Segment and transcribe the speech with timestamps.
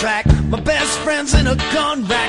[0.00, 0.24] track.
[0.48, 2.19] My best friend's in a gun rack.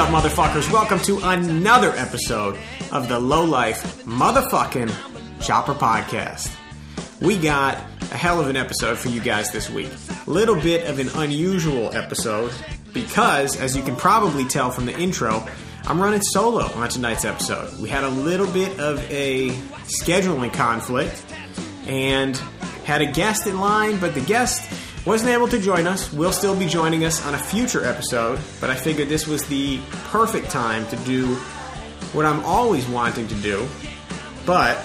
[0.00, 0.72] Up, motherfuckers?
[0.72, 2.56] Welcome to another episode
[2.90, 4.90] of the Low Life Motherfucking
[5.42, 6.56] Chopper Podcast.
[7.20, 7.76] We got
[8.10, 9.90] a hell of an episode for you guys this week.
[10.26, 12.50] A little bit of an unusual episode
[12.94, 15.46] because, as you can probably tell from the intro,
[15.84, 17.78] I'm running solo on tonight's episode.
[17.78, 19.50] We had a little bit of a
[19.84, 21.22] scheduling conflict
[21.86, 22.38] and
[22.84, 24.66] had a guest in line, but the guest
[25.06, 26.12] wasn't able to join us.
[26.12, 29.80] Will still be joining us on a future episode, but I figured this was the
[30.08, 31.34] perfect time to do
[32.12, 33.66] what I'm always wanting to do,
[34.44, 34.78] but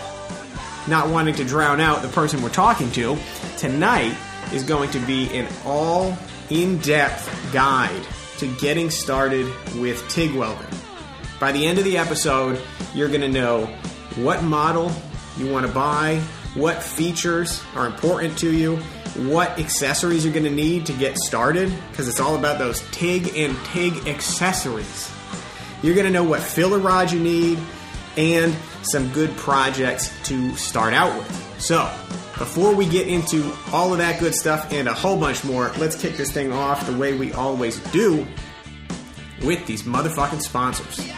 [0.88, 3.18] not wanting to drown out the person we're talking to.
[3.58, 4.16] Tonight
[4.54, 6.18] is going to be an all
[6.50, 8.06] in depth guide
[8.38, 9.46] to getting started
[9.80, 10.68] with TIG welding.
[11.40, 12.62] By the end of the episode,
[12.94, 13.66] you're going to know
[14.16, 14.92] what model
[15.38, 16.22] you want to buy,
[16.54, 18.80] what features are important to you,
[19.16, 23.36] what accessories you're going to need to get started, because it's all about those TIG
[23.36, 25.12] and TIG accessories.
[25.82, 27.60] You're going to know what filler rod you need
[28.18, 31.60] and some good projects to start out with.
[31.60, 31.90] So,
[32.38, 36.00] before we get into all of that good stuff and a whole bunch more, let's
[36.00, 38.28] kick this thing off the way we always do
[39.44, 41.12] with these motherfucking sponsors.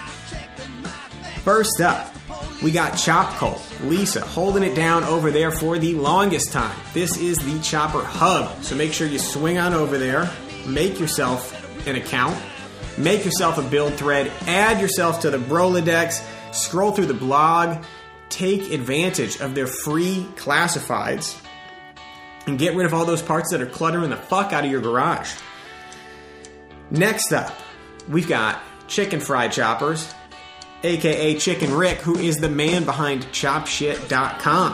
[1.44, 2.14] First up,
[2.62, 3.62] we got Chop Cult.
[3.84, 6.76] Lisa holding it down over there for the longest time.
[6.94, 10.30] This is the Chopper Hub, so make sure you swing on over there,
[10.66, 11.54] make yourself
[11.88, 12.38] an account,
[12.98, 17.84] make yourself a build thread, add yourself to the Brolodex, scroll through the blog,
[18.30, 21.40] take advantage of their free classifieds,
[22.48, 24.82] and get rid of all those parts that are cluttering the fuck out of your
[24.82, 25.32] garage.
[26.90, 27.54] Next up,
[28.10, 30.14] we've got Chicken Fried Choppers,
[30.84, 34.74] aka Chicken Rick, who is the man behind ChopShit.com.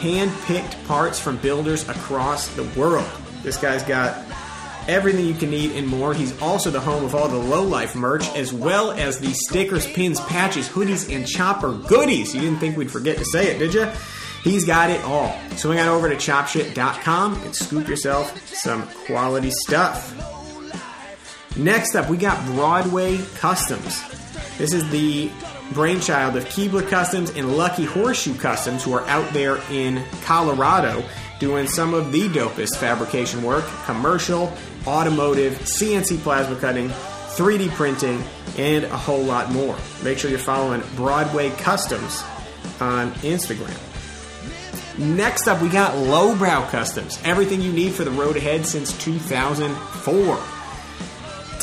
[0.00, 3.08] Hand picked parts from builders across the world.
[3.42, 4.24] This guy's got
[4.88, 6.14] everything you can need and more.
[6.14, 9.86] He's also the home of all the low life merch, as well as the stickers,
[9.86, 12.34] pins, patches, hoodies, and chopper goodies.
[12.34, 13.88] You didn't think we'd forget to say it, did you?
[14.42, 15.36] He's got it all.
[15.56, 20.14] Swing on over to chopshit.com and scoop yourself some quality stuff.
[21.56, 24.02] Next up, we got Broadway Customs.
[24.58, 25.30] This is the
[25.72, 31.04] brainchild of Keebler Customs and Lucky Horseshoe Customs, who are out there in Colorado
[31.38, 34.50] doing some of the dopest fabrication work commercial,
[34.86, 38.22] automotive, CNC plasma cutting, 3D printing,
[38.56, 39.76] and a whole lot more.
[40.02, 42.22] Make sure you're following Broadway Customs
[42.80, 43.76] on Instagram.
[44.98, 47.20] Next up, we got Lowbrow Customs.
[47.22, 50.55] Everything you need for the road ahead since 2004.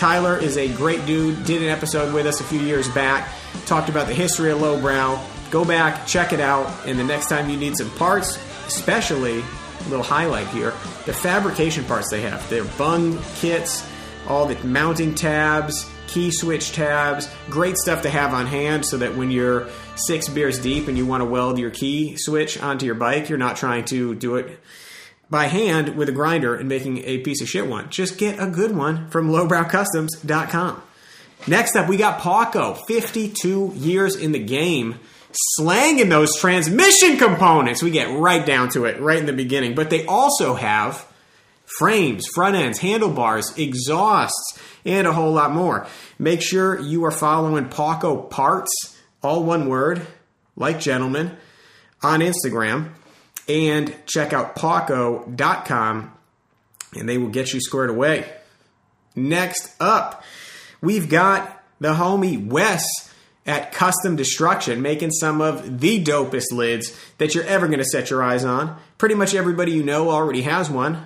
[0.03, 1.45] Tyler is a great dude.
[1.45, 3.29] Did an episode with us a few years back.
[3.65, 5.17] Talked about the history of lowbrow.
[5.49, 8.37] Go back, check it out, and the next time you need some parts,
[8.67, 10.71] especially a little highlight here,
[11.05, 12.49] the fabrication parts they have.
[12.49, 13.89] Their bung kits,
[14.27, 19.15] all the mounting tabs, key switch tabs, great stuff to have on hand so that
[19.15, 22.95] when you're six beers deep and you want to weld your key switch onto your
[22.95, 24.59] bike, you're not trying to do it
[25.33, 27.89] by hand with a grinder and making a piece of shit one.
[27.89, 30.81] Just get a good one from lowbrowcustoms.com.
[31.47, 34.99] Next up, we got Paughco, 52 years in the game,
[35.55, 37.81] slanging those transmission components.
[37.81, 39.73] We get right down to it right in the beginning.
[39.73, 41.03] But they also have
[41.65, 45.87] frames, front ends, handlebars, exhausts, and a whole lot more.
[46.19, 50.05] Make sure you are following Paughco Parts, all one word,
[50.55, 51.35] like gentlemen,
[52.03, 52.91] on Instagram
[53.47, 56.11] and check out Paughco.com
[56.95, 58.31] and they will get you squared away.
[59.15, 60.23] Next up,
[60.81, 62.85] we've got the homie Wes
[63.45, 68.09] at Custom Destruction making some of the dopest lids that you're ever going to set
[68.09, 68.79] your eyes on.
[68.97, 71.05] Pretty much everybody you know already has one.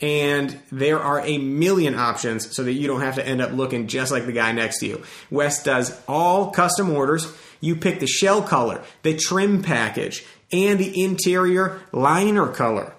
[0.00, 3.88] And there are a million options so that you don't have to end up looking
[3.88, 5.02] just like the guy next to you.
[5.28, 7.26] Wes does all custom orders.
[7.60, 12.94] You pick the shell color, the trim package, and the interior liner color.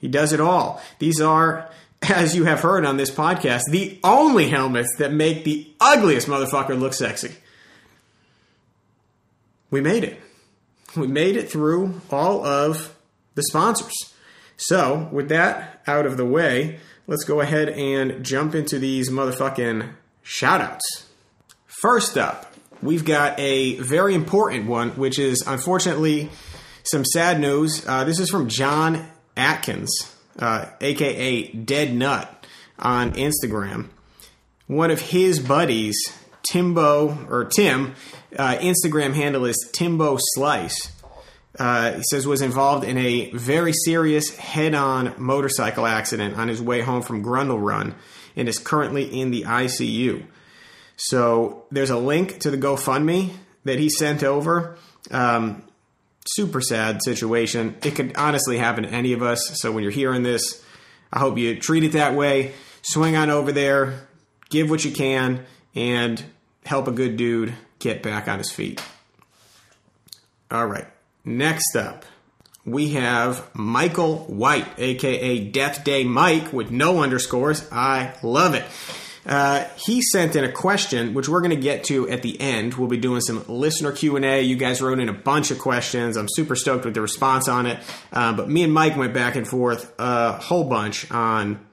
[0.00, 0.82] He does it all.
[0.98, 1.68] These are,
[2.02, 6.78] as you have heard on this podcast, the only helmets that make the ugliest motherfucker
[6.78, 7.34] look sexy.
[9.70, 10.20] We made it.
[10.96, 12.94] We made it through all of
[13.34, 13.94] the sponsors.
[14.56, 19.88] So, with that out of the way, let's go ahead and jump into these motherfucking
[20.24, 20.80] shoutouts.
[21.66, 22.52] First up,
[22.82, 26.30] we've got a very important one, which is unfortunately
[26.84, 27.84] some sad news.
[27.86, 29.06] Uh, this is from John
[29.36, 32.46] Atkins, uh, aka Dead Nut,
[32.78, 33.88] on Instagram.
[34.66, 35.96] One of his buddies,
[36.42, 37.94] Timbo or Tim,
[38.38, 40.92] uh, Instagram handle is Timbo Slice.
[41.58, 46.80] Uh, he says was involved in a very serious head-on motorcycle accident on his way
[46.80, 47.94] home from Grundle Run
[48.34, 50.24] and is currently in the ICU.
[50.96, 53.34] So there's a link to the GoFundMe
[53.64, 54.78] that he sent over.
[55.10, 55.62] Um,
[56.28, 57.76] super sad situation.
[57.82, 59.60] It could honestly happen to any of us.
[59.60, 60.64] So when you're hearing this,
[61.12, 62.52] I hope you treat it that way.
[62.82, 64.06] Swing on over there,
[64.50, 66.22] give what you can, and
[66.64, 68.82] help a good dude get back on his feet.
[70.50, 70.86] All right.
[71.24, 72.04] Next up,
[72.64, 77.68] we have Michael White, aka Death Day Mike, with no underscores.
[77.72, 78.64] I love it.
[79.24, 82.74] Uh, he sent in a question, which we're going to get to at the end.
[82.74, 84.42] We'll be doing some listener Q and A.
[84.42, 86.16] You guys wrote in a bunch of questions.
[86.16, 87.78] I'm super stoked with the response on it.
[88.12, 91.64] Uh, but me and Mike went back and forth a whole bunch on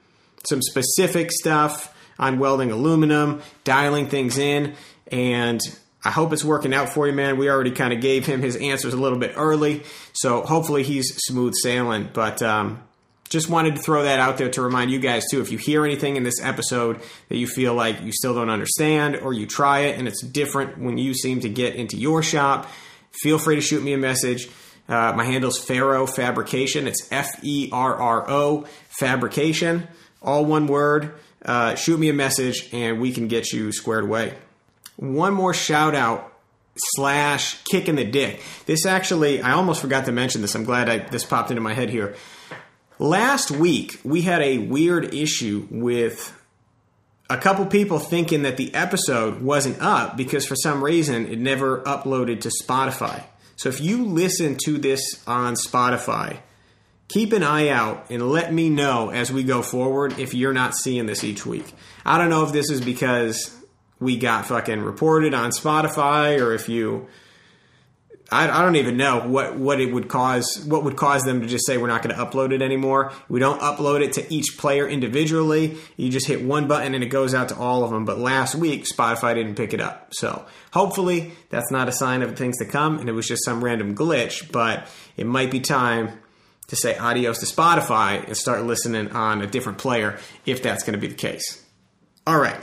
[0.44, 4.74] some specific stuff on welding aluminum, dialing things in,
[5.10, 5.60] and
[6.04, 7.36] I hope it's working out for you, man.
[7.36, 9.82] We already kind of gave him his answers a little bit early,
[10.12, 12.10] so hopefully he's smooth sailing.
[12.12, 12.82] But um,
[13.30, 15.40] just wanted to throw that out there to remind you guys too.
[15.40, 17.00] If you hear anything in this episode
[17.30, 20.78] that you feel like you still don't understand, or you try it and it's different
[20.78, 22.68] when you seem to get into your shop,
[23.22, 24.50] feel free to shoot me a message.
[24.88, 26.86] Uh, my handle's Ferro Fabrication.
[26.86, 29.88] It's F E R R O Fabrication,
[30.20, 31.14] all one word.
[31.42, 34.34] Uh, shoot me a message and we can get you squared away
[35.00, 36.30] one more shout out
[36.76, 38.42] slash kick in the dick.
[38.66, 40.54] This actually, I almost forgot to mention this.
[40.54, 42.14] I'm glad I, this popped into my head here.
[43.00, 46.38] Last week, we had a weird issue with
[47.30, 51.80] a couple people thinking that the episode wasn't up because for some reason it never
[51.84, 53.24] uploaded to Spotify.
[53.56, 56.40] So if you listen to this on Spotify,
[57.08, 60.74] keep an eye out and let me know as we go forward if you're not
[60.74, 61.72] seeing this each week.
[62.04, 63.56] I don't know if this is because
[63.98, 67.08] we got fucking reported on Spotify or if you
[68.32, 71.46] I, I, don't even know what, what it would cause what would cause them to
[71.48, 73.12] just say we're not going to upload it anymore.
[73.28, 75.76] We don't upload it to each player individually.
[75.96, 78.04] You just hit one button and it goes out to all of them.
[78.04, 80.14] But last week Spotify didn't pick it up.
[80.14, 83.64] So hopefully that's not a sign of things to come and it was just some
[83.64, 84.86] random glitch, but
[85.16, 86.20] it might be time
[86.68, 90.94] to say adios to Spotify and start listening on a different player if that's going
[90.94, 91.64] to be the case.
[92.26, 92.60] All right.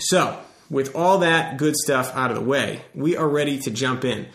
[0.00, 4.04] So, with all that good stuff out of the way, we are ready to jump
[4.04, 4.26] in.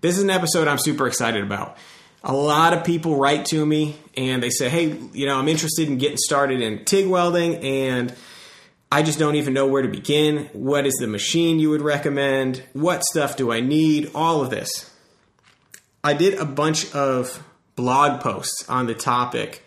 [0.00, 1.76] This is an episode I'm super excited about.
[2.22, 5.88] A lot of people write to me and they say, hey, you know, I'm interested
[5.88, 8.14] in getting started in TIG welding and
[8.90, 10.50] I just don't even know where to begin.
[10.52, 12.62] What is the machine you would recommend?
[12.72, 14.10] What stuff do I need?
[14.14, 14.90] All of this.
[16.04, 19.64] I did a bunch of blog posts on the topic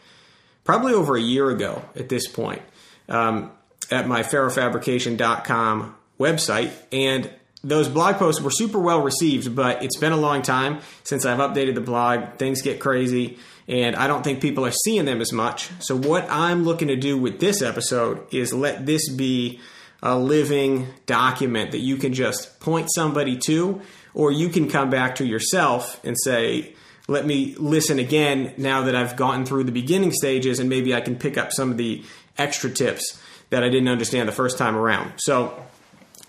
[0.64, 2.62] probably over a year ago at this point.
[3.10, 3.52] Um,
[3.92, 6.72] at my ferrofabrication.com website.
[6.92, 7.30] And
[7.64, 11.38] those blog posts were super well received, but it's been a long time since I've
[11.38, 12.38] updated the blog.
[12.38, 13.38] Things get crazy,
[13.68, 15.70] and I don't think people are seeing them as much.
[15.80, 19.60] So, what I'm looking to do with this episode is let this be
[20.02, 23.82] a living document that you can just point somebody to,
[24.14, 26.74] or you can come back to yourself and say,
[27.08, 31.02] let me listen again now that I've gotten through the beginning stages, and maybe I
[31.02, 32.04] can pick up some of the
[32.38, 33.22] extra tips
[33.52, 35.14] that I didn't understand the first time around.
[35.18, 35.64] So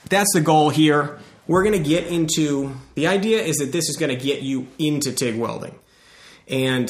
[0.09, 1.19] that's the goal here.
[1.53, 4.69] We're going to get into the idea is that this is going to get you
[4.79, 5.79] into TIG welding.
[6.49, 6.89] And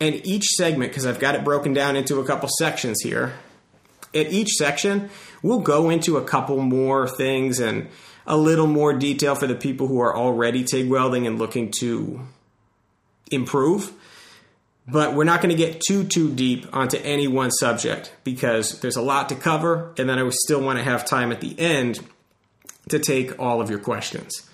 [0.00, 3.34] and each segment because I've got it broken down into a couple sections here.
[4.12, 5.10] At each section,
[5.44, 7.88] we'll go into a couple more things and
[8.26, 12.20] a little more detail for the people who are already TIG welding and looking to
[13.30, 13.92] improve
[14.88, 18.96] but we're not going to get too too deep onto any one subject because there's
[18.96, 22.00] a lot to cover and then i still want to have time at the end
[22.88, 24.48] to take all of your questions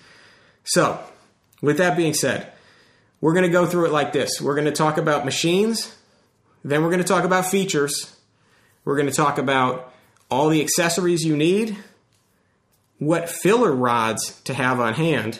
[0.63, 0.99] so
[1.61, 2.51] with that being said
[3.21, 5.95] we're going to go through it like this we're going to talk about machines
[6.63, 8.15] then we're going to talk about features
[8.85, 9.93] we're going to talk about
[10.29, 11.75] all the accessories you need
[12.99, 15.39] what filler rods to have on hand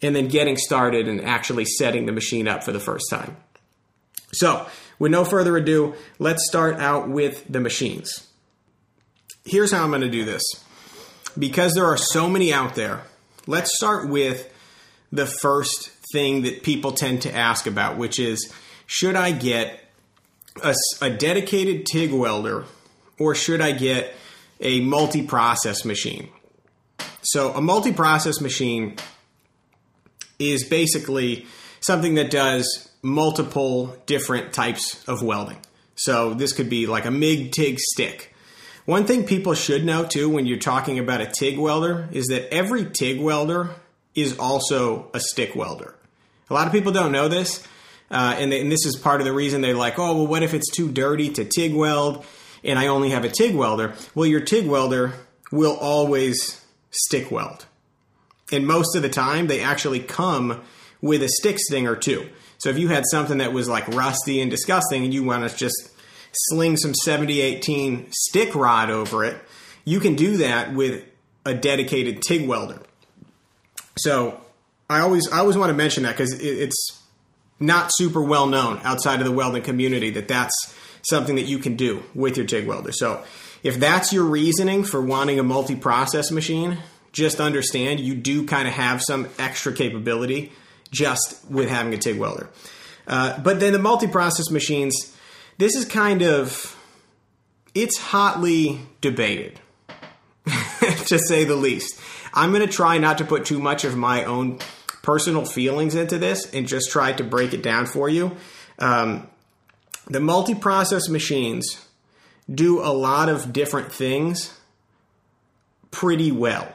[0.00, 3.36] and then getting started and actually setting the machine up for the first time
[4.32, 4.66] so,
[4.98, 8.28] with no further ado, let's start out with the machines.
[9.44, 10.42] Here's how I'm going to do this.
[11.38, 13.02] Because there are so many out there,
[13.46, 14.52] let's start with
[15.10, 18.52] the first thing that people tend to ask about, which is
[18.86, 19.80] should I get
[20.62, 22.64] a, a dedicated TIG welder
[23.18, 24.14] or should I get
[24.60, 26.28] a multi process machine.
[27.22, 28.96] So, a multi process machine
[30.38, 31.46] is basically
[31.80, 35.58] something that does multiple different types of welding.
[35.94, 38.31] So, this could be like a MIG TIG stick.
[38.84, 42.52] One thing people should know too when you're talking about a TIG welder is that
[42.52, 43.70] every TIG welder
[44.16, 45.94] is also a stick welder.
[46.50, 47.64] A lot of people don't know this,
[48.10, 50.52] uh, and, and this is part of the reason they're like, oh, well, what if
[50.52, 52.24] it's too dirty to TIG weld
[52.64, 53.94] and I only have a TIG welder?
[54.16, 55.12] Well, your TIG welder
[55.52, 56.60] will always
[56.90, 57.66] stick weld.
[58.50, 60.60] And most of the time, they actually come
[61.00, 62.28] with a stick stinger too.
[62.58, 65.56] So if you had something that was like rusty and disgusting and you want to
[65.56, 65.91] just
[66.32, 69.36] sling some 7018 stick rod over it,
[69.84, 71.04] you can do that with
[71.44, 72.80] a dedicated TIG welder.
[73.98, 74.40] So
[74.88, 77.02] I always I always want to mention that because it, it's
[77.60, 81.76] not super well known outside of the welding community that that's something that you can
[81.76, 82.92] do with your TIG welder.
[82.92, 83.24] So
[83.62, 86.78] if that's your reasoning for wanting a multi-process machine,
[87.12, 90.52] just understand you do kind of have some extra capability
[90.90, 92.48] just with having a TIG welder.
[93.06, 95.16] Uh, but then the multi-process machines,
[95.58, 96.76] this is kind of
[97.74, 99.60] it's hotly debated,
[101.06, 101.98] to say the least.
[102.34, 104.58] I'm going to try not to put too much of my own
[105.02, 108.36] personal feelings into this and just try to break it down for you.
[108.78, 109.28] Um,
[110.06, 111.86] the multi process machines
[112.52, 114.58] do a lot of different things
[115.90, 116.72] pretty well.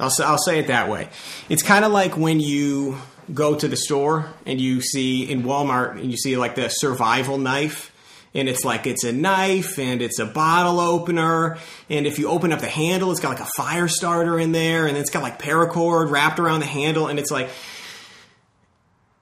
[0.00, 1.08] I'll, I'll say it that way.
[1.48, 2.98] It's kind of like when you
[3.32, 7.38] go to the store and you see in Walmart and you see like the survival
[7.38, 7.90] knife
[8.34, 11.58] and it's like it's a knife and it's a bottle opener
[11.88, 14.86] and if you open up the handle it's got like a fire starter in there
[14.86, 17.48] and it's got like paracord wrapped around the handle and it's like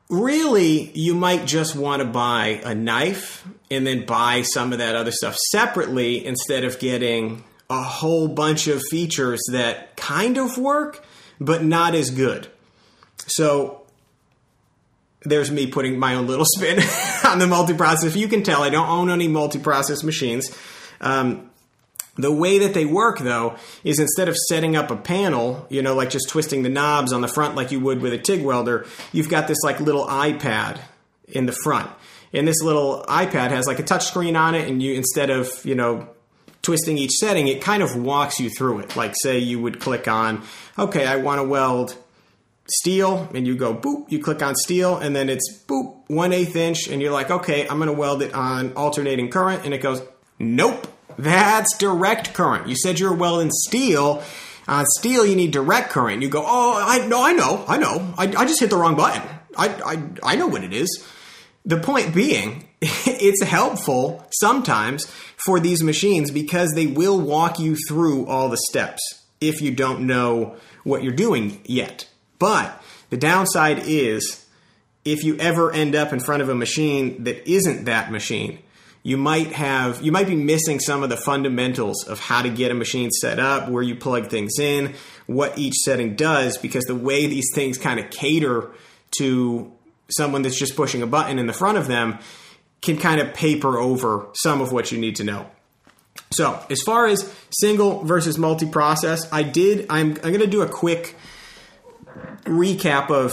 [0.09, 4.97] really you might just want to buy a knife and then buy some of that
[4.97, 11.05] other stuff separately instead of getting a whole bunch of features that kind of work
[11.41, 12.49] but not as good.
[13.27, 13.80] So
[15.23, 16.79] there's me putting my own little spin
[17.25, 18.05] on the multiprocess.
[18.05, 20.51] If you can tell, I don't own any multiprocess machines.
[21.01, 21.51] Um,
[22.17, 25.95] the way that they work, though, is instead of setting up a panel, you know,
[25.95, 28.87] like just twisting the knobs on the front like you would with a TIG welder,
[29.13, 30.81] you've got this like little iPad
[31.29, 31.91] in the front.
[32.33, 35.49] And this little iPad has like a touch screen on it, and you instead of,
[35.65, 36.09] you know,
[36.63, 38.97] twisting each setting, it kind of walks you through it.
[38.97, 40.43] Like, say you would click on,
[40.79, 41.97] okay, I want to weld
[42.71, 46.57] steel and you go boop, you click on steel and then it's boop, one eighth
[46.57, 49.79] inch and you're like, okay, I'm going to weld it on alternating current and it
[49.79, 50.03] goes,
[50.39, 50.87] nope,
[51.19, 52.69] that's direct current.
[52.69, 54.23] You said you're welding steel.
[54.69, 56.23] On steel, you need direct current.
[56.23, 58.15] You go, oh, I no, I know, I know.
[58.17, 59.23] I, I just hit the wrong button.
[59.57, 59.69] I,
[60.23, 61.05] I, I know what it is.
[61.65, 68.27] The point being, it's helpful sometimes for these machines because they will walk you through
[68.27, 69.03] all the steps
[69.41, 72.07] if you don't know what you're doing yet.
[72.41, 74.45] But the downside is
[75.05, 78.59] if you ever end up in front of a machine that isn't that machine,
[79.03, 82.71] you might have you might be missing some of the fundamentals of how to get
[82.71, 84.95] a machine set up, where you plug things in,
[85.27, 88.71] what each setting does because the way these things kind of cater
[89.19, 89.73] to
[90.11, 92.19] someone that's just pushing a button in the front of them
[92.83, 95.47] can kind of paper over some of what you need to know.
[96.33, 100.69] So, as far as single versus multi-process, I did I'm I'm going to do a
[100.69, 101.17] quick
[102.45, 103.33] recap of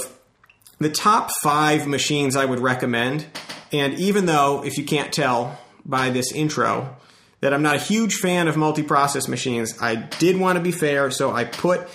[0.79, 3.25] the top five machines I would recommend.
[3.71, 6.95] And even though, if you can't tell by this intro,
[7.41, 10.71] that I'm not a huge fan of multi process machines, I did want to be
[10.71, 11.87] fair, so I put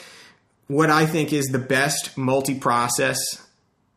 [0.67, 3.19] what I think is the best multi process,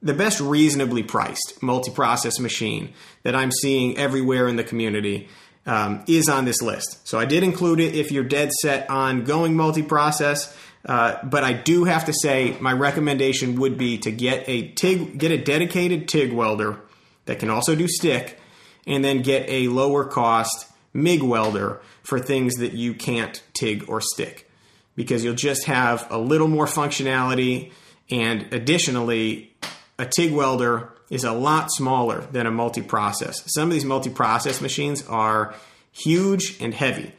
[0.02, 2.94] the best reasonably priced multi process machine
[3.24, 5.30] that I'm seeing everywhere in the community.
[5.68, 7.08] Um, is on this list.
[7.08, 10.56] So I did include it if you're dead set on going multi process.
[10.86, 15.18] Uh, but I do have to say, my recommendation would be to get a TIG,
[15.18, 16.80] get a dedicated TIG welder
[17.26, 18.40] that can also do stick,
[18.86, 24.00] and then get a lower cost MIG welder for things that you can't TIG or
[24.00, 24.50] stick,
[24.96, 27.72] because you'll just have a little more functionality,
[28.12, 29.56] and additionally,
[29.98, 33.44] a TIG welder is a lot smaller than a multi-process.
[33.48, 35.56] Some of these multi-process machines are
[35.92, 37.12] huge and heavy.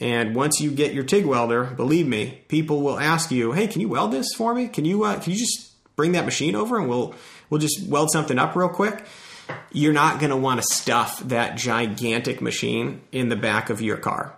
[0.00, 3.80] And once you get your TIG welder, believe me, people will ask you, "Hey, can
[3.80, 4.68] you weld this for me?
[4.68, 7.14] Can you uh, can you just bring that machine over and we'll
[7.50, 9.04] we'll just weld something up real quick?"
[9.72, 13.96] You're not going to want to stuff that gigantic machine in the back of your
[13.96, 14.36] car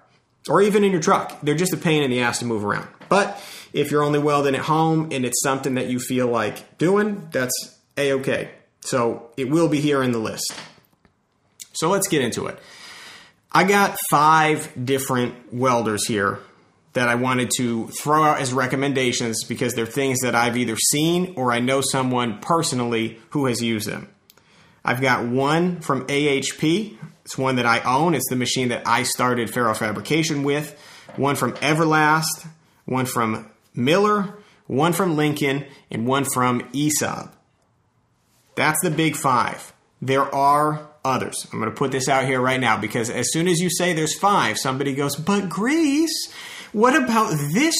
[0.48, 1.40] or even in your truck.
[1.42, 2.88] They're just a pain in the ass to move around.
[3.08, 7.28] But if you're only welding at home and it's something that you feel like doing,
[7.32, 8.50] that's a okay.
[8.80, 10.52] So it will be here in the list.
[11.72, 12.58] So let's get into it.
[13.52, 16.38] I got five different welders here
[16.92, 21.34] that I wanted to throw out as recommendations because they're things that I've either seen
[21.36, 24.08] or I know someone personally who has used them.
[24.84, 26.96] I've got one from AHP.
[27.24, 28.14] It's one that I own.
[28.14, 30.78] It's the machine that I started Ferro Fabrication with.
[31.16, 32.46] One from Everlast,
[32.86, 37.30] one from Miller, one from Lincoln, and one from ESAB.
[38.54, 39.72] That's the big five.
[40.00, 41.46] There are others.
[41.52, 43.92] I'm going to put this out here right now because as soon as you say
[43.92, 46.32] there's five, somebody goes, but Greece,
[46.72, 47.74] what about this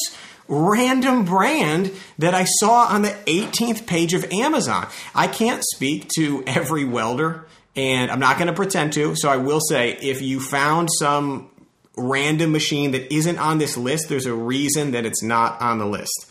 [0.49, 4.89] random brand that I saw on the 18th page of Amazon?
[5.15, 7.47] I can't speak to every welder
[7.77, 9.15] and I'm not going to pretend to.
[9.15, 11.51] So I will say if you found some
[11.97, 15.87] random machine that isn't on this list, there's a reason that it's not on the
[15.87, 16.27] list.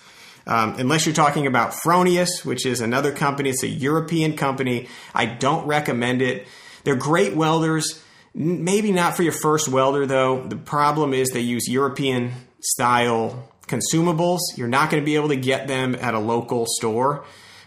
[0.48, 4.88] Um, unless you're talking about Fronius, which is another company, it's a European company.
[5.14, 6.48] I don't recommend it.
[6.84, 8.04] They're great welders.
[8.34, 10.46] Maybe not for your first welder, though.
[10.48, 12.32] The problem is they use European
[12.62, 14.40] style consumables.
[14.56, 17.26] You're not going to be able to get them at a local store.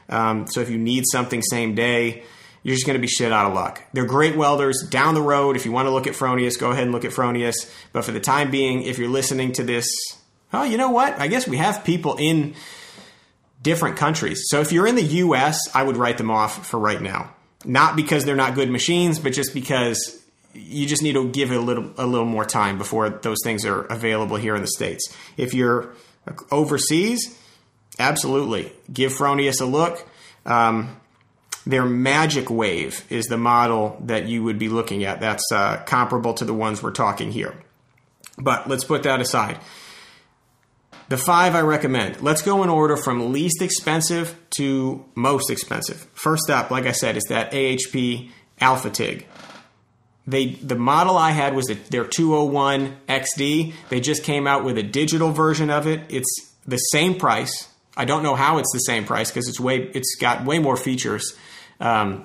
[0.09, 2.23] Um, so if you need something same day,
[2.63, 3.83] you're just going to be shit out of luck.
[3.93, 4.87] They're great welders.
[4.89, 7.13] Down the road, if you want to look at Fronius, go ahead and look at
[7.13, 7.71] Fronius.
[7.93, 9.89] But for the time being, if you're listening to this,
[10.53, 11.19] oh, you know what?
[11.19, 12.55] I guess we have people in
[13.63, 14.45] different countries.
[14.47, 17.35] So if you're in the US, I would write them off for right now.
[17.65, 20.23] Not because they're not good machines, but just because
[20.55, 23.65] you just need to give it a little a little more time before those things
[23.65, 25.15] are available here in the states.
[25.37, 25.95] If you're
[26.51, 27.39] overseas,
[27.99, 30.07] absolutely give Fronius a look.
[30.45, 31.01] Um,
[31.65, 35.21] their Magic Wave is the model that you would be looking at.
[35.21, 37.55] That's uh, comparable to the ones we're talking here.
[38.37, 39.59] But let's put that aside.
[41.13, 42.23] The five I recommend.
[42.23, 46.07] Let's go in order from least expensive to most expensive.
[46.15, 48.31] First up, like I said, is that AHP
[48.63, 49.27] Alpha TIG.
[50.27, 53.75] They the model I had was their 201 XD.
[53.91, 56.01] They just came out with a digital version of it.
[56.09, 57.69] It's the same price.
[57.95, 60.79] I don't know how it's the same price because it's way it's got way more
[60.79, 61.37] features
[61.79, 62.25] um,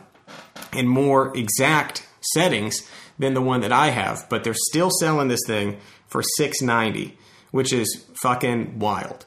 [0.71, 4.27] and more exact settings than the one that I have.
[4.29, 7.17] But they're still selling this thing for 690
[7.51, 9.25] which is fucking wild.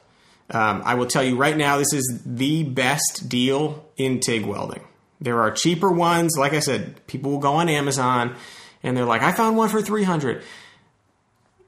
[0.49, 4.83] Um, I will tell you right now, this is the best deal in TIG welding.
[5.21, 6.35] There are cheaper ones.
[6.37, 8.35] Like I said, people will go on Amazon
[8.83, 10.43] and they're like, I found one for 300.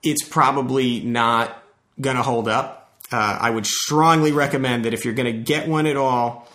[0.01, 1.63] It's probably not
[2.01, 2.97] going to hold up.
[3.11, 6.49] Uh, I would strongly recommend that if you're going to get one at all,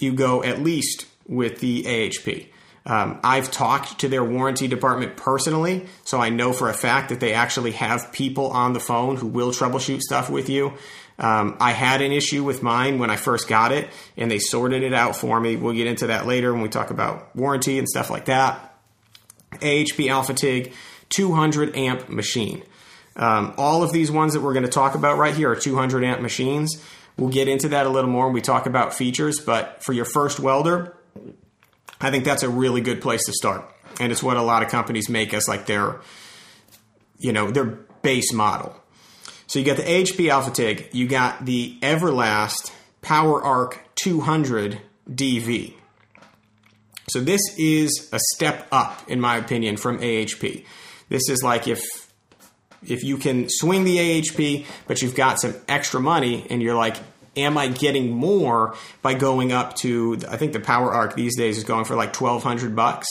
[0.00, 2.48] you go at least with the AHP.
[2.84, 7.20] Um, I've talked to their warranty department personally, so I know for a fact that
[7.20, 10.74] they actually have people on the phone who will troubleshoot stuff with you.
[11.18, 14.82] Um, I had an issue with mine when I first got it, and they sorted
[14.82, 15.54] it out for me.
[15.56, 18.74] We'll get into that later when we talk about warranty and stuff like that.
[19.52, 20.72] AHP Alpha TIG
[21.10, 22.62] 200 amp machine.
[23.14, 26.02] Um, all of these ones that we're going to talk about right here are 200
[26.02, 26.82] amp machines.
[27.18, 30.06] We'll get into that a little more when we talk about features, but for your
[30.06, 30.96] first welder,
[32.02, 33.64] I think that's a really good place to start.
[34.00, 36.00] And it's what a lot of companies make as like their,
[37.18, 38.76] you know, their base model.
[39.46, 45.74] So you got the AHP Alpha TIG, you got the Everlast Power Arc 200 DV.
[47.08, 50.64] So this is a step up, in my opinion, from AHP.
[51.08, 51.82] This is like if
[52.84, 56.96] if you can swing the AHP, but you've got some extra money, and you're like,
[57.36, 61.58] am I getting more by going up to I think the Power Arc these days
[61.58, 63.08] is going for like 1200 bucks.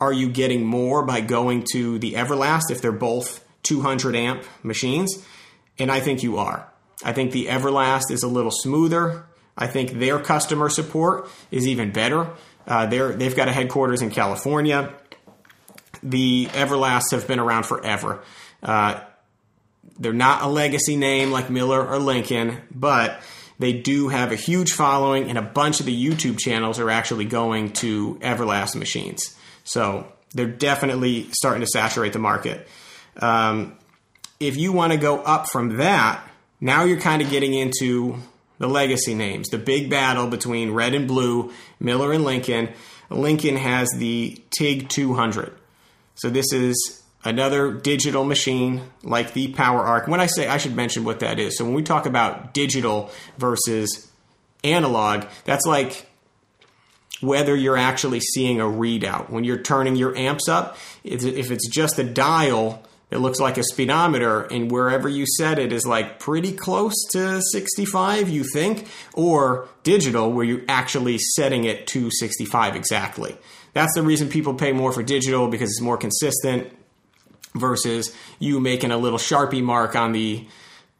[0.00, 5.24] Are you getting more by going to the Everlast if they're both 200 amp machines?
[5.78, 6.70] And I think you are.
[7.04, 9.26] I think the Everlast is a little smoother.
[9.56, 12.30] I think their customer support is even better.
[12.66, 14.94] Uh, they've got a headquarters in California.
[16.02, 18.22] The Everlasts have been around forever.
[18.62, 19.00] Uh,
[19.98, 23.20] they're not a legacy name like Miller or Lincoln, but
[23.58, 27.24] they do have a huge following, and a bunch of the YouTube channels are actually
[27.24, 29.36] going to Everlast machines.
[29.64, 32.68] So they're definitely starting to saturate the market.
[33.16, 33.76] Um,
[34.38, 36.24] if you want to go up from that,
[36.60, 38.16] now you're kind of getting into
[38.58, 42.70] the legacy names, the big battle between red and blue, Miller and Lincoln.
[43.10, 45.52] Lincoln has the TIG 200.
[46.16, 50.08] So this is another digital machine like the Power Arc.
[50.08, 51.58] When I say, I should mention what that is.
[51.58, 54.10] So when we talk about digital versus
[54.64, 56.06] analog, that's like
[57.20, 59.30] whether you're actually seeing a readout.
[59.30, 63.64] When you're turning your amps up, if it's just a dial, it looks like a
[63.64, 69.66] speedometer, and wherever you set it is like pretty close to 65, you think, or
[69.82, 73.36] digital, where you're actually setting it to 65 exactly.
[73.72, 76.70] That's the reason people pay more for digital because it's more consistent
[77.54, 80.46] versus you making a little sharpie mark on the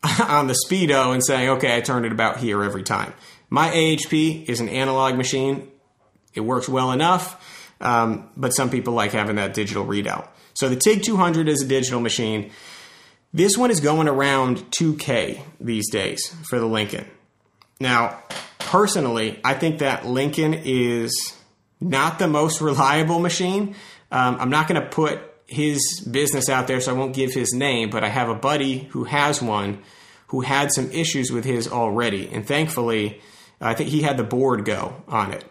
[0.20, 3.12] on the speedo and saying, okay, I turned it about here every time.
[3.50, 5.68] My AHP is an analog machine.
[6.34, 10.28] It works well enough, um, but some people like having that digital readout.
[10.54, 12.50] So the TIG 200 is a digital machine.
[13.32, 17.06] This one is going around 2K these days for the Lincoln.
[17.80, 18.22] Now,
[18.58, 21.34] personally, I think that Lincoln is
[21.80, 23.74] not the most reliable machine.
[24.11, 27.52] Um, I'm not going to put his business out there, so I won't give his
[27.52, 29.82] name, but I have a buddy who has one
[30.28, 32.28] who had some issues with his already.
[32.28, 33.20] And thankfully,
[33.61, 35.44] I think he had the board go on it,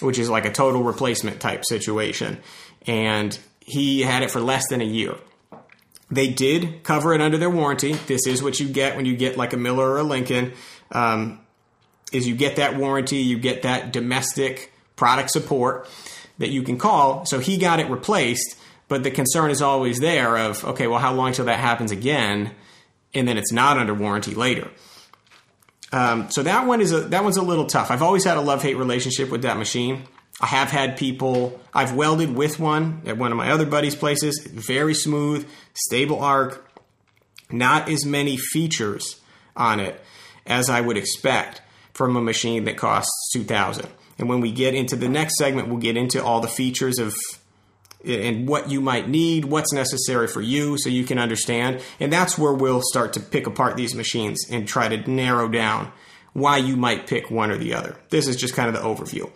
[0.00, 2.38] which is like a total replacement type situation.
[2.86, 5.14] And he had it for less than a year.
[6.10, 7.92] They did cover it under their warranty.
[7.92, 10.52] This is what you get when you get like a Miller or a Lincoln.
[10.92, 11.40] Um,
[12.12, 15.88] is you get that warranty, you get that domestic product support
[16.38, 17.26] that you can call.
[17.26, 18.56] So he got it replaced,
[18.88, 22.52] but the concern is always there of okay, well, how long till that happens again,
[23.14, 24.68] and then it's not under warranty later.
[25.92, 27.90] Um, so that one is a that one's a little tough.
[27.90, 30.04] I've always had a love hate relationship with that machine.
[30.40, 31.60] I have had people.
[31.72, 34.46] I've welded with one at one of my other buddies' places.
[34.46, 36.64] Very smooth, stable arc.
[37.50, 39.20] Not as many features
[39.56, 39.98] on it
[40.46, 41.62] as I would expect
[41.94, 43.88] from a machine that costs two thousand.
[44.18, 47.14] And when we get into the next segment, we'll get into all the features of
[48.08, 51.80] and what you might need, what's necessary for you, so you can understand.
[52.00, 55.92] And that's where we'll start to pick apart these machines and try to narrow down
[56.32, 57.96] why you might pick one or the other.
[58.10, 59.30] This is just kind of the overview.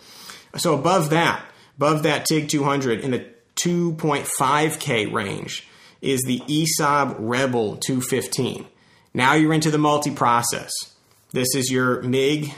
[0.56, 1.44] So above that,
[1.76, 5.68] above that TIG 200 in the 2.5K range
[6.00, 8.66] is the ESAB Rebel 215.
[9.14, 10.72] Now you're into the multi-process.
[11.32, 12.52] This is your MIG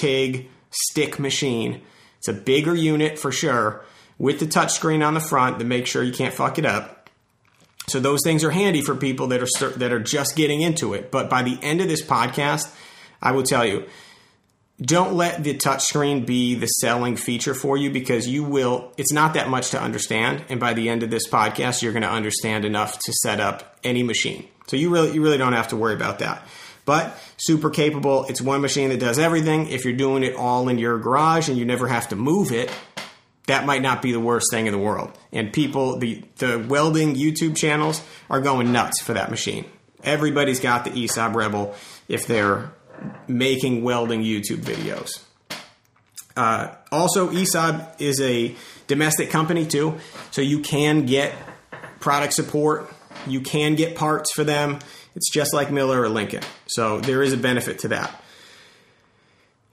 [0.00, 1.82] TIG stick machine.
[2.18, 3.84] It's a bigger unit for sure
[4.22, 7.10] with the touchscreen on the front to make sure you can't fuck it up.
[7.88, 11.10] So those things are handy for people that are that are just getting into it.
[11.10, 12.72] But by the end of this podcast,
[13.20, 13.84] I will tell you,
[14.80, 19.34] don't let the touchscreen be the selling feature for you because you will it's not
[19.34, 22.64] that much to understand and by the end of this podcast you're going to understand
[22.64, 25.94] enough to set up any machine so you really you really don't have to worry
[25.94, 26.44] about that
[26.84, 30.78] but super capable it's one machine that does everything if you're doing it all in
[30.78, 32.72] your garage and you never have to move it
[33.46, 37.14] that might not be the worst thing in the world and people the the welding
[37.14, 39.64] youtube channels are going nuts for that machine
[40.02, 41.74] everybody's got the ESAB Rebel
[42.08, 42.72] if they're
[43.28, 45.22] making welding YouTube videos.
[46.36, 48.54] Uh, also, ESAB is a
[48.86, 49.98] domestic company too,
[50.30, 51.34] so you can get
[52.00, 52.92] product support.
[53.26, 54.78] You can get parts for them.
[55.14, 58.18] It's just like Miller or Lincoln, so there is a benefit to that.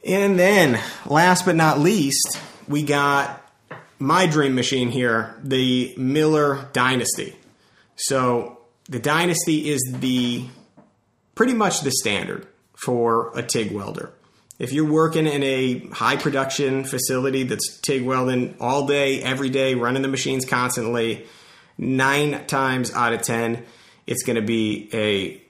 [0.06, 3.42] And then, last but not least, we got
[4.00, 7.36] my dream machine here, the Miller Dynasty.
[7.96, 10.46] So the Dynasty is the
[11.36, 14.14] pretty much the standard for a TIG welder.
[14.58, 19.76] If you're working in a high production facility that's TIG welding all day, every day,
[19.76, 21.26] running the machines constantly,
[21.78, 23.64] nine times out of ten,
[24.06, 25.42] it's going to be a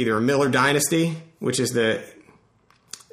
[0.00, 2.04] either a Miller Dynasty, which is the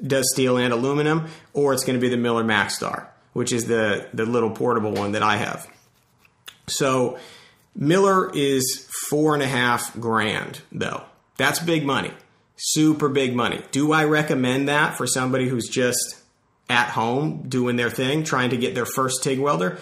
[0.06, 3.08] does steel and aluminum, or it's going to be the Miller Maxstar,
[3.40, 5.68] which is the the little portable one that I have.
[6.68, 7.18] So
[7.76, 11.04] Miller is four and a half grand though.
[11.38, 12.12] That's big money
[12.60, 13.62] super big money.
[13.72, 16.18] Do I recommend that for somebody who's just
[16.70, 19.80] at home doing their thing, trying to get their first TIG welder?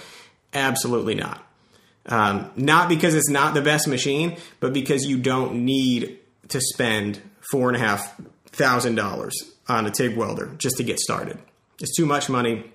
[0.53, 1.43] Absolutely not.
[2.05, 7.19] Um, not because it's not the best machine, but because you don't need to spend
[7.51, 8.15] four and a half
[8.45, 9.35] thousand dollars
[9.67, 11.37] on a TIG welder just to get started.
[11.81, 12.71] It's too much money.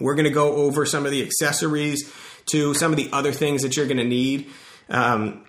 [0.00, 2.12] We're going to go over some of the accessories
[2.46, 4.50] to some of the other things that you're going to need.
[4.88, 5.44] Um,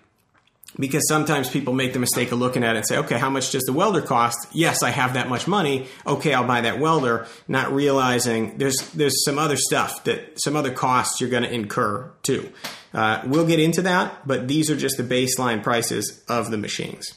[0.78, 3.52] because sometimes people make the mistake of looking at it and say, okay, how much
[3.52, 4.48] does the welder cost?
[4.52, 5.88] Yes, I have that much money.
[6.06, 10.72] Okay, I'll buy that welder, not realizing there's there's some other stuff that some other
[10.72, 12.52] costs you're going to incur too.
[12.94, 17.14] Uh, we'll get into that, but these are just the baseline prices of the machines.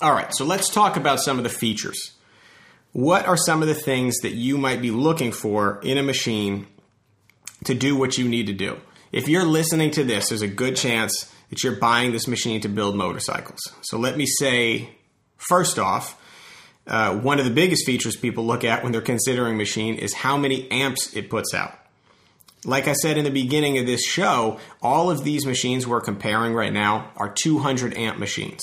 [0.00, 2.15] All right, so let's talk about some of the features.
[2.96, 6.66] What are some of the things that you might be looking for in a machine
[7.64, 8.80] to do what you need to do?
[9.12, 12.70] If you're listening to this, there's a good chance that you're buying this machine to
[12.70, 13.60] build motorcycles.
[13.82, 14.96] So let me say,
[15.36, 16.18] first off,
[16.86, 20.14] uh, one of the biggest features people look at when they're considering a machine is
[20.14, 21.78] how many amps it puts out.
[22.64, 26.54] Like I said in the beginning of this show, all of these machines we're comparing
[26.54, 28.62] right now are 200 amp machines.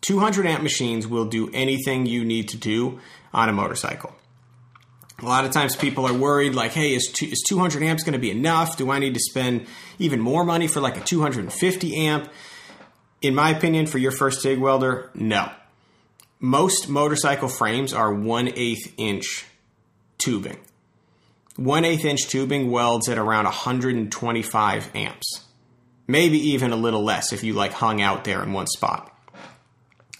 [0.00, 2.98] 200 amp machines will do anything you need to do
[3.36, 4.12] on a motorcycle.
[5.20, 8.14] A lot of times people are worried, like, hey, is, two, is 200 amps going
[8.14, 8.76] to be enough?
[8.76, 9.66] Do I need to spend
[9.98, 12.30] even more money for like a 250 amp?
[13.22, 15.50] In my opinion, for your first TIG welder, no.
[16.38, 19.46] Most motorcycle frames are 1 8 inch
[20.18, 20.58] tubing.
[21.56, 25.44] 1 8 inch tubing welds at around 125 amps.
[26.06, 29.15] Maybe even a little less if you like hung out there in one spot.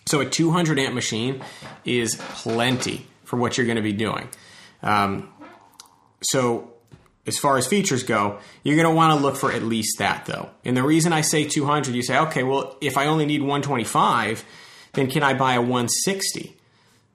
[0.07, 1.43] So a 200 amp machine
[1.85, 4.29] is plenty for what you're going to be doing.
[4.83, 5.33] Um,
[6.23, 6.73] so
[7.27, 10.27] as far as features go, you're going to want to look for at least that
[10.27, 10.51] though.
[10.65, 14.45] And the reason I say 200, you say, okay, well, if I only need 125,
[14.93, 16.57] then can I buy a 160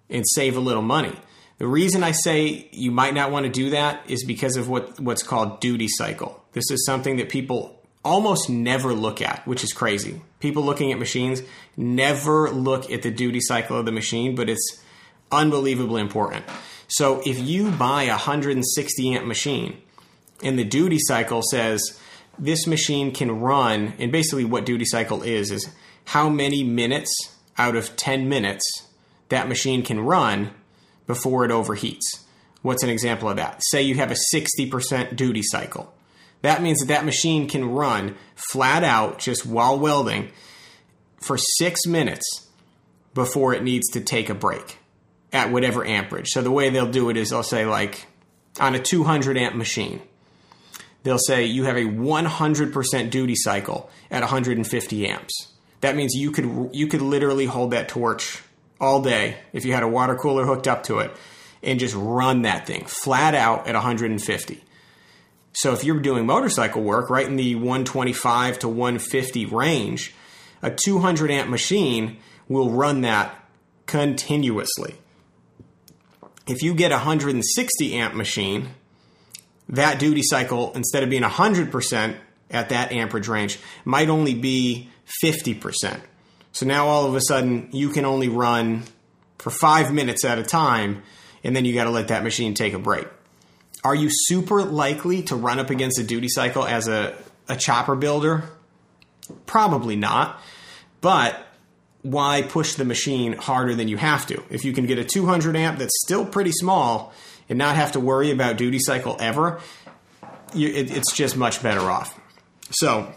[0.10, 1.16] and save a little money?
[1.60, 5.00] The reason I say you might not want to do that is because of what,
[5.00, 6.44] what's called duty cycle.
[6.54, 10.22] This is something that people almost never look at, which is crazy.
[10.40, 11.42] People looking at machines
[11.78, 14.82] never look at the duty cycle of the machine, but it's
[15.32, 16.46] unbelievably important.
[16.88, 19.82] So if you buy a 160 amp machine
[20.44, 22.00] and the duty cycle says
[22.38, 25.70] this machine can run, and basically what duty cycle is, is
[26.06, 28.90] how many minutes out of 10 minutes
[29.30, 30.52] that machine can run
[31.08, 32.26] before it overheats.
[32.62, 33.62] What's an example of that?
[33.70, 35.94] Say you have a 60% duty cycle.
[36.42, 40.32] That means that that machine can run flat out just while welding
[41.22, 42.48] for six minutes
[43.14, 44.78] before it needs to take a break
[45.32, 46.30] at whatever amperage.
[46.30, 48.08] So the way they'll do it is they'll say like
[48.60, 50.02] on a 200 amp machine,
[51.04, 55.48] they'll say you have a 100% duty cycle at 150 amps.
[55.82, 58.42] That means you could you could literally hold that torch
[58.80, 61.12] all day if you had a water cooler hooked up to it
[61.64, 64.64] and just run that thing flat out at 150.
[65.54, 70.14] So if you're doing motorcycle work right in the 125 to 150 range,
[70.62, 73.36] a 200 amp machine will run that
[73.86, 74.96] continuously.
[76.48, 78.70] If you get a 160 amp machine,
[79.70, 82.16] that duty cycle, instead of being 100%
[82.50, 84.90] at that amperage range, might only be
[85.24, 86.00] 50%.
[86.52, 88.84] So now all of a sudden you can only run
[89.38, 91.04] for five minutes at a time,
[91.44, 93.08] and then you got to let that machine take a break.
[93.84, 97.16] Are you super likely to run up against a duty cycle as a,
[97.48, 98.44] a chopper builder?
[99.46, 100.40] Probably not.
[101.02, 101.48] But
[102.04, 104.44] why push the machine harder than you have to?
[104.50, 107.12] If you can get a 200 amp that's still pretty small
[107.50, 109.60] and not have to worry about duty cycle ever,
[110.54, 112.20] you, it, it's just much better off.
[112.72, 113.12] So,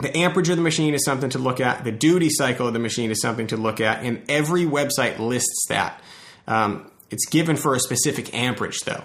[0.00, 1.84] the amperage of the machine is something to look at.
[1.84, 5.66] The duty cycle of the machine is something to look at, and every website lists
[5.68, 6.02] that.
[6.46, 9.04] Um, it's given for a specific amperage, though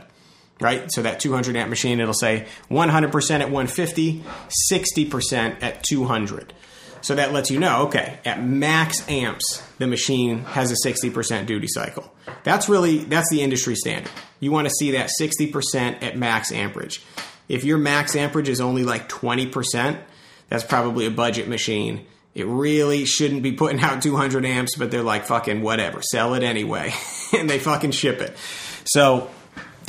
[0.61, 0.91] right?
[0.91, 4.23] So that 200 amp machine, it'll say 100% at 150,
[4.71, 6.53] 60% at 200.
[7.01, 11.67] So that lets you know, okay, at max amps, the machine has a 60% duty
[11.67, 12.13] cycle.
[12.43, 14.11] That's really, that's the industry standard.
[14.39, 17.03] You want to see that 60% at max amperage.
[17.49, 19.99] If your max amperage is only like 20%,
[20.47, 22.05] that's probably a budget machine.
[22.35, 26.43] It really shouldn't be putting out 200 amps, but they're like, fucking whatever, sell it
[26.43, 26.93] anyway.
[27.37, 28.37] and they fucking ship it.
[28.85, 29.29] So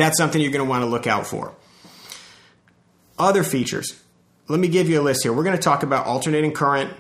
[0.02, 1.54] that's something you're going to want to look out for.
[3.18, 4.00] Other features.
[4.48, 5.32] Let me give you a list here.
[5.32, 6.92] We're going to talk about alternating current,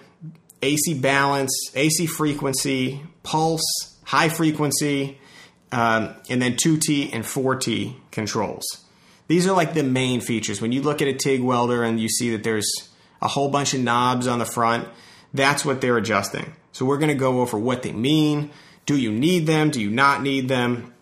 [0.62, 3.62] AC balance, AC frequency, pulse,
[4.04, 5.18] high frequency,
[5.72, 8.64] um, and then 2T and 4T controls.
[9.26, 10.60] These are like the main features.
[10.60, 12.70] When you look at a TIG welder and you see that there's
[13.20, 14.88] a whole bunch of knobs on the front,
[15.32, 16.54] that's what they're adjusting.
[16.72, 18.50] So we're going to go over what they mean.
[18.86, 19.70] Do you need them?
[19.70, 20.92] Do you not need them?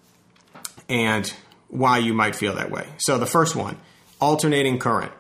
[0.89, 1.33] And
[1.71, 2.87] why you might feel that way.
[2.99, 3.79] So the first one,
[4.21, 5.13] alternating current.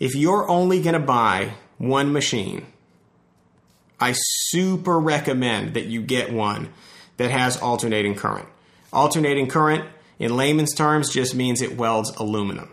[0.00, 2.66] If you're only going to buy one machine,
[4.00, 6.72] I super recommend that you get one
[7.16, 8.48] that has alternating current.
[8.92, 9.84] Alternating current,
[10.18, 12.70] in layman's terms, just means it welds aluminum.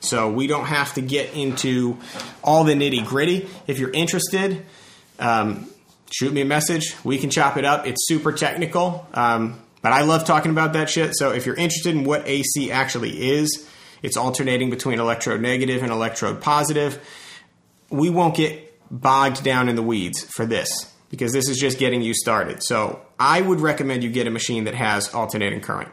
[0.00, 1.98] So we don't have to get into
[2.42, 3.48] all the nitty gritty.
[3.66, 4.64] If you're interested,
[5.18, 5.68] um,
[6.10, 6.96] shoot me a message.
[7.04, 7.86] We can chop it up.
[7.86, 9.06] It's super technical.
[9.12, 11.16] Um, but I love talking about that shit.
[11.16, 13.68] So if you're interested in what AC actually is,
[14.02, 16.98] it's alternating between electrode negative and electrode positive.
[17.90, 22.02] We won't get bogged down in the weeds for this because this is just getting
[22.02, 22.62] you started.
[22.62, 25.90] So I would recommend you get a machine that has alternating current.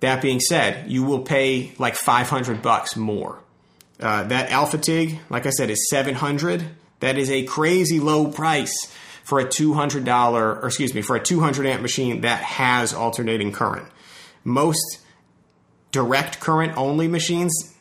[0.00, 3.38] That being said, you will pay like 500 bucks more.
[4.00, 6.64] Uh, that Alpha TIG, like I said, is 700.
[7.00, 8.72] That is a crazy low price
[9.28, 13.86] for a $200 or excuse me for a 200 amp machine that has alternating current.
[14.42, 15.00] Most
[15.92, 17.74] direct current only machines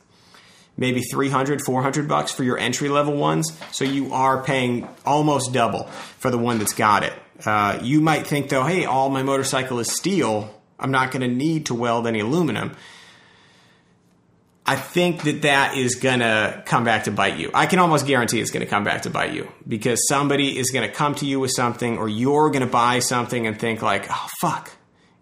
[0.75, 3.57] maybe 300 400 bucks for your entry level ones.
[3.71, 5.85] So you are paying almost double
[6.19, 7.13] for the one that's got it.
[7.45, 10.53] Uh, you might think though hey all my motorcycle is steel.
[10.77, 12.75] I'm not going to need to weld any aluminum.
[14.69, 17.49] I think that that is going to come back to bite you.
[17.53, 20.71] I can almost guarantee it's going to come back to bite you because somebody is
[20.71, 23.81] going to come to you with something or you're going to buy something and think
[23.81, 24.71] like, "Oh fuck,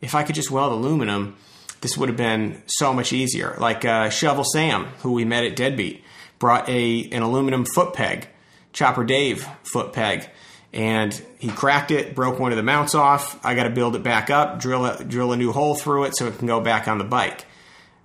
[0.01, 1.35] if I could just weld aluminum,
[1.81, 5.55] this would have been so much easier." Like uh, Shovel Sam, who we met at
[5.55, 6.03] Deadbeat,
[6.39, 8.27] brought a an aluminum foot peg,
[8.73, 10.27] Chopper Dave foot peg,
[10.73, 13.39] and he cracked it, broke one of the mounts off.
[13.45, 16.17] I got to build it back up, drill a, drill a new hole through it
[16.17, 17.45] so it can go back on the bike.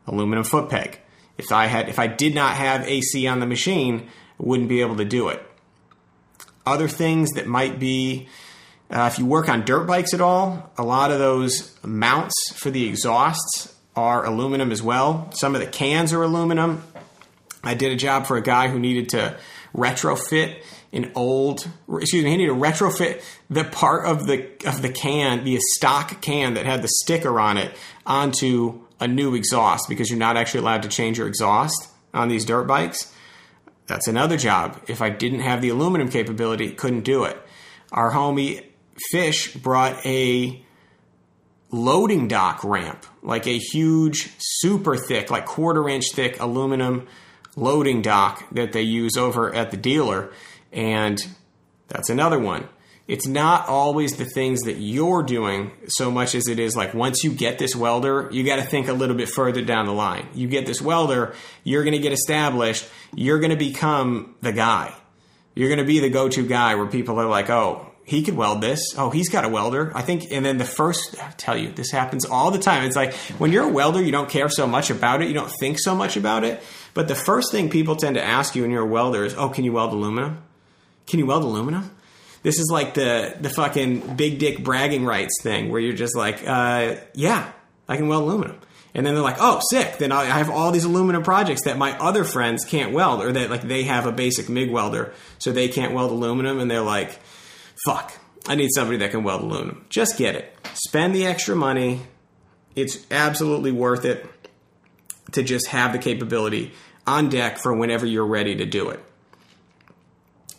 [0.07, 1.01] Aluminum foot peg.
[1.41, 4.97] If I had, if I did not have AC on the machine, wouldn't be able
[4.97, 5.43] to do it.
[6.67, 8.29] Other things that might be,
[8.91, 12.71] uh, if you work on dirt bikes at all, a lot of those mounts for
[12.71, 15.31] the exhausts are aluminum as well.
[15.33, 16.83] Some of the cans are aluminum.
[17.65, 19.39] I did a job for a guy who needed to
[19.75, 21.69] retrofit an old
[22.01, 26.21] excuse me he needed to retrofit the part of the of the can the stock
[26.21, 27.73] can that had the sticker on it
[28.05, 32.45] onto a new exhaust because you're not actually allowed to change your exhaust on these
[32.45, 33.13] dirt bikes.
[33.87, 34.81] That's another job.
[34.87, 37.41] If I didn't have the aluminum capability, couldn't do it.
[37.93, 38.65] Our homie
[39.11, 40.63] Fish brought a
[41.71, 47.07] loading dock ramp, like a huge, super thick, like quarter inch thick aluminum
[47.57, 50.31] loading dock that they use over at the dealer.
[50.73, 51.19] And
[51.89, 52.69] that's another one
[53.11, 57.25] it's not always the things that you're doing so much as it is like once
[57.25, 60.29] you get this welder, you got to think a little bit further down the line.
[60.33, 64.95] You get this welder, you're going to get established, you're going to become the guy.
[65.57, 68.37] You're going to be the go to guy where people are like, oh, he could
[68.37, 68.95] weld this.
[68.97, 69.91] Oh, he's got a welder.
[69.93, 72.85] I think, and then the first, I tell you, this happens all the time.
[72.85, 75.51] It's like when you're a welder, you don't care so much about it, you don't
[75.59, 76.63] think so much about it.
[76.95, 79.49] But the first thing people tend to ask you when you're a welder is, oh,
[79.49, 80.45] can you weld aluminum?
[81.09, 81.91] Can you weld aluminum?
[82.43, 86.47] This is like the the fucking big dick bragging rights thing where you're just like,
[86.47, 87.53] uh, yeah,
[87.89, 88.59] I can weld aluminum.
[88.93, 89.99] And then they're like, oh, sick.
[89.99, 93.51] Then I have all these aluminum projects that my other friends can't weld, or that
[93.51, 97.21] like they have a basic MIG welder, so they can't weld aluminum, and they're like,
[97.85, 98.13] fuck,
[98.49, 99.85] I need somebody that can weld aluminum.
[99.91, 100.57] Just get it.
[100.75, 102.01] Spend the extra money.
[102.75, 104.27] It's absolutely worth it
[105.33, 106.73] to just have the capability
[107.07, 109.01] on deck for whenever you're ready to do it.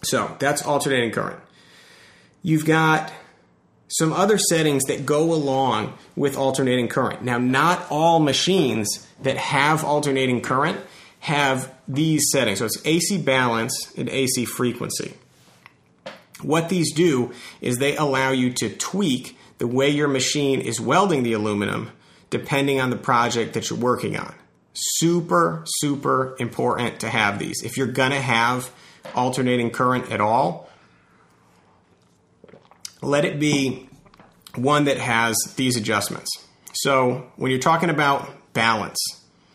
[0.03, 1.39] So that's alternating current
[2.41, 3.11] you've got
[3.87, 7.23] some other settings that go along with alternating current.
[7.23, 10.79] Now, not all machines that have alternating current
[11.19, 12.59] have these settings.
[12.59, 15.13] So it's AC balance and AC frequency.
[16.41, 21.23] What these do is they allow you to tweak the way your machine is welding
[21.23, 21.91] the aluminum
[22.31, 24.33] depending on the project that you're working on.
[24.73, 27.61] Super, super important to have these.
[27.61, 28.71] If you're going to have
[29.13, 30.70] alternating current at all,
[33.01, 33.89] let it be
[34.55, 36.29] one that has these adjustments.
[36.73, 38.99] So when you're talking about balance,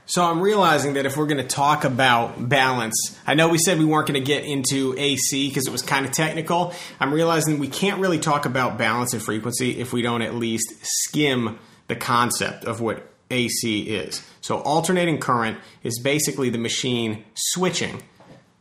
[0.09, 3.79] so I'm realizing that if we're going to talk about balance, I know we said
[3.79, 6.73] we weren't going to get into AC because it was kind of technical.
[7.01, 10.73] I'm realizing we can't really talk about balance and frequency if we don't at least
[10.83, 14.25] skim the concept of what AC is.
[14.41, 18.01] So alternating current is basically the machine switching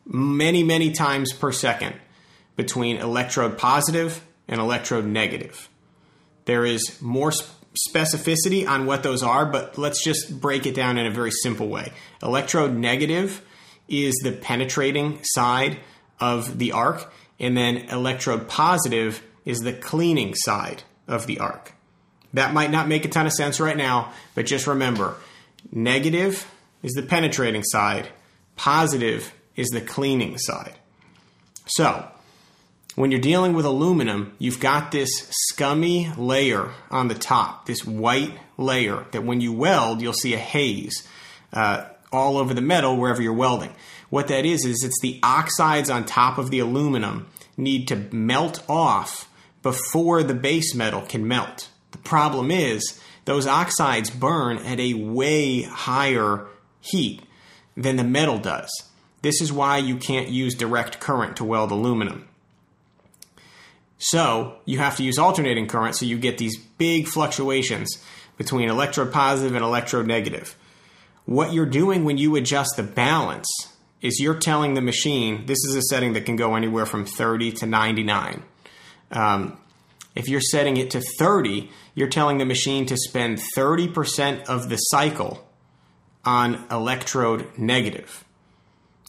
[0.04, 1.96] many, many times per second
[2.56, 5.70] between electrode positive and electrode negative.
[6.46, 7.32] There is more
[7.94, 11.68] specificity on what those are, but let's just break it down in a very simple
[11.68, 11.92] way.
[12.22, 13.42] Electrode negative
[13.88, 15.80] is the penetrating side
[16.20, 21.74] of the arc, and then electrode positive is the cleaning side of the arc.
[22.34, 25.16] That might not make a ton of sense right now, but just remember
[25.72, 26.50] negative
[26.84, 28.10] is the penetrating side,
[28.56, 30.76] positive is the cleaning side.
[31.68, 32.08] So,
[32.96, 38.34] when you're dealing with aluminum, you've got this scummy layer on the top, this white
[38.58, 41.08] layer that when you weld, you'll see a haze
[41.52, 43.74] uh, all over the metal wherever you're welding.
[44.10, 47.28] What that is, is it's the oxides on top of the aluminum
[47.58, 49.30] need to melt off
[49.62, 51.70] before the base metal can melt.
[51.92, 56.46] The problem is, those oxides burn at a way higher
[56.80, 57.24] heat
[57.76, 58.70] than the metal does.
[59.22, 62.28] This is why you can't use direct current to weld aluminum.
[63.98, 67.98] So you have to use alternating current so you get these big fluctuations
[68.38, 70.56] between electrode positive and electrode negative.
[71.26, 73.48] What you're doing when you adjust the balance
[74.02, 77.54] is you're telling the machine this is a setting that can go anywhere from 30
[77.54, 78.44] to 99.
[79.12, 79.58] Um,
[80.14, 84.78] if you're setting it to 30, you're telling the machine to spend 30% of the
[84.78, 85.48] cycle
[86.24, 88.24] on electrode negative.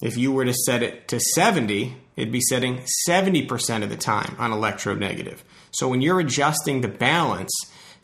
[0.03, 4.35] If you were to set it to 70, it'd be setting 70% of the time
[4.39, 5.45] on electrode negative.
[5.71, 7.53] So when you're adjusting the balance,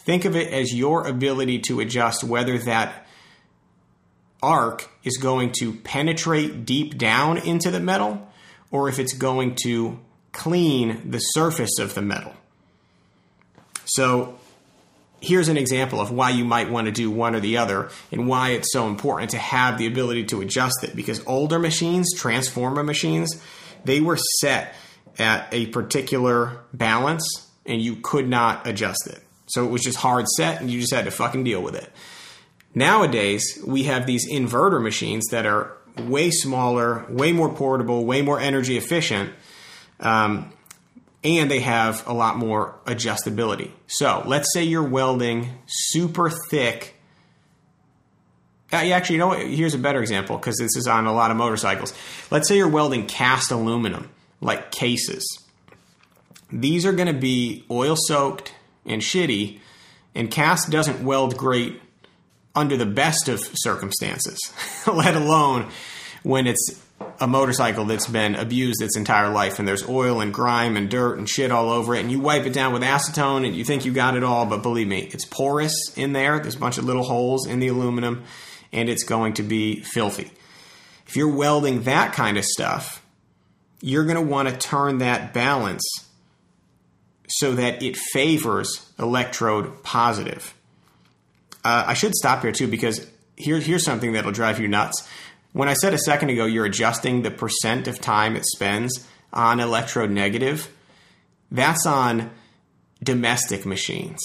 [0.05, 3.07] Think of it as your ability to adjust whether that
[4.43, 8.29] arc is going to penetrate deep down into the metal
[8.73, 10.01] or if it's going to
[10.33, 12.35] clean the surface of the metal.
[13.85, 14.41] So
[15.21, 18.27] here's an example of why you might want to do one or the other and
[18.27, 22.83] why it's so important to have the ability to adjust it because older machines, transformer
[22.83, 23.41] machines,
[23.85, 24.75] they were set
[25.19, 29.21] at a particular balance and you could not adjust it.
[29.47, 31.91] So it was just hard set and you just had to fucking deal with it.
[32.75, 38.41] Nowadays, we have these inverter machines that are way smaller, way more portable, way more
[38.41, 39.33] energy efficient,
[40.01, 40.53] um,
[41.23, 43.71] and they have a lot more adjustability.
[43.87, 46.97] So let's say you're welding super thick.
[48.73, 49.47] Uh, actually, you know what?
[49.47, 51.93] Here's a better example because this is on a lot of motorcycles.
[52.31, 54.09] Let's say you're welding cast aluminum,
[54.41, 55.27] like cases.
[56.51, 58.55] These are going to be oil soaked
[58.87, 59.61] and shitty,
[60.15, 61.81] and cast doesn't weld great
[62.55, 64.39] under the best of circumstances,
[64.87, 65.71] let alone
[66.23, 66.83] when it's
[67.21, 71.19] a motorcycle that's been abused its entire life and there's oil and grime and dirt
[71.19, 73.85] and shit all over it and you wipe it down with acetone and you think
[73.85, 76.85] you got it all but believe me it's porous in there there's a bunch of
[76.85, 78.23] little holes in the aluminum
[78.73, 80.31] and it's going to be filthy
[81.07, 83.05] if you're welding that kind of stuff
[83.81, 85.85] you're going to want to turn that balance
[87.29, 90.55] so that it favors electrode positive
[91.65, 93.07] uh, I should stop here too because
[93.37, 95.09] here, here's something that'll drive you nuts.
[95.53, 99.61] When I said a second ago you're adjusting the percent of time it spends on
[99.61, 100.71] electrode negative,
[101.51, 102.31] that's on
[103.03, 104.21] domestic machines.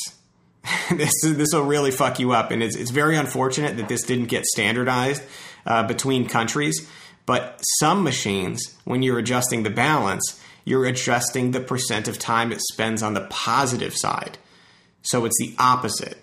[0.92, 4.26] this this will really fuck you up, and it's, it's very unfortunate that this didn't
[4.26, 5.24] get standardized
[5.66, 6.90] uh, between countries.
[7.26, 12.62] But some machines, when you're adjusting the balance, you're adjusting the percent of time it
[12.72, 14.38] spends on the positive side.
[15.02, 16.18] So it's the opposite.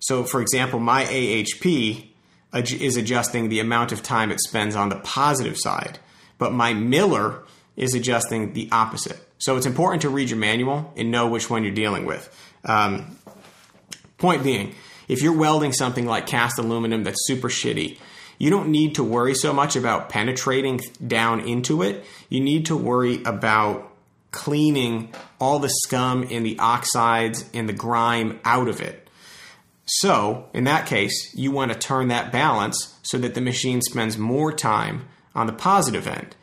[0.00, 2.06] So, for example, my AHP
[2.54, 5.98] is adjusting the amount of time it spends on the positive side,
[6.38, 7.42] but my Miller
[7.76, 9.18] is adjusting the opposite.
[9.38, 12.28] So it's important to read your manual and know which one you're dealing with.
[12.64, 13.16] Um,
[14.20, 14.74] point being,
[15.08, 17.98] if you're welding something like cast aluminum that's super shitty,
[18.38, 22.04] you don't need to worry so much about penetrating down into it.
[22.28, 23.92] You need to worry about
[24.30, 29.08] cleaning all the scum and the oxides and the grime out of it.
[29.84, 34.16] So, in that case, you want to turn that balance so that the machine spends
[34.16, 36.36] more time on the positive end.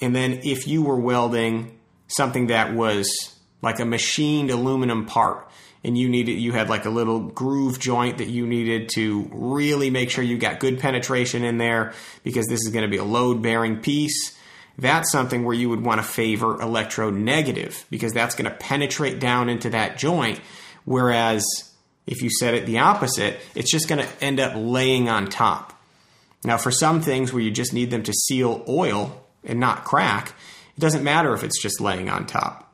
[0.00, 1.78] And then, if you were welding
[2.08, 5.49] something that was like a machined aluminum part,
[5.82, 9.90] and you needed you had like a little groove joint that you needed to really
[9.90, 13.04] make sure you got good penetration in there because this is going to be a
[13.04, 14.36] load bearing piece
[14.78, 19.18] that's something where you would want to favor electrode negative because that's going to penetrate
[19.18, 20.40] down into that joint
[20.84, 21.44] whereas
[22.10, 25.80] if you set it the opposite, it's just going to end up laying on top.
[26.44, 30.34] Now, for some things where you just need them to seal oil and not crack,
[30.76, 32.69] it doesn't matter if it's just laying on top.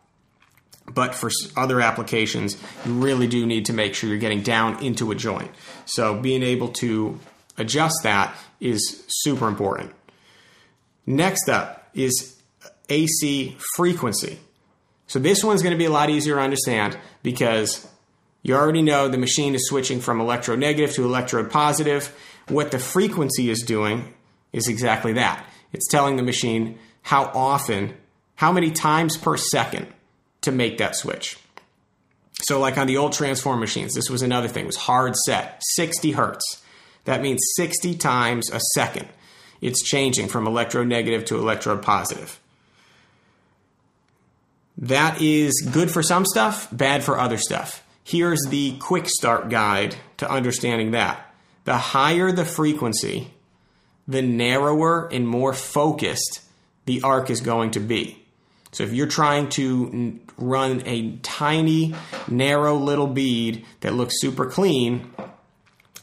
[0.93, 5.11] But for other applications, you really do need to make sure you're getting down into
[5.11, 5.51] a joint.
[5.85, 7.19] So, being able to
[7.59, 9.93] adjust that is super important.
[11.05, 12.41] Next up is
[12.89, 14.39] AC frequency.
[15.09, 17.87] So, this one's going to be a lot easier to understand because
[18.43, 22.15] you already know the machine is switching from electrode negative to electrode positive.
[22.49, 24.15] What the frequency is doing
[24.53, 25.45] is exactly that.
[25.73, 27.95] It's telling the machine how often,
[28.37, 29.89] how many times per second
[30.47, 31.37] to make that switch.
[32.43, 35.61] So, like on the old transform machines, this was another thing, it was hard set,
[35.75, 36.63] 60 hertz.
[37.05, 39.09] That means 60 times a second.
[39.61, 42.41] It's changing from electrode negative to electrode positive.
[44.79, 47.83] That is good for some stuff, bad for other stuff.
[48.05, 51.35] Here's the quick start guide to understanding that.
[51.65, 53.33] The higher the frequency,
[54.07, 56.43] the narrower and more focused
[56.85, 58.23] the arc is going to be.
[58.71, 61.95] So if you're trying to run a tiny,
[62.29, 65.11] narrow little bead that looks super clean,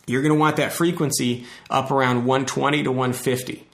[0.05, 3.67] you're going to want that frequency up around 120 to 150.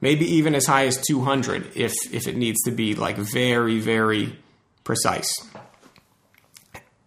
[0.00, 4.36] Maybe even as high as 200 if, if it needs to be like very, very
[4.84, 5.30] precise.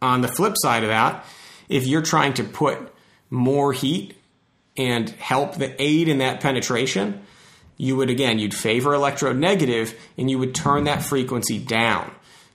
[0.02, 1.26] On the flip side of that,
[1.70, 2.80] if you're trying to put
[3.30, 4.16] more heat
[4.78, 7.22] and help the aid in that penetration,
[7.78, 12.12] you would again, you'd favor electrode negative and you would turn that frequency down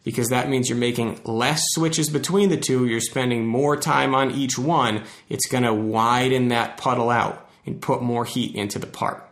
[0.07, 2.86] because that means you're making less switches between the two.
[2.86, 5.02] You're spending more time on each one.
[5.28, 9.28] It's going to widen that puddle out and put more heat into the part.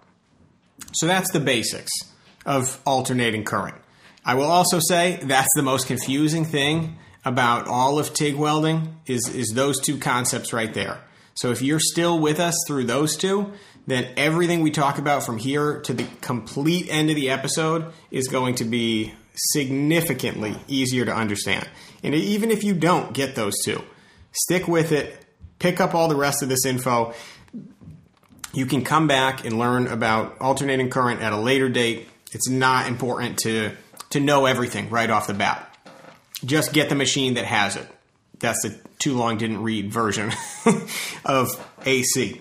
[0.94, 1.92] So that's the basics
[2.44, 3.76] of alternating current.
[4.24, 9.32] I will also say that's the most confusing thing about all of TIG welding is,
[9.32, 11.00] is those two concepts right there.
[11.34, 13.52] So if you're still with us through those two,
[13.86, 18.26] then everything we talk about from here to the complete end of the episode is
[18.26, 21.68] going to be significantly easier to understand.
[22.02, 23.82] And even if you don't get those two,
[24.32, 25.24] stick with it,
[25.58, 27.14] pick up all the rest of this info.
[28.52, 32.08] You can come back and learn about alternating current at a later date.
[32.32, 33.72] It's not important to
[34.10, 35.76] to know everything right off the bat.
[36.44, 37.88] Just get the machine that has it.
[38.38, 40.30] That's the too long didn't read version
[41.24, 41.48] of
[41.84, 42.40] AC.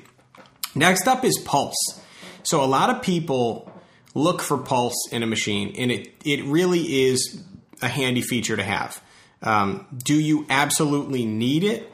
[0.75, 2.01] Next up is pulse.
[2.43, 3.72] So a lot of people
[4.13, 7.41] look for pulse in a machine, and it, it really is
[7.81, 9.01] a handy feature to have.
[9.41, 11.91] Um, do you absolutely need it?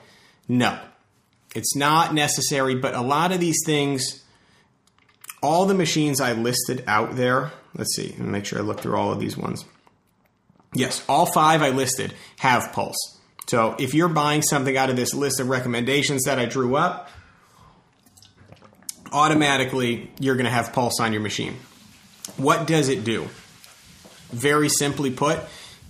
[0.48, 0.80] No.
[1.56, 4.24] It's not necessary, but a lot of these things,
[5.42, 8.96] all the machines I listed out there, let's see, and make sure I look through
[8.96, 9.66] all of these ones.
[10.76, 13.18] Yes, all five I listed have pulse.
[13.48, 17.10] So if you're buying something out of this list of recommendations that I drew up,
[19.12, 21.58] automatically you're going to have pulse on your machine.
[22.38, 23.28] What does it do?
[24.32, 25.40] Very simply put,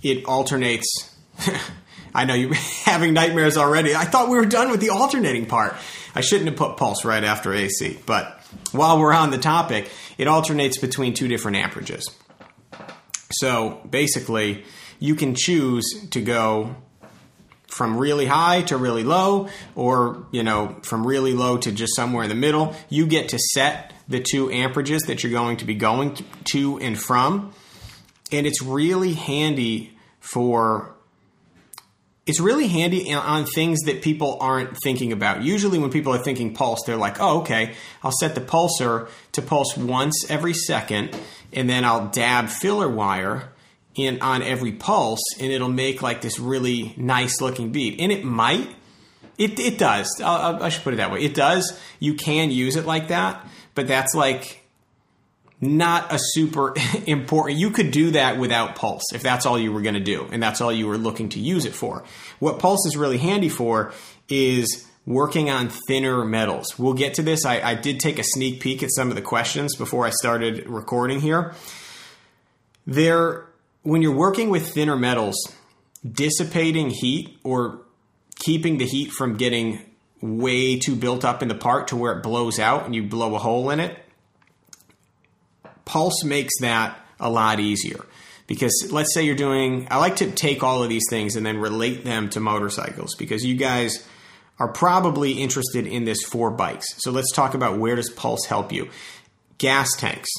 [0.02, 1.16] it alternates.
[2.16, 2.54] I know you're
[2.86, 3.96] having nightmares already.
[3.96, 5.76] I thought we were done with the alternating part.
[6.16, 10.28] I shouldn't have put pulse right after AC, but while we're on the topic, it
[10.28, 12.04] alternates between two different amperages.
[13.32, 14.64] So basically,
[15.00, 16.76] you can choose to go
[17.80, 22.24] from really high to really low or you know from really low to just somewhere
[22.24, 25.76] in the middle you get to set the two amperages that you're going to be
[25.76, 26.14] going
[26.44, 27.54] to and from
[28.34, 30.94] and it's really handy for
[32.28, 35.42] it's really handy on things that people aren't thinking about.
[35.42, 37.74] Usually, when people are thinking pulse, they're like, oh, okay,
[38.04, 41.18] I'll set the pulsar to pulse once every second,
[41.52, 43.50] and then I'll dab filler wire
[43.96, 48.00] in on every pulse, and it'll make like this really nice looking beat.
[48.00, 48.70] And it might,
[49.38, 50.22] it it does.
[50.24, 51.22] I'll, I should put it that way.
[51.22, 51.80] It does.
[52.00, 54.64] You can use it like that, but that's like
[55.62, 56.74] not a super
[57.06, 57.60] important.
[57.60, 60.42] You could do that without Pulse if that's all you were going to do and
[60.42, 62.04] that's all you were looking to use it for.
[62.40, 63.94] What Pulse is really handy for
[64.30, 66.78] is working on thinner metals.
[66.78, 67.46] We'll get to this.
[67.46, 70.68] I, I did take a sneak peek at some of the questions before I started
[70.68, 71.54] recording here.
[72.86, 73.49] There
[73.84, 75.36] when you're working with thinner metals,
[76.10, 77.82] dissipating heat or
[78.36, 79.86] keeping the heat from getting
[80.22, 83.36] way too built up in the part to where it blows out and you blow
[83.36, 83.98] a hole in it,
[85.86, 88.06] Pulse makes that a lot easier.
[88.48, 91.58] Because let's say you're doing, I like to take all of these things and then
[91.58, 94.08] relate them to motorcycles because you guys
[94.60, 96.88] are probably interested in this for bikes.
[96.98, 98.90] So let's talk about where does Pulse help you.
[99.58, 100.30] Gas tanks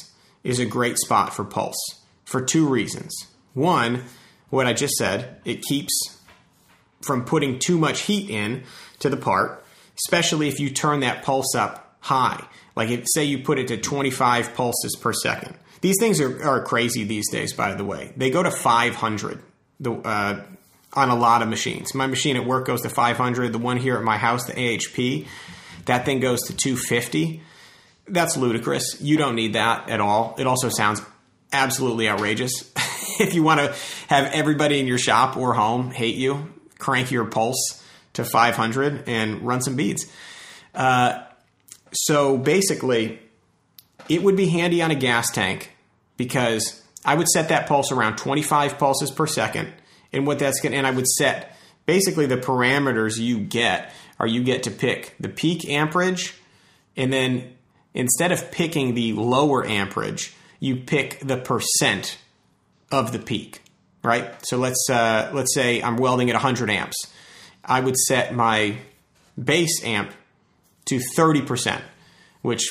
[0.43, 3.13] is a great spot for Pulse for two reasons.
[3.53, 4.03] One,
[4.49, 6.19] what I just said, it keeps
[7.01, 8.63] from putting too much heat in
[8.99, 9.63] to the part,
[10.05, 12.43] especially if you turn that pulse up high.
[12.75, 15.55] Like if say you put it to 25 pulses per second.
[15.81, 18.13] These things are, are crazy these days, by the way.
[18.15, 19.41] They go to 500
[19.79, 20.43] the, uh,
[20.93, 21.95] on a lot of machines.
[21.95, 23.51] My machine at work goes to 500.
[23.51, 25.27] The one here at my house, the AHP,
[25.85, 27.41] that thing goes to 250.
[28.07, 29.01] That's ludicrous.
[29.01, 30.35] You don't need that at all.
[30.37, 31.01] It also sounds
[31.51, 32.71] absolutely outrageous.
[33.19, 33.75] if you want to
[34.07, 37.83] have everybody in your shop or home hate you, crank your pulse
[38.13, 40.05] to 500 and run some beads.
[40.73, 41.23] Uh,
[41.93, 43.19] so basically,
[44.09, 45.71] it would be handy on a gas tank
[46.17, 49.71] because I would set that pulse around 25 pulses per second.
[50.13, 51.55] And what that's going and I would set
[51.85, 56.35] basically the parameters you get are you get to pick the peak amperage
[56.95, 57.53] and then
[57.93, 62.17] instead of picking the lower amperage, you pick the percent
[62.91, 63.61] of the peak,
[64.03, 64.33] right?
[64.45, 66.97] So let's uh, let's say I'm welding at 100 amps.
[67.63, 68.77] I would set my
[69.41, 70.11] base amp
[70.85, 71.81] to 30%,
[72.41, 72.63] which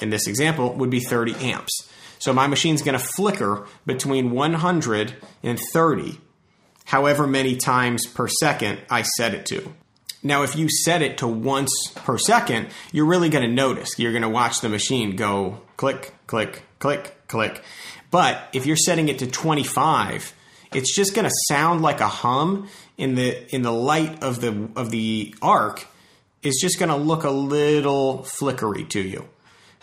[0.00, 1.88] in this example would be 30 amps.
[2.18, 6.18] So my machine's going to flicker between 100 and 30,
[6.86, 9.72] however many times per second I set it to.
[10.22, 13.98] Now, if you set it to once per second, you're really going to notice.
[13.98, 17.62] You're going to watch the machine go click, click, click, click.
[18.10, 20.34] But if you're setting it to 25,
[20.72, 24.68] it's just going to sound like a hum in the in the light of the
[24.76, 25.86] of the arc
[26.42, 29.28] is just going to look a little flickery to you.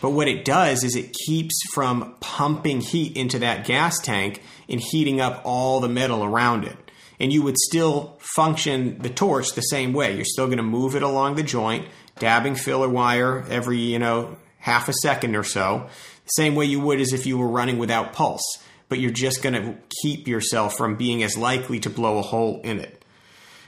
[0.02, 4.80] But what it does is it keeps from pumping heat into that gas tank and
[4.80, 6.78] heating up all the metal around it.
[7.20, 10.16] And you would still function the torch the same way.
[10.16, 11.88] You're still going to move it along the joint,
[12.20, 15.88] dabbing filler wire every, you know, half a second or so
[16.26, 18.44] same way you would as if you were running without pulse,
[18.90, 22.62] but you're just going to keep yourself from being as likely to blow a hole
[22.64, 23.04] in it.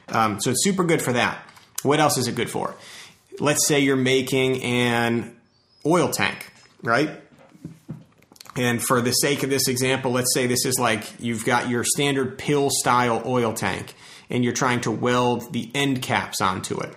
[0.09, 1.43] Um, so it's super good for that.
[1.83, 2.75] What else is it good for?
[3.39, 5.35] Let's say you're making an
[5.85, 6.51] oil tank,
[6.81, 7.21] right?
[8.55, 11.83] And for the sake of this example, let's say this is like you've got your
[11.83, 13.93] standard pill style oil tank
[14.29, 16.93] and you're trying to weld the end caps onto it.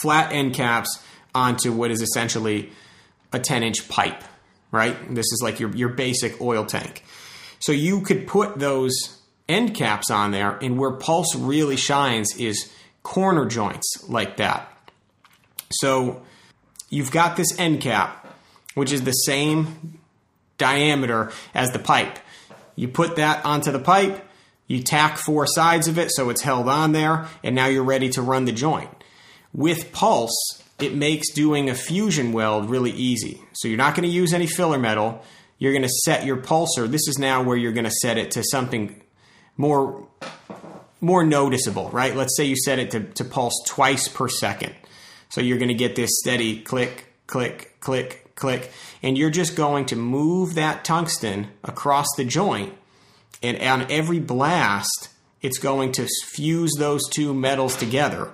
[0.00, 1.02] Flat end caps
[1.34, 2.72] onto what is essentially
[3.32, 4.24] a 10 inch pipe,
[4.70, 4.96] right?
[5.14, 7.04] This is like your, your basic oil tank.
[7.58, 9.18] So you could put those
[9.48, 14.68] end caps on there, and where Pulse really shines is corner joints like that.
[15.72, 16.22] So
[16.88, 18.26] you've got this end cap,
[18.74, 19.98] which is the same
[20.58, 22.18] diameter as the pipe.
[22.76, 24.24] You put that onto the pipe,
[24.66, 28.08] you tack four sides of it so it's held on there, and now you're ready
[28.10, 28.90] to run the joint.
[29.52, 33.40] With Pulse, it makes doing a fusion weld really easy.
[33.52, 35.22] So you're not going to use any filler metal.
[35.58, 36.90] You're going to set your pulsar.
[36.90, 39.02] This is now where you're going to set it to something
[39.56, 40.08] more
[41.00, 42.14] more noticeable, right?
[42.14, 44.74] Let's say you set it to, to pulse twice per second.
[45.30, 48.70] So you're going to get this steady click, click, click, click,
[49.02, 52.74] and you're just going to move that tungsten across the joint,
[53.42, 55.08] and on every blast,
[55.40, 58.30] it's going to fuse those two metals together,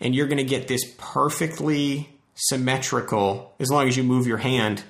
[0.00, 4.82] and you're going to get this perfectly symmetrical, as long as you move your hand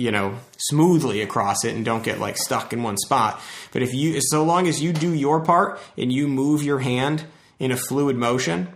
[0.00, 3.40] you know smoothly across it and don't get like stuck in one spot.
[3.72, 7.24] But if you so long as you do your part and you move your hand
[7.58, 8.68] in a fluid motion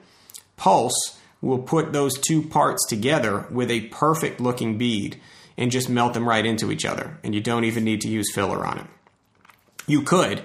[0.56, 5.20] pulse will put those two parts together with a perfect looking bead
[5.56, 8.32] and just melt them right into each other and you don't even need to use
[8.32, 8.86] filler on it.
[9.86, 10.42] You could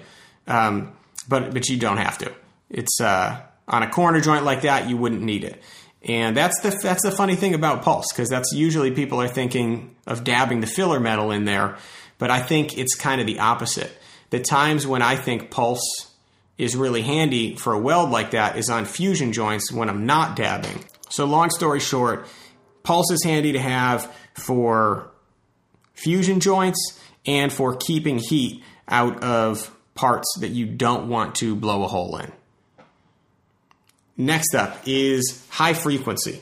[0.47, 0.93] um,
[1.27, 2.31] but but you don't have to.
[2.69, 5.61] It's uh, on a corner joint like that you wouldn't need it
[6.01, 9.95] and that's the that's the funny thing about pulse because that's usually people are thinking
[10.07, 11.77] of dabbing the filler metal in there,
[12.17, 13.91] but I think it's kind of the opposite.
[14.29, 16.13] The times when I think pulse
[16.57, 20.35] is really handy for a weld like that is on fusion joints when I'm not
[20.35, 20.85] dabbing.
[21.09, 22.27] So long story short,
[22.83, 25.11] pulse is handy to have for
[25.93, 31.83] fusion joints and for keeping heat out of parts that you don't want to blow
[31.83, 32.31] a hole in.
[34.19, 36.41] Next up is high frequency.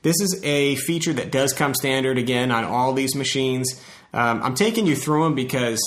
[0.00, 3.78] This is a feature that does come standard again on all these machines.
[4.14, 5.78] Um, I'm taking you through them because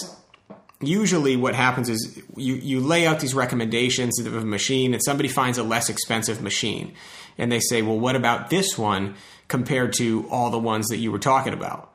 [0.81, 5.27] usually what happens is you, you lay out these recommendations of a machine and somebody
[5.27, 6.93] finds a less expensive machine
[7.39, 9.15] and they say, well, what about this one
[9.47, 11.91] compared to all the ones that you were talking about?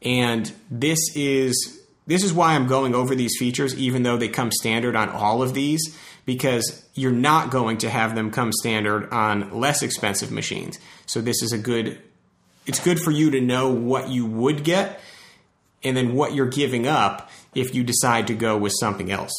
[0.00, 4.52] And this is this is why I'm going over these features, even though they come
[4.52, 9.58] standard on all of these, because you're not going to have them come standard on
[9.58, 10.78] less expensive machines.
[11.06, 12.02] So this is a good,
[12.66, 15.00] it's good for you to know what you would get
[15.82, 19.32] and then what you're giving up if you decide to go with something else.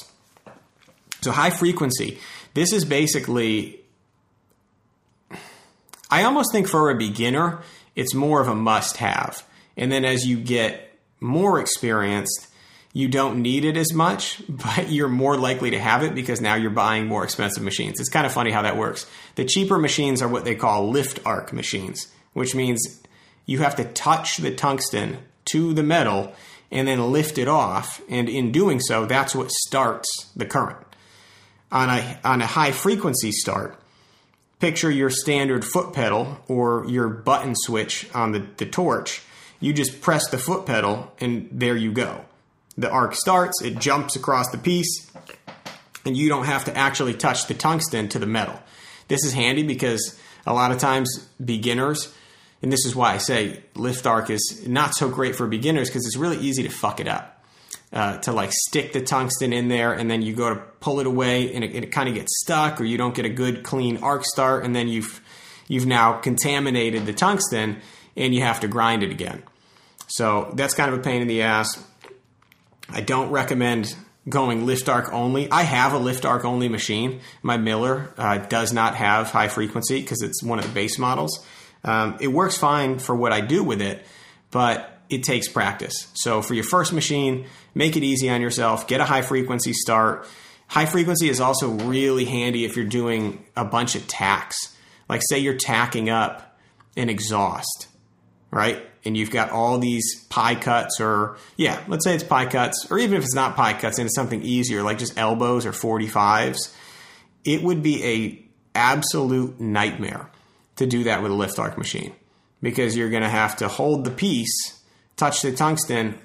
[1.21, 2.19] So high frequency,
[2.53, 3.81] this is basically,
[6.09, 7.61] I almost think for a beginner,
[7.95, 9.45] it's more of a must have.
[9.75, 12.46] And then as you get more experienced,
[12.97, 16.55] you don't need it as much, but you're more likely to have it because now
[16.55, 17.99] you're buying more expensive machines.
[17.99, 19.05] It's kind of funny how that works.
[19.35, 22.99] The cheaper machines are what they call lift arc machines, which means
[23.45, 25.19] you have to touch the tungsten
[25.51, 26.33] to the metal
[26.71, 28.01] and then lift it off.
[28.09, 30.83] And in doing so, that's what starts the current.
[31.71, 33.79] On a, on a high frequency start,
[34.59, 39.21] picture your standard foot pedal or your button switch on the, the torch.
[39.59, 42.25] You just press the foot pedal and there you go
[42.77, 45.09] the arc starts, it jumps across the piece,
[46.05, 48.59] and you don't have to actually touch the tungsten to the metal.
[49.07, 52.13] This is handy because a lot of times beginners,
[52.61, 56.05] and this is why I say lift arc is not so great for beginners because
[56.05, 57.33] it's really easy to fuck it up.
[57.93, 61.07] Uh, to like stick the tungsten in there and then you go to pull it
[61.07, 63.95] away and it, it kind of gets stuck or you don't get a good clean
[64.03, 65.21] arc start and then you've
[65.69, 67.77] you've now contaminated the tungsten
[68.17, 69.41] and you have to grind it again.
[70.07, 71.81] So that's kind of a pain in the ass.
[72.89, 73.95] I don't recommend
[74.29, 75.49] going lift arc only.
[75.49, 77.21] I have a lift arc only machine.
[77.41, 81.45] My Miller uh, does not have high frequency because it's one of the base models.
[81.83, 84.05] Um, it works fine for what I do with it,
[84.51, 86.07] but it takes practice.
[86.15, 88.87] So for your first machine, make it easy on yourself.
[88.87, 90.27] Get a high frequency start.
[90.67, 94.75] High frequency is also really handy if you're doing a bunch of tacks.
[95.07, 96.59] Like say you're tacking up
[96.97, 97.87] an exhaust,
[98.51, 98.85] right?
[99.05, 102.99] And you've got all these pie cuts or yeah let's say it's pie cuts or
[102.99, 106.73] even if it's not pie cuts and it's something easier like just elbows or 45s
[107.45, 108.45] it would be a
[108.75, 110.29] absolute nightmare
[110.75, 112.13] to do that with a lift arc machine
[112.61, 114.81] because you're going to have to hold the piece
[115.15, 116.17] touch the tungsten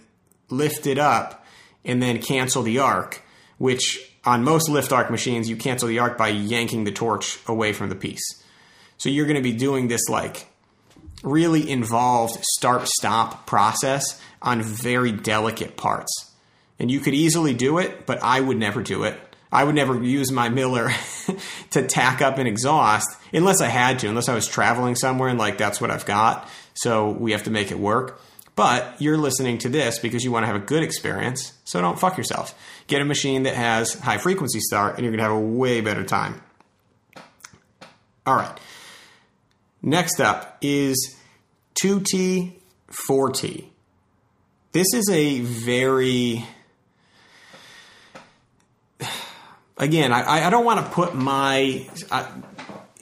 [0.51, 1.47] lift it up
[1.85, 3.23] and then cancel the arc
[3.59, 7.73] which on most lift arc machines, you cancel the arc by yanking the torch away
[7.73, 8.43] from the piece.
[8.99, 10.47] So you're going to be doing this like
[11.23, 16.31] really involved start stop process on very delicate parts.
[16.79, 19.19] And you could easily do it, but I would never do it.
[19.53, 20.91] I would never use my Miller
[21.71, 25.39] to tack up an exhaust unless I had to, unless I was traveling somewhere and
[25.39, 26.49] like that's what I've got.
[26.75, 28.21] So we have to make it work.
[28.55, 31.53] But you're listening to this because you want to have a good experience.
[31.65, 32.55] So don't fuck yourself.
[32.87, 35.81] Get a machine that has high frequency start and you're going to have a way
[35.81, 36.43] better time.
[38.27, 38.59] All right.
[39.83, 41.17] Next up is
[41.83, 42.53] 2T,
[43.09, 43.65] 4T.
[44.71, 46.45] This is a very
[49.77, 52.27] again, I, I don't want to put my uh,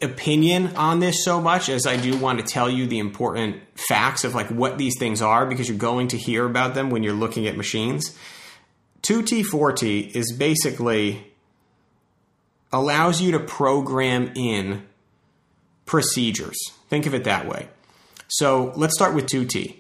[0.01, 4.25] opinion on this so much as I do want to tell you the important facts
[4.25, 7.13] of like what these things are because you're going to hear about them when you're
[7.13, 8.17] looking at machines.
[9.03, 11.27] 2T, 4T is basically
[12.73, 14.87] allows you to program in
[15.91, 16.57] procedures.
[16.89, 17.69] Think of it that way.
[18.29, 19.75] So let's start with 2T.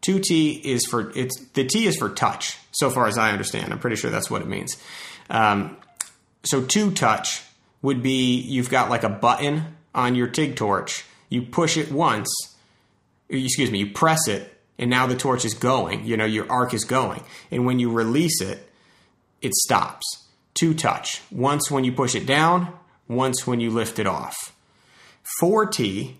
[0.00, 3.70] 2T is for it's the T is for touch, so far as I understand.
[3.70, 4.78] I'm pretty sure that's what it means.
[5.28, 5.76] Um,
[6.44, 7.42] so two touch
[7.82, 11.04] would be you've got like a button on your TIG torch.
[11.28, 12.30] You push it once,
[13.28, 16.06] excuse me, you press it, and now the torch is going.
[16.06, 17.22] You know, your arc is going.
[17.50, 18.66] And when you release it,
[19.42, 20.26] it stops.
[20.54, 21.20] Two touch.
[21.30, 22.72] Once when you push it down,
[23.08, 24.54] once when you lift it off.
[25.40, 26.14] 4T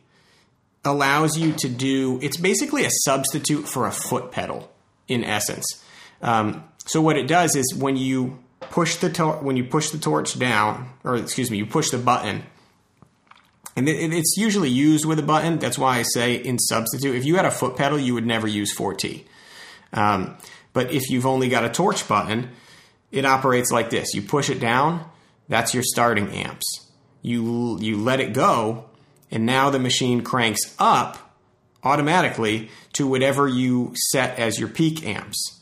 [0.85, 4.71] allows you to do, it's basically a substitute for a foot pedal
[5.09, 5.83] in essence.
[6.23, 9.99] Um, so what it does is when you push the tor- when you push the
[9.99, 12.43] torch down, or excuse me, you push the button,
[13.77, 15.59] and it, it's usually used with a button.
[15.59, 17.17] That's why I say in substitute.
[17.17, 19.25] If you had a foot pedal, you would never use 4T.
[19.93, 20.37] Um,
[20.73, 22.51] but if you've only got a torch button,
[23.11, 25.05] it operates like this: you push it down,
[25.49, 26.67] that's your starting amps.
[27.23, 28.90] You you let it go,
[29.31, 31.37] and now the machine cranks up
[31.83, 35.61] automatically to whatever you set as your peak amps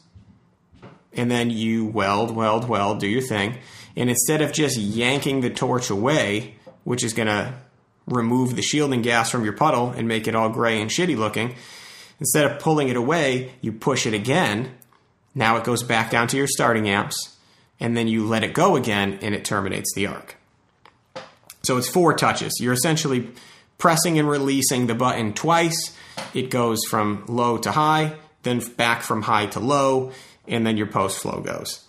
[1.18, 3.58] and then you weld, weld, weld, do your thing.
[3.96, 6.54] And instead of just yanking the torch away,
[6.84, 7.54] which is going to
[8.06, 11.56] remove the shielding gas from your puddle and make it all gray and shitty looking,
[12.20, 14.70] instead of pulling it away, you push it again.
[15.34, 17.36] Now it goes back down to your starting amps,
[17.80, 20.36] and then you let it go again, and it terminates the arc.
[21.64, 22.52] So it's four touches.
[22.60, 23.28] You're essentially
[23.78, 25.96] pressing and releasing the button twice.
[26.34, 30.12] It goes from low to high, then back from high to low,
[30.46, 31.84] and then your post flow goes.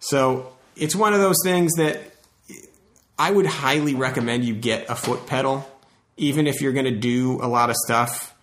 [0.00, 2.00] So it's one of those things that
[3.18, 5.70] I would highly recommend you get a foot pedal,
[6.16, 8.34] even if you're going to do a lot of stuff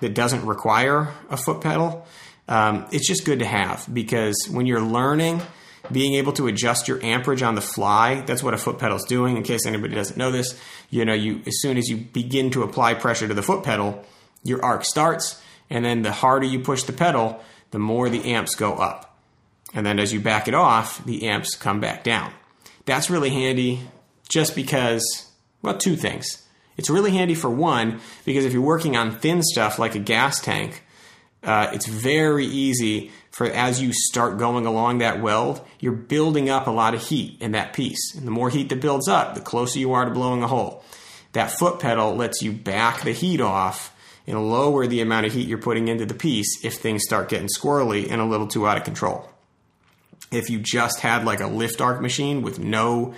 [0.00, 2.06] that doesn't require a foot pedal.
[2.48, 5.42] Um, it's just good to have because when you're learning,
[5.90, 9.04] being able to adjust your amperage on the fly, that's what a foot pedal is
[9.04, 9.36] doing.
[9.36, 10.58] In case anybody doesn't know this,
[10.90, 14.04] you know, you as soon as you begin to apply pressure to the foot pedal,
[14.44, 18.54] your arc starts, and then the harder you push the pedal, the more the amps
[18.54, 19.18] go up.
[19.74, 22.32] And then as you back it off, the amps come back down.
[22.84, 23.80] That's really handy
[24.28, 25.30] just because,
[25.62, 26.42] well, two things.
[26.76, 30.40] It's really handy for one, because if you're working on thin stuff like a gas
[30.40, 30.82] tank,
[31.42, 36.66] uh, it's very easy for as you start going along that weld, you're building up
[36.66, 38.14] a lot of heat in that piece.
[38.14, 40.84] And the more heat that builds up, the closer you are to blowing a hole.
[41.32, 45.48] That foot pedal lets you back the heat off and lower the amount of heat
[45.48, 48.76] you're putting into the piece if things start getting squirrely and a little too out
[48.76, 49.28] of control.
[50.30, 53.14] If you just had like a lift arc machine with no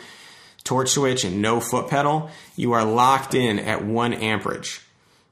[0.62, 4.80] torch switch and no foot pedal, you are locked in at one amperage.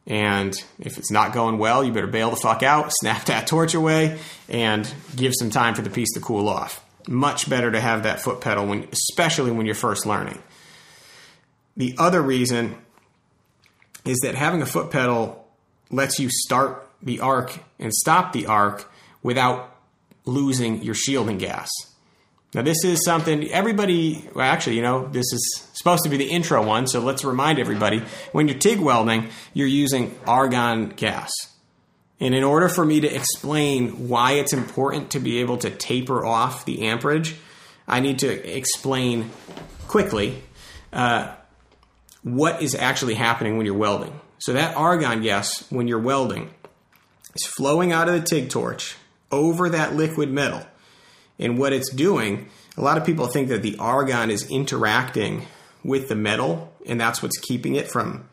[0.06, 3.74] And if it's not going well, you better bail the fuck out, snap that torch
[3.74, 6.84] away, and give some time for the piece to cool off.
[7.08, 10.40] Much better to have that foot pedal when, especially when you're first learning.
[11.76, 12.76] The other reason
[14.04, 15.46] is that having a foot pedal
[15.90, 18.90] lets you start the arc and stop the arc
[19.22, 19.76] without
[20.24, 21.68] losing your shielding gas.
[22.54, 26.30] Now, this is something everybody, well, actually, you know, this is supposed to be the
[26.30, 31.30] intro one, so let's remind everybody when you're TIG welding, you're using argon gas.
[32.20, 36.24] And in order for me to explain why it's important to be able to taper
[36.24, 37.34] off the amperage,
[37.88, 39.30] I need to explain
[39.88, 40.42] quickly
[40.92, 41.34] uh,
[42.22, 44.20] what is actually happening when you're welding.
[44.38, 46.50] So that argon gas, when you're welding,
[47.34, 48.96] is flowing out of the TIG torch
[49.30, 50.66] over that liquid metal.
[51.42, 55.46] And what it's doing, a lot of people think that the argon is interacting
[55.84, 58.28] with the metal, and that's what's keeping it from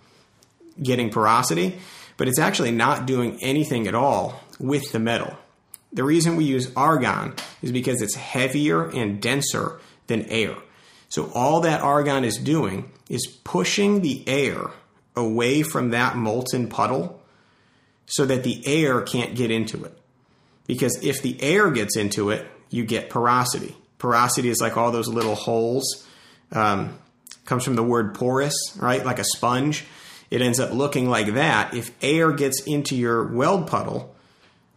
[0.82, 1.80] getting porosity.
[2.18, 5.36] But it's actually not doing anything at all with the metal.
[5.92, 7.34] The reason we use argon
[7.64, 10.56] is because it's heavier and denser than air.
[11.08, 14.70] So all that argon is doing is pushing the air
[15.16, 17.20] away from that molten puddle
[18.06, 19.98] so that the air can't get into it.
[20.68, 23.76] Because if the air gets into it, you get porosity.
[23.98, 26.08] Porosity is like all those little holes.
[26.52, 26.98] Um,
[27.46, 29.04] comes from the word porous, right?
[29.04, 29.86] Like a sponge.
[30.30, 31.74] It ends up looking like that.
[31.74, 34.16] If air gets into your weld puddle,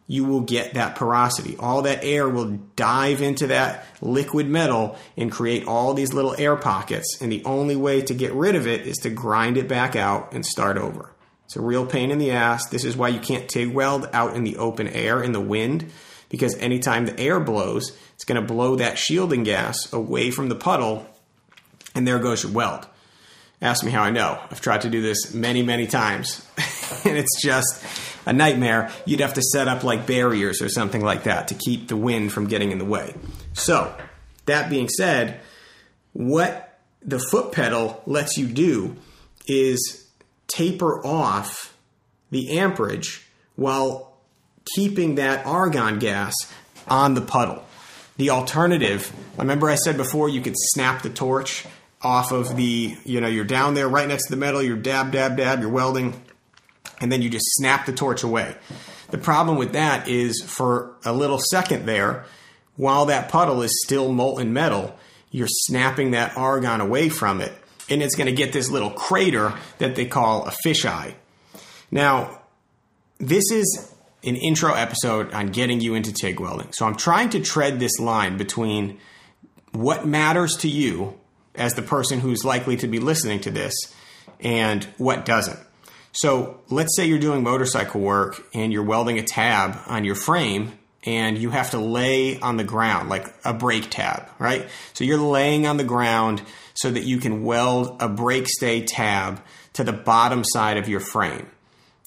[0.07, 1.57] you will get that porosity.
[1.59, 6.57] All that air will dive into that liquid metal and create all these little air
[6.57, 7.19] pockets.
[7.21, 10.33] And the only way to get rid of it is to grind it back out
[10.33, 11.15] and start over.
[11.45, 12.67] It's a real pain in the ass.
[12.69, 15.91] This is why you can't TIG weld out in the open air in the wind
[16.33, 20.55] because anytime the air blows, it's going to blow that shielding gas away from the
[20.57, 21.07] puddle
[21.95, 22.87] and there goes your weld.
[23.61, 24.41] Ask me how I know.
[24.51, 26.45] I've tried to do this many, many times
[27.05, 27.85] and it's just
[28.25, 28.91] a nightmare.
[29.05, 32.33] You'd have to set up like barriers or something like that to keep the wind
[32.33, 33.15] from getting in the way.
[33.53, 33.95] So,
[34.47, 35.39] that being said,
[36.15, 38.97] what the foot pedal lets you do
[39.47, 40.09] is
[40.49, 41.77] taper off
[42.31, 44.12] the amperage while
[44.75, 46.35] keeping that argon gas
[46.89, 47.65] on the puddle.
[48.17, 51.65] The alternative, remember I said before you could snap the torch
[52.03, 55.13] off of the, you know, you're down there right next to the metal, you're dab,
[55.13, 56.21] dab, dab, you're welding,
[57.01, 58.55] and then you just snap the torch away.
[59.11, 62.25] The problem with that is for a little second there,
[62.77, 64.97] while that puddle is still molten metal,
[65.31, 67.53] you're snapping that argon away from it,
[67.89, 71.15] and it's going to get this little crater that they call a fisheye.
[71.91, 72.41] Now,
[73.19, 73.92] this is
[74.25, 76.73] an intro episode on getting you into TIG welding.
[76.73, 78.99] So I'm trying to tread this line between
[79.73, 81.19] what matters to you
[81.55, 83.75] as the person who's likely to be listening to this
[84.41, 85.59] and what doesn't.
[86.13, 90.79] So let's say you're doing motorcycle work and you're welding a tab on your frame
[91.05, 94.69] and you have to lay on the ground like a brake tab, right?
[94.93, 96.43] So you're laying on the ground
[96.75, 99.43] so that you can weld a brake stay tab
[99.73, 101.51] to the bottom side of your frame.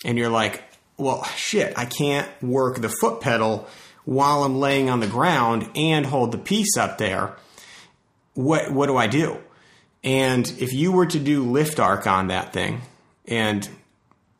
[0.05, 0.63] And you're like,
[0.97, 3.67] well, shit, I can't work the foot pedal
[4.05, 7.35] while I'm laying on the ground and hold the piece up there.
[8.33, 9.39] What what do I do?
[10.03, 12.81] And if you were to do lift arc on that thing
[13.27, 13.67] and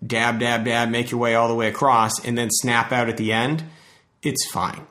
[0.06, 3.18] dab, dab, dab, make your way all the way across, and then snap out at
[3.18, 3.64] the end,
[4.22, 4.86] it's fine.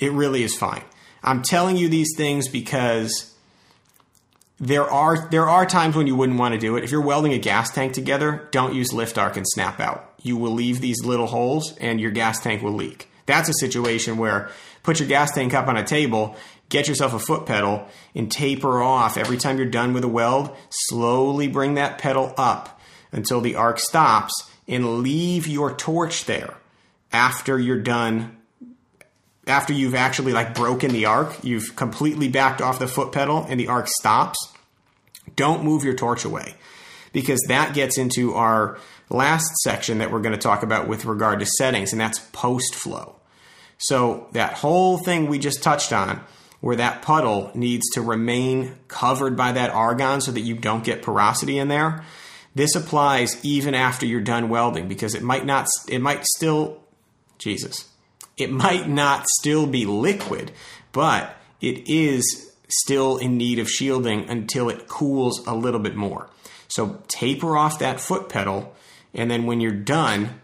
[0.00, 0.82] It really is fine.
[1.22, 3.32] I'm telling you these things because
[4.58, 6.84] there are there are times when you wouldn't want to do it.
[6.84, 10.11] If you're welding a gas tank together, don't use lift arc and snap out.
[10.22, 13.08] You will leave these little holes and your gas tank will leak.
[13.26, 14.50] That's a situation where
[14.82, 16.36] put your gas tank up on a table,
[16.68, 20.56] get yourself a foot pedal and taper off every time you're done with a weld,
[20.70, 22.80] slowly bring that pedal up
[23.12, 26.54] until the arc stops and leave your torch there
[27.12, 28.36] after you're done
[29.46, 33.58] after you've actually like broken the arc you've completely backed off the foot pedal and
[33.58, 34.52] the arc stops
[35.36, 36.54] don't move your torch away
[37.12, 38.78] because that gets into our
[39.12, 42.74] last section that we're going to talk about with regard to settings and that's post
[42.74, 43.16] flow
[43.78, 46.20] so that whole thing we just touched on
[46.60, 51.02] where that puddle needs to remain covered by that argon so that you don't get
[51.02, 52.04] porosity in there
[52.54, 56.82] this applies even after you're done welding because it might not, it might still,
[57.38, 57.88] Jesus,
[58.36, 60.52] it might not still be liquid,
[60.92, 66.28] but it is still in need of shielding until it cools a little bit more.
[66.68, 68.74] So taper off that foot pedal,
[69.14, 70.40] and then when you're done,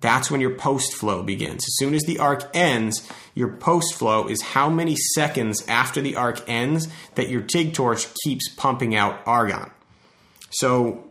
[0.00, 1.64] that's when your post flow begins.
[1.66, 6.16] As soon as the arc ends, your post flow is how many seconds after the
[6.16, 9.70] arc ends that your TIG torch keeps pumping out argon.
[10.50, 11.04] So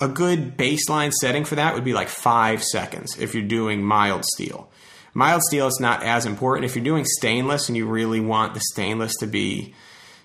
[0.00, 4.24] a good baseline setting for that would be like five seconds if you're doing mild
[4.24, 4.70] steel.
[5.12, 6.64] Mild steel is not as important.
[6.64, 9.74] If you're doing stainless and you really want the stainless to be,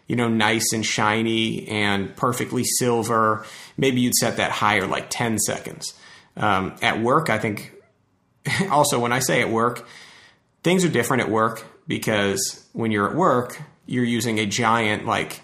[0.08, 3.46] you know, nice and shiny and perfectly silver,
[3.78, 5.94] maybe you'd set that higher, like 10 seconds.
[6.38, 7.74] Um, at work, I think,
[8.70, 9.88] also when I say at work,
[10.64, 15.42] things are different at work because when you're at work, you're using a giant, like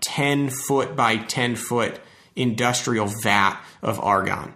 [0.00, 2.00] 10 foot by 10 foot
[2.34, 4.54] industrial vat of argon.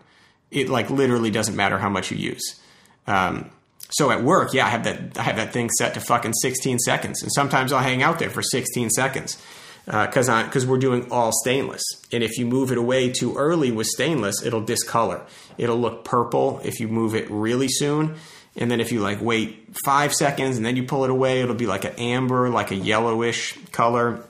[0.50, 2.60] It like literally doesn't matter how much you use.
[3.06, 3.50] Um,
[3.90, 6.78] so at work, yeah, I have that I have that thing set to fucking 16
[6.78, 9.42] seconds, and sometimes I'll hang out there for 16 seconds
[9.90, 11.82] because uh, because we're doing all stainless.
[12.12, 15.26] And if you move it away too early with stainless, it'll discolor.
[15.58, 18.14] It'll look purple if you move it really soon.
[18.56, 21.54] And then if you like wait five seconds and then you pull it away, it'll
[21.54, 24.22] be like an amber, like a yellowish color.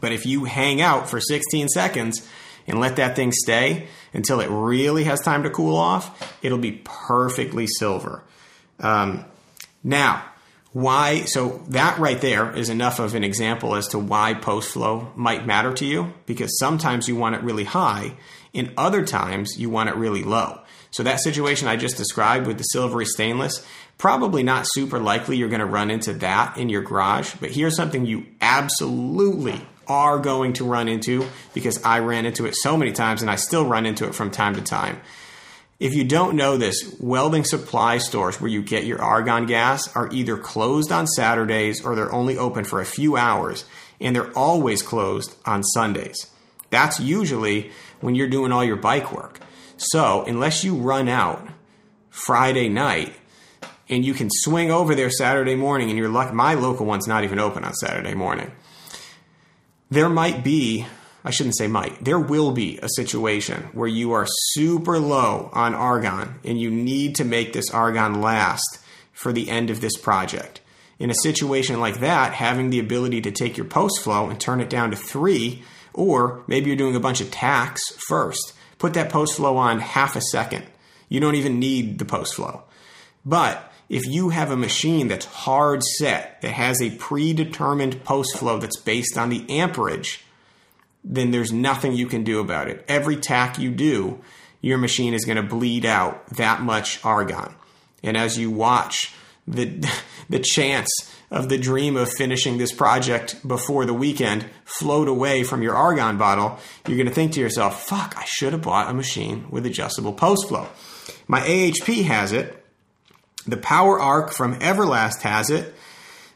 [0.00, 2.26] But if you hang out for 16 seconds,
[2.66, 6.80] and let that thing stay until it really has time to cool off, it'll be
[6.84, 8.24] perfectly silver.
[8.80, 9.24] Um,
[9.84, 10.24] now,
[10.76, 15.10] why so that right there is enough of an example as to why post flow
[15.16, 18.12] might matter to you because sometimes you want it really high
[18.52, 20.60] and other times you want it really low.
[20.90, 23.64] So that situation i just described with the silvery stainless
[23.96, 27.74] probably not super likely you're going to run into that in your garage but here's
[27.74, 29.58] something you absolutely
[29.88, 33.36] are going to run into because i ran into it so many times and i
[33.36, 35.00] still run into it from time to time
[35.78, 40.10] if you don't know this, welding supply stores where you get your argon gas are
[40.10, 43.66] either closed on Saturdays or they're only open for a few hours,
[44.00, 46.30] and they're always closed on Sundays.
[46.70, 47.70] That's usually
[48.00, 49.40] when you're doing all your bike work.
[49.76, 51.46] So, unless you run out
[52.08, 53.14] Friday night
[53.88, 57.24] and you can swing over there Saturday morning, and you're lucky, my local one's not
[57.24, 58.50] even open on Saturday morning,
[59.90, 60.86] there might be
[61.26, 65.74] I shouldn't say might, there will be a situation where you are super low on
[65.74, 68.78] argon and you need to make this argon last
[69.12, 70.60] for the end of this project.
[71.00, 74.60] In a situation like that, having the ability to take your post flow and turn
[74.60, 79.10] it down to three, or maybe you're doing a bunch of tacks first, put that
[79.10, 80.64] post flow on half a second.
[81.08, 82.62] You don't even need the post flow.
[83.24, 88.58] But if you have a machine that's hard set, that has a predetermined post flow
[88.58, 90.22] that's based on the amperage,
[91.06, 92.84] then there's nothing you can do about it.
[92.88, 94.20] Every tack you do,
[94.60, 97.54] your machine is going to bleed out that much argon.
[98.02, 99.14] And as you watch
[99.46, 99.88] the
[100.28, 100.90] the chance
[101.30, 106.18] of the dream of finishing this project before the weekend float away from your argon
[106.18, 109.64] bottle, you're going to think to yourself, "Fuck, I should have bought a machine with
[109.64, 110.68] adjustable post flow."
[111.28, 112.64] My AHP has it.
[113.46, 115.72] The Power Arc from Everlast has it.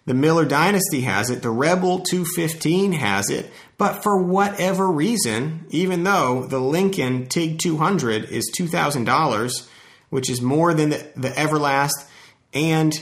[0.07, 1.43] The Miller Dynasty has it.
[1.43, 3.51] The Rebel 215 has it.
[3.77, 9.69] But for whatever reason, even though the Lincoln TIG 200 is $2,000,
[10.09, 12.07] which is more than the, the Everlast
[12.53, 12.93] and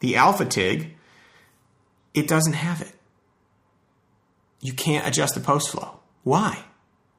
[0.00, 0.96] the Alpha TIG,
[2.14, 2.92] it doesn't have it.
[4.60, 6.00] You can't adjust the post flow.
[6.22, 6.64] Why?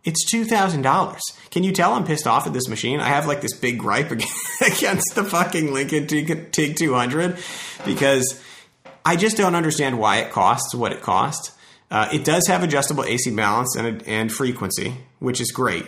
[0.03, 1.19] It's $2,000.
[1.51, 2.99] Can you tell I'm pissed off at this machine?
[2.99, 7.37] I have like this big gripe against the fucking Lincoln TIG 200
[7.85, 8.41] because
[9.05, 11.51] I just don't understand why it costs what it costs.
[11.89, 15.85] Uh, it does have adjustable AC balance and, and frequency, which is great.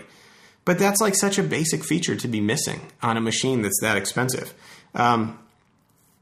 [0.66, 3.98] But that's like such a basic feature to be missing on a machine that's that
[3.98, 4.54] expensive.
[4.94, 5.40] Um,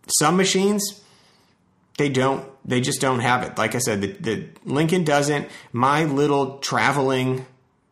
[0.07, 1.01] some machines,
[1.97, 3.57] they don't, they just don't have it.
[3.57, 5.47] Like I said, the, the Lincoln doesn't.
[5.71, 7.45] My little traveling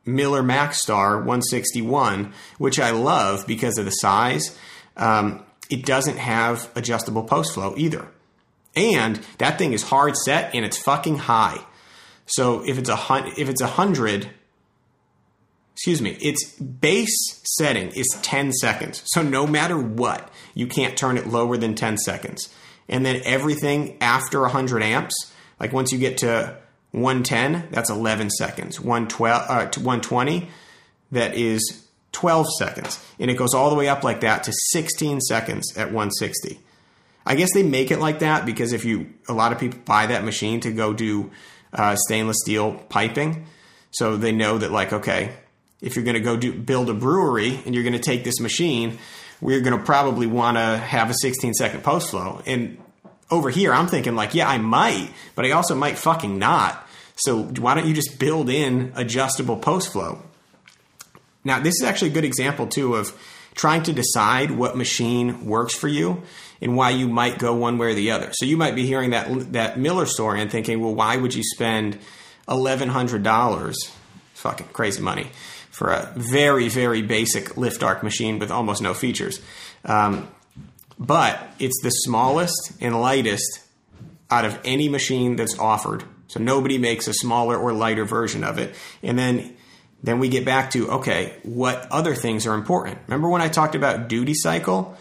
[0.05, 4.57] Miller Maxstar 161, which I love because of the size,
[4.97, 8.07] um, it doesn't have adjustable post flow either.
[8.79, 11.59] And that thing is hard set and it's fucking high.
[12.25, 14.29] So if it's a hun- if it's a hundred,
[15.73, 19.01] excuse me, its base setting is 10 seconds.
[19.05, 22.49] So no matter what, you can't turn it lower than 10 seconds.
[22.87, 25.13] And then everything after 100 amps,
[25.59, 26.57] like once you get to
[26.91, 28.79] 110, that's 11 seconds.
[28.79, 30.49] 112, uh, to 120,
[31.11, 33.03] that is 12 seconds.
[33.19, 36.59] And it goes all the way up like that to 16 seconds at 160.
[37.25, 40.07] I guess they make it like that because if you, a lot of people buy
[40.07, 41.31] that machine to go do
[41.73, 43.45] uh, stainless steel piping.
[43.91, 45.33] So they know that, like, okay,
[45.81, 48.39] if you're going to go do, build a brewery and you're going to take this
[48.39, 48.97] machine,
[49.41, 52.41] we're going to probably want to have a 16 second post flow.
[52.45, 52.77] And
[53.31, 56.87] over here, I'm thinking, like, yeah, I might, but I also might fucking not.
[57.15, 60.23] So why don't you just build in adjustable post flow?
[61.43, 63.17] Now, this is actually a good example, too, of
[63.55, 66.23] trying to decide what machine works for you
[66.61, 68.31] and why you might go one way or the other.
[68.33, 71.43] So you might be hearing that that Miller story and thinking, well, why would you
[71.43, 71.97] spend
[72.47, 73.77] eleven hundred dollars,
[74.33, 75.31] fucking crazy money,
[75.71, 79.41] for a very very basic lift arc machine with almost no features?
[79.85, 80.27] Um,
[80.97, 83.63] but it's the smallest and lightest
[84.29, 86.03] out of any machine that's offered.
[86.27, 88.75] So nobody makes a smaller or lighter version of it.
[89.01, 89.55] And then
[90.03, 92.99] then we get back to okay, what other things are important?
[93.07, 94.97] Remember when I talked about duty cycle?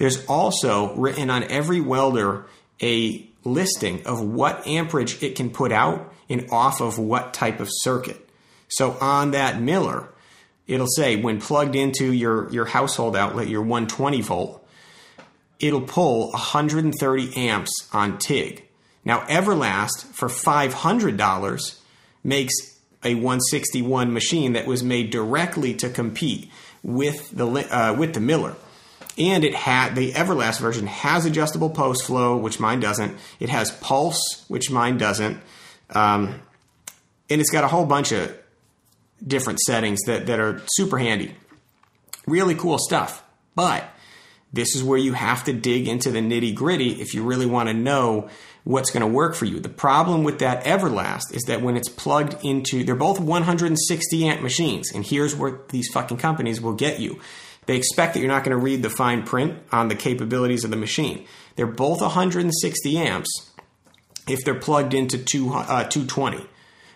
[0.00, 2.46] There's also written on every welder
[2.82, 7.68] a listing of what amperage it can put out and off of what type of
[7.70, 8.26] circuit.
[8.68, 10.08] So on that Miller,
[10.66, 14.66] it'll say when plugged into your, your household outlet, your 120 volt,
[15.58, 18.66] it'll pull 130 amps on TIG.
[19.04, 21.78] Now, Everlast for $500
[22.24, 22.54] makes
[23.04, 26.50] a 161 machine that was made directly to compete
[26.82, 28.56] with the uh, with the Miller
[29.20, 33.16] and it had the Everlast version has adjustable post flow, which mine doesn't.
[33.38, 35.38] It has pulse, which mine doesn't,
[35.90, 36.40] um,
[37.28, 38.34] and it's got a whole bunch of
[39.24, 41.34] different settings that that are super handy.
[42.26, 43.22] Really cool stuff,
[43.54, 43.84] but
[44.52, 47.68] This is where you have to dig into the nitty gritty if you really want
[47.68, 48.28] to know
[48.64, 49.60] what's going to work for you.
[49.60, 54.42] The problem with that Everlast is that when it's plugged into, they're both 160 amp
[54.42, 57.20] machines, and here's where these fucking companies will get you.
[57.66, 60.70] They expect that you're not going to read the fine print on the capabilities of
[60.70, 61.26] the machine.
[61.56, 63.50] They're both 160 amps
[64.28, 66.46] if they're plugged into two, uh, 220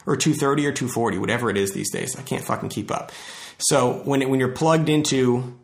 [0.07, 2.17] or 230 or 240, whatever it is these days.
[2.17, 3.13] I can't fucking keep up.
[3.59, 5.57] So when it, when you're plugged into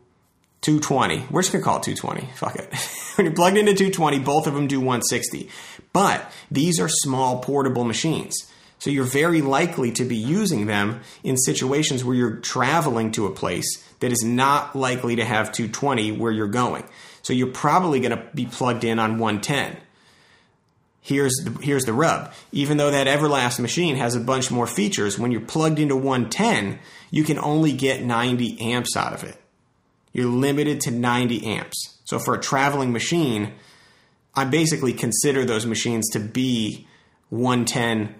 [0.61, 2.33] 220, we're just gonna call it 220.
[2.35, 2.73] Fuck it.
[3.15, 5.49] when you're plugged into 220, both of them do 160.
[5.93, 8.33] But these are small portable machines.
[8.81, 13.31] So you're very likely to be using them in situations where you're traveling to a
[13.31, 16.83] place that is not likely to have 220 where you're going.
[17.21, 19.77] So you're probably going to be plugged in on 110.
[20.99, 22.33] Here's the, here's the rub.
[22.51, 26.79] Even though that Everlast machine has a bunch more features, when you're plugged into 110,
[27.11, 29.39] you can only get 90 amps out of it.
[30.11, 31.99] You're limited to 90 amps.
[32.05, 33.53] So for a traveling machine,
[34.33, 36.87] I basically consider those machines to be
[37.29, 38.15] 110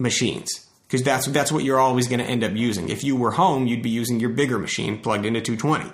[0.00, 2.88] machines because that's that's what you're always going to end up using.
[2.88, 5.88] If you were home, you'd be using your bigger machine plugged into 220.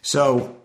[0.00, 0.56] So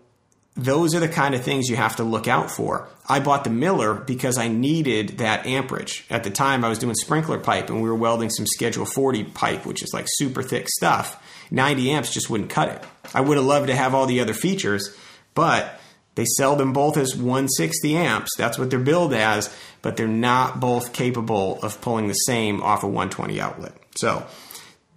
[0.56, 2.88] those are the kind of things you have to look out for.
[3.08, 6.04] I bought the Miller because I needed that amperage.
[6.10, 9.24] At the time, I was doing sprinkler pipe and we were welding some Schedule 40
[9.24, 11.22] pipe, which is like super thick stuff.
[11.50, 12.84] 90 amps just wouldn't cut it.
[13.14, 14.96] I would have loved to have all the other features,
[15.34, 15.78] but
[16.18, 18.30] they sell them both as 160 amps.
[18.36, 22.82] That's what they're billed as, but they're not both capable of pulling the same off
[22.82, 23.72] a 120 outlet.
[23.94, 24.26] So,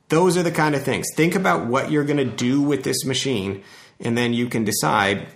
[0.09, 1.05] those are the kind of things.
[1.15, 3.63] Think about what you're going to do with this machine,
[3.99, 5.27] and then you can decide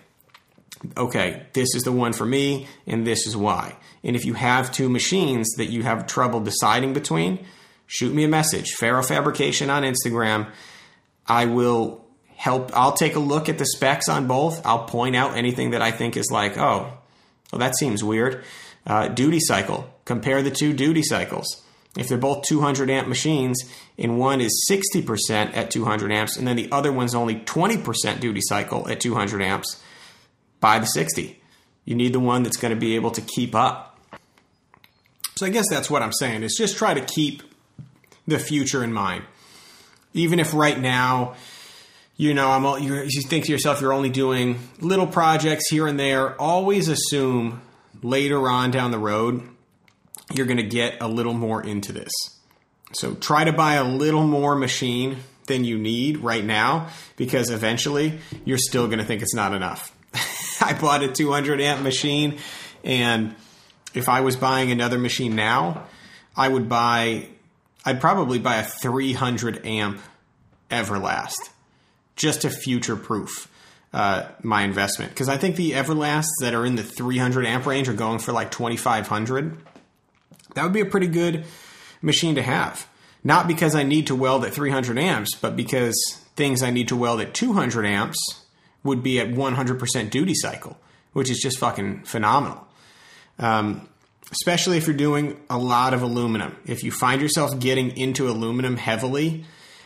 [0.98, 3.76] okay, this is the one for me, and this is why.
[4.04, 7.46] And if you have two machines that you have trouble deciding between,
[7.86, 8.72] shoot me a message.
[8.72, 10.52] Ferro Fabrication on Instagram.
[11.28, 12.05] I will
[12.36, 12.72] help.
[12.76, 14.66] I'll take a look at the specs on both.
[14.66, 16.98] I'll point out anything that I think is like, oh,
[17.52, 18.44] well, that seems weird.
[18.86, 19.90] Uh, duty cycle.
[20.06, 21.64] Compare the two duty cycles.
[21.98, 23.58] If they're both 200 amp machines,
[23.98, 28.42] and one is 60% at 200 amps, and then the other one's only 20% duty
[28.44, 29.82] cycle at 200 amps,
[30.60, 31.42] buy the 60.
[31.86, 33.98] You need the one that's going to be able to keep up.
[35.36, 37.44] So I guess that's what I'm saying is just try to keep
[38.28, 39.24] the future in mind.
[40.14, 41.36] Even if right now
[42.18, 46.00] you know, I'm all, you think to yourself you're only doing little projects here and
[46.00, 46.40] there.
[46.40, 47.62] Always assume
[48.02, 49.44] later on down the road
[50.34, 52.12] you're going to get a little more into this.
[52.94, 58.20] So try to buy a little more machine than you need right now because eventually
[58.46, 59.94] you're still going to think it's not enough.
[60.62, 62.40] I bought a 200 amp machine
[62.84, 63.36] and
[63.94, 65.88] if I was buying another machine now,
[66.36, 67.28] I would buy
[67.86, 70.02] I'd probably buy a 300 amp
[70.72, 71.50] Everlast
[72.16, 73.50] just to future proof
[73.94, 75.12] uh, my investment.
[75.12, 78.34] Because I think the Everlasts that are in the 300 amp range are going for
[78.34, 79.58] like 2500
[80.54, 81.46] That would be a pretty good
[82.02, 82.88] machine to have.
[83.24, 85.96] Not because I need to weld at 300 amps, but because
[86.36, 88.18] things I need to weld at 200 amps
[88.84, 90.78] would be at 100% duty cycle,
[91.14, 92.68] which is just fucking phenomenal.
[93.40, 93.90] Um,
[94.32, 96.56] especially if you're doing a lot of aluminum.
[96.66, 99.46] If you find yourself getting into aluminum heavily,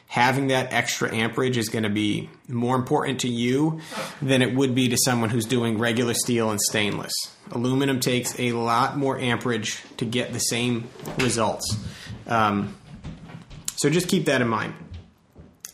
[0.10, 3.80] having that extra amperage is going to be more important to you
[4.24, 7.14] than it would be to someone who's doing regular steel and stainless.
[7.52, 10.90] Aluminum takes a lot more amperage to get the same
[11.20, 11.78] results.
[12.26, 12.76] Um,
[13.76, 14.74] so just keep that in mind.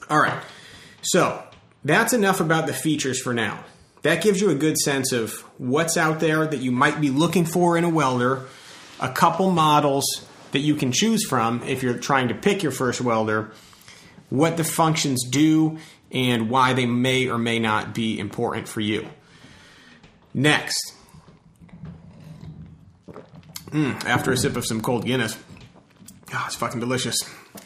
[0.10, 0.43] All right.
[1.01, 1.41] So
[1.85, 3.64] that's enough about the features for now.
[4.01, 7.45] That gives you a good sense of what's out there that you might be looking
[7.45, 8.45] for in a welder,
[8.99, 12.99] a couple models that you can choose from if you're trying to pick your first
[12.99, 13.51] welder
[14.30, 15.77] what the functions do,
[16.11, 19.07] and why they may or may not be important for you.
[20.34, 20.93] Next,
[23.69, 25.38] mm, after a sip of some cold Guinness,
[26.34, 27.18] oh, it's fucking delicious.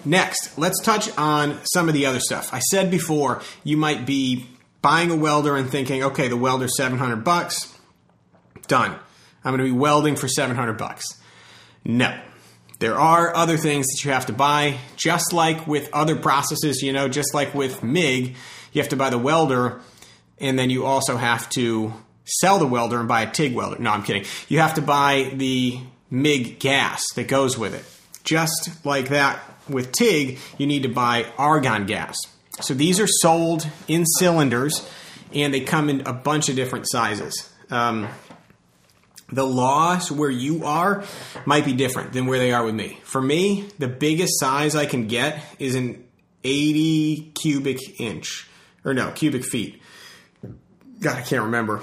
[0.06, 2.54] Next, let's touch on some of the other stuff.
[2.54, 4.46] I said before, you might be
[4.82, 7.76] buying a welder and thinking, okay, the welder's 700 bucks,
[8.68, 8.92] done.
[9.44, 11.06] I'm going to be welding for 700 bucks.
[11.84, 12.18] No.
[12.80, 16.94] There are other things that you have to buy, just like with other processes, you
[16.94, 18.36] know, just like with MIG,
[18.72, 19.82] you have to buy the welder,
[20.40, 21.94] and then you also have to
[22.24, 23.80] sell the welder and buy a TIG welder.
[23.80, 24.24] No, I'm kidding.
[24.48, 25.80] You have to buy the
[26.10, 27.84] MIG gas that goes with it.
[28.24, 32.18] Just like that with TIG, you need to buy argon gas.
[32.62, 34.90] So these are sold in cylinders,
[35.34, 37.50] and they come in a bunch of different sizes.
[37.70, 38.08] Um,
[39.32, 41.04] the laws where you are
[41.46, 43.00] might be different than where they are with me.
[43.04, 46.04] For me, the biggest size I can get is an
[46.44, 48.48] 80 cubic inch,
[48.84, 49.82] or no, cubic feet.
[51.00, 51.82] God, I can't remember.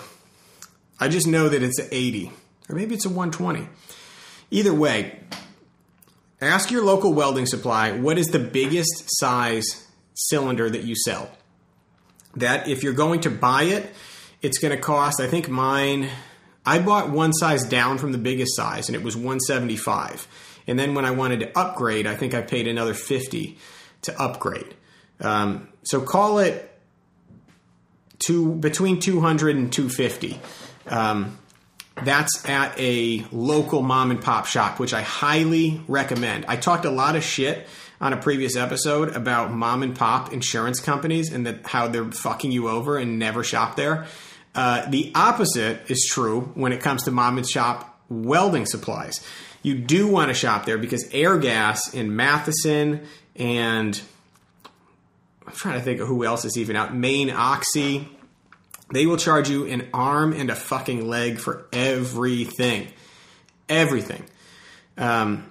[0.98, 2.32] I just know that it's an 80
[2.68, 3.68] or maybe it's a 120.
[4.50, 5.20] Either way,
[6.40, 11.30] ask your local welding supply what is the biggest size cylinder that you sell.
[12.36, 13.92] That if you're going to buy it,
[14.42, 16.08] it's going to cost, I think mine,
[16.66, 20.26] I bought one size down from the biggest size and it was 175.
[20.66, 23.56] And then when I wanted to upgrade, I think I paid another 50
[24.02, 24.74] to upgrade.
[25.20, 26.72] Um, so call it
[28.18, 30.40] two between 200 and 250.
[30.88, 31.38] Um,
[32.02, 36.44] that's at a local mom and pop shop, which I highly recommend.
[36.46, 37.66] I talked a lot of shit
[38.00, 42.52] on a previous episode about mom and pop insurance companies and that how they're fucking
[42.52, 44.06] you over and never shop there.
[44.56, 49.24] Uh, the opposite is true when it comes to mom and shop welding supplies.
[49.62, 53.06] You do want to shop there because Airgas in Matheson
[53.36, 54.00] and
[55.46, 56.94] I'm trying to think of who else is even out.
[56.94, 58.08] Main Oxy,
[58.92, 62.88] they will charge you an arm and a fucking leg for everything.
[63.68, 64.24] Everything.
[64.96, 65.50] Um,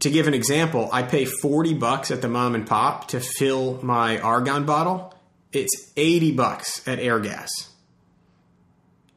[0.00, 3.80] to give an example, I pay 40 bucks at the mom and pop to fill
[3.82, 5.14] my argon bottle.
[5.52, 7.48] It's 80 bucks at Airgas.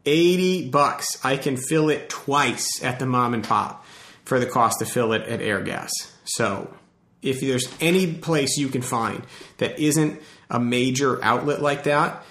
[0.08, 1.24] 80 bucks.
[1.24, 3.86] I can fill it twice at the mom and pop
[4.26, 5.92] for the cost to fill it at Airgas.
[6.24, 6.74] So,
[7.22, 9.24] if there's any place you can find
[9.58, 12.24] that isn't a major outlet like that,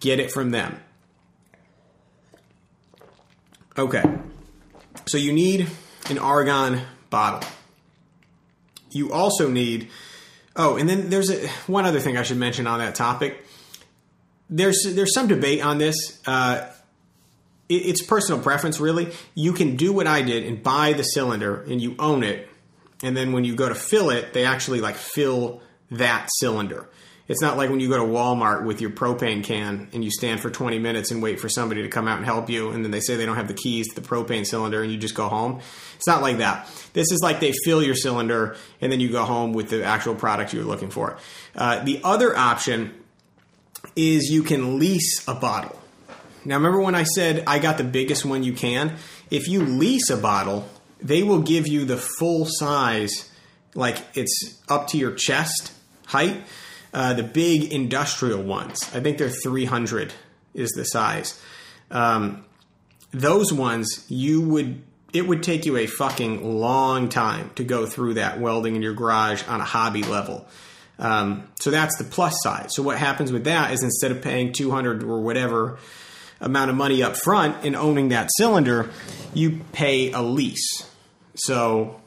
[0.00, 0.80] get it from them.
[3.78, 4.02] Okay.
[5.06, 5.68] So you need
[6.10, 7.48] an argon bottle.
[8.90, 9.88] You also need
[10.56, 13.44] Oh, and then there's a, one other thing I should mention on that topic.
[14.48, 16.20] There's there's some debate on this.
[16.26, 16.66] Uh,
[17.68, 19.12] it's personal preference, really.
[19.34, 22.48] You can do what I did and buy the cylinder, and you own it.
[23.02, 26.88] And then when you go to fill it, they actually like fill that cylinder.
[27.26, 30.40] It's not like when you go to Walmart with your propane can and you stand
[30.40, 32.90] for 20 minutes and wait for somebody to come out and help you, and then
[32.90, 35.28] they say they don't have the keys to the propane cylinder and you just go
[35.28, 35.60] home.
[35.96, 36.68] It's not like that.
[36.92, 40.14] This is like they fill your cylinder and then you go home with the actual
[40.14, 41.16] product you're looking for.
[41.54, 42.94] Uh, the other option
[43.96, 45.80] is you can lease a bottle.
[46.44, 48.96] Now, remember when I said I got the biggest one you can?
[49.30, 50.68] If you lease a bottle,
[51.00, 53.30] they will give you the full size,
[53.74, 55.72] like it's up to your chest
[56.06, 56.42] height
[56.94, 58.78] uh, the big industrial ones.
[58.94, 60.14] I think they're 300
[60.54, 61.40] is the size.
[61.90, 62.44] Um,
[63.10, 68.14] those ones you would it would take you a fucking long time to go through
[68.14, 70.48] that welding in your garage on a hobby level.
[70.98, 72.72] Um, so that's the plus side.
[72.72, 75.78] So what happens with that is instead of paying 200 or whatever
[76.44, 78.90] amount of money up front in owning that cylinder,
[79.32, 80.88] you pay a lease.
[81.34, 82.00] So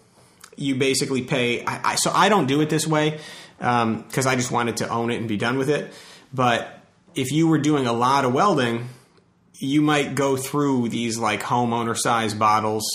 [0.55, 1.65] you basically pay.
[1.65, 3.19] I, I, so I don't do it this way
[3.57, 5.91] because um, I just wanted to own it and be done with it.
[6.33, 6.79] But
[7.15, 8.87] if you were doing a lot of welding,
[9.55, 12.85] you might go through these like homeowner size bottles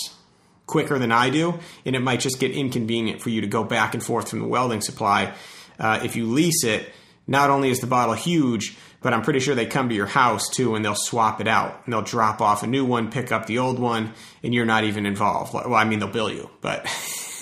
[0.65, 3.93] quicker than I do, and it might just get inconvenient for you to go back
[3.93, 5.33] and forth from the welding supply.
[5.77, 6.89] Uh, if you lease it,
[7.27, 10.49] not only is the bottle huge, but I'm pretty sure they come to your house
[10.49, 13.47] too and they'll swap it out and they'll drop off a new one, pick up
[13.47, 14.13] the old one,
[14.43, 15.53] and you're not even involved.
[15.53, 16.87] Well, I mean, they'll bill you, but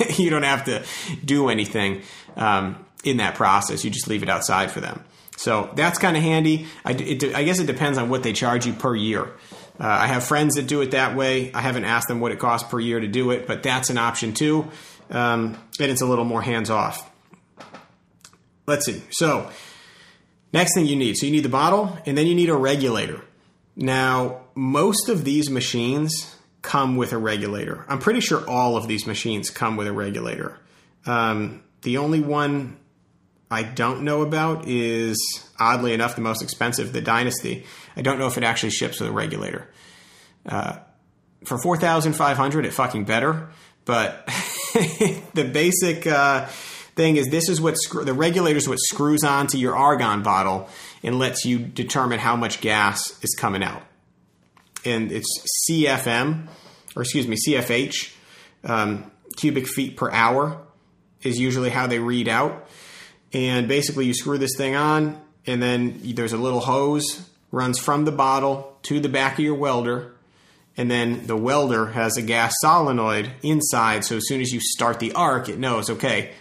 [0.18, 0.84] you don't have to
[1.24, 2.02] do anything.
[2.36, 3.84] Um, in that process.
[3.84, 5.04] You just leave it outside for them.
[5.38, 6.68] So that's kind of handy.
[6.86, 9.24] I, it, I, guess it depends on what they charge you per year.
[9.80, 11.52] Uh, I have friends that do it that way.
[11.54, 13.98] I haven't asked them what it costs per year to do it, but that's an
[13.98, 14.70] option too.
[15.10, 17.10] Um, and it's a little more hands off.
[18.68, 19.02] Let's see.
[19.10, 19.50] So,
[20.54, 21.18] next thing you need.
[21.18, 23.22] So, you need the bottle and then you need a regulator.
[23.76, 27.86] Now, most of these machines come with a regulator.
[27.88, 30.60] I'm pretty sure all of these machines come with a regulator.
[31.06, 32.78] Um, the only one
[33.50, 35.18] I don't know about is
[35.60, 37.66] oddly enough the most expensive, the Dynasty.
[37.96, 39.68] I don't know if it actually ships with a regulator.
[40.46, 40.78] Uh,
[41.44, 43.50] for four thousand five hundred, it fucking better.
[43.84, 44.26] But
[45.34, 46.48] the basic uh,
[46.96, 50.70] thing is this is what screw, the regulator is what screws onto your argon bottle
[51.04, 53.84] and lets you determine how much gas is coming out.
[54.86, 55.28] And it's
[55.70, 56.48] CFM,
[56.96, 58.14] or excuse me, CFH,
[58.64, 60.62] um, cubic feet per hour
[61.22, 62.68] is usually how they read out.
[63.34, 68.06] And basically you screw this thing on and then there's a little hose runs from
[68.06, 70.14] the bottle to the back of your welder.
[70.78, 74.06] And then the welder has a gas solenoid inside.
[74.06, 76.32] So as soon as you start the arc it knows okay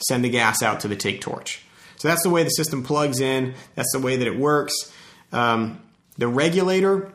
[0.00, 1.62] send the gas out to the TIG torch
[1.96, 4.92] so that's the way the system plugs in that's the way that it works
[5.32, 5.80] um,
[6.18, 7.12] the regulator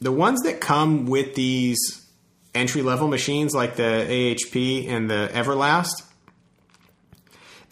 [0.00, 2.06] the ones that come with these
[2.54, 4.56] entry level machines like the ahp
[4.88, 6.02] and the everlast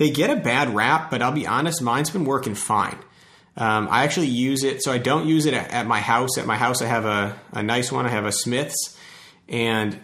[0.02, 2.98] they get a bad rap, but I'll be honest, mine's been working fine.
[3.56, 6.38] Um, I actually use it, so I don't use it at, at my house.
[6.38, 8.04] At my house, I have a, a nice one.
[8.04, 8.98] I have a Smith's,
[9.48, 10.00] and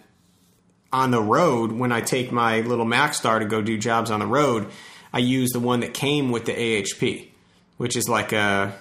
[0.93, 4.27] on the road, when I take my little Maxstar to go do jobs on the
[4.27, 4.69] road,
[5.12, 7.28] I use the one that came with the AHP,
[7.77, 8.74] which is like a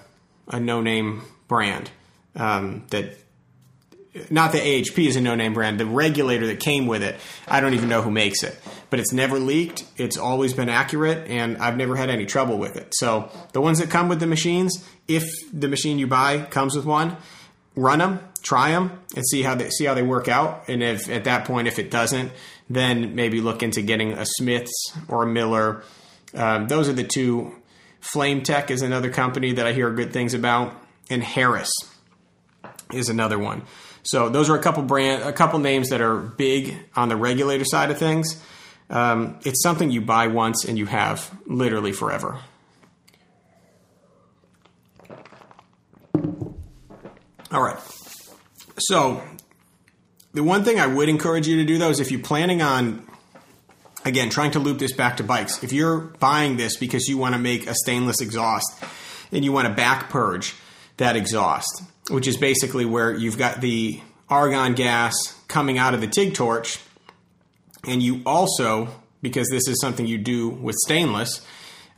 [0.50, 1.90] a no name brand
[2.36, 3.18] um, that
[4.30, 5.80] not the AHP is a no name brand.
[5.80, 8.58] The regulator that came with it, I don't even know who makes it,
[8.90, 9.86] but it's never leaked.
[9.98, 12.94] It's always been accurate, and I've never had any trouble with it.
[12.96, 15.24] So the ones that come with the machines, if
[15.54, 17.18] the machine you buy comes with one,
[17.76, 20.70] run them, try them, and see how they see how they work out.
[20.70, 22.32] And if at that point, if it doesn't,
[22.70, 25.84] then maybe look into getting a Smiths or a Miller.
[26.34, 27.54] Um, those are the two.
[28.00, 30.74] Flame Tech is another company that I hear good things about,
[31.10, 31.72] and Harris
[32.94, 33.64] is another one.
[34.04, 37.66] So those are a couple brand, a couple names that are big on the regulator
[37.66, 38.42] side of things.
[38.90, 42.40] Um, it's something you buy once and you have literally forever.
[47.52, 47.78] All right.
[48.80, 49.24] So
[50.34, 53.08] the one thing I would encourage you to do though is if you're planning on
[54.06, 57.34] again trying to loop this back to bikes, if you're buying this because you want
[57.34, 58.84] to make a stainless exhaust
[59.32, 60.54] and you want to back purge
[60.98, 64.00] that exhaust, which is basically where you've got the
[64.30, 65.16] argon gas
[65.48, 66.80] coming out of the TIG torch,
[67.86, 68.90] and you also,
[69.22, 71.46] because this is something you do with stainless,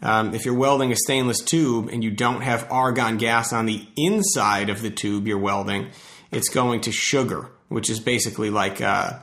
[0.01, 3.85] um, if you're welding a stainless tube and you don't have argon gas on the
[3.97, 5.89] inside of the tube you're welding,
[6.31, 9.19] it's going to sugar, which is basically like uh,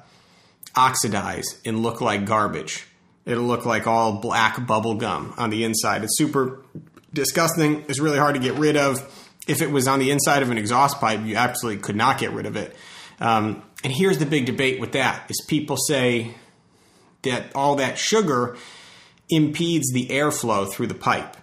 [0.75, 2.87] oxidize and look like garbage.
[3.25, 6.05] It'll look like all black bubble gum on the inside.
[6.05, 6.63] It's super
[7.13, 7.85] disgusting.
[7.89, 9.01] It's really hard to get rid of
[9.47, 12.33] if it was on the inside of an exhaust pipe, you absolutely could not get
[12.33, 12.75] rid of it.
[13.21, 16.35] Um, and here's the big debate with that: is people say
[17.23, 18.57] that all that sugar
[19.31, 21.37] impedes the airflow through the pipe,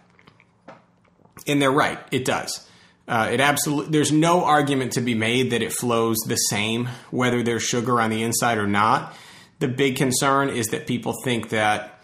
[1.48, 2.00] and they're right.
[2.12, 2.68] It does.
[3.14, 3.92] Uh, it absolutely.
[3.92, 8.10] There's no argument to be made that it flows the same whether there's sugar on
[8.10, 9.16] the inside or not.
[9.60, 12.02] The big concern is that people think that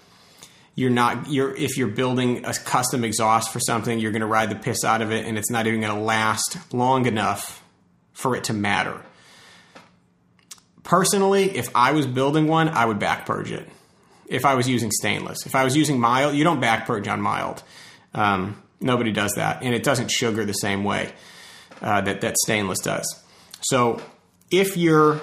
[0.76, 4.52] you're not you're if you're building a custom exhaust for something, you're going to ride
[4.52, 7.64] the piss out of it, and it's not even going to last long enough
[8.14, 9.02] for it to matter.
[10.84, 13.68] Personally, if I was building one, I would back purge it.
[14.28, 17.20] If I was using stainless, if I was using mild, you don't back purge on
[17.20, 17.64] mild.
[18.14, 21.12] Um, nobody does that, and it doesn't sugar the same way
[21.82, 23.24] uh, that that stainless does.
[23.62, 24.02] So,
[24.52, 25.22] if you're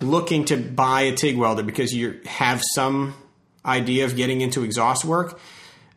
[0.00, 3.14] looking to buy a TIG welder because you have some
[3.64, 5.38] idea of getting into exhaust work.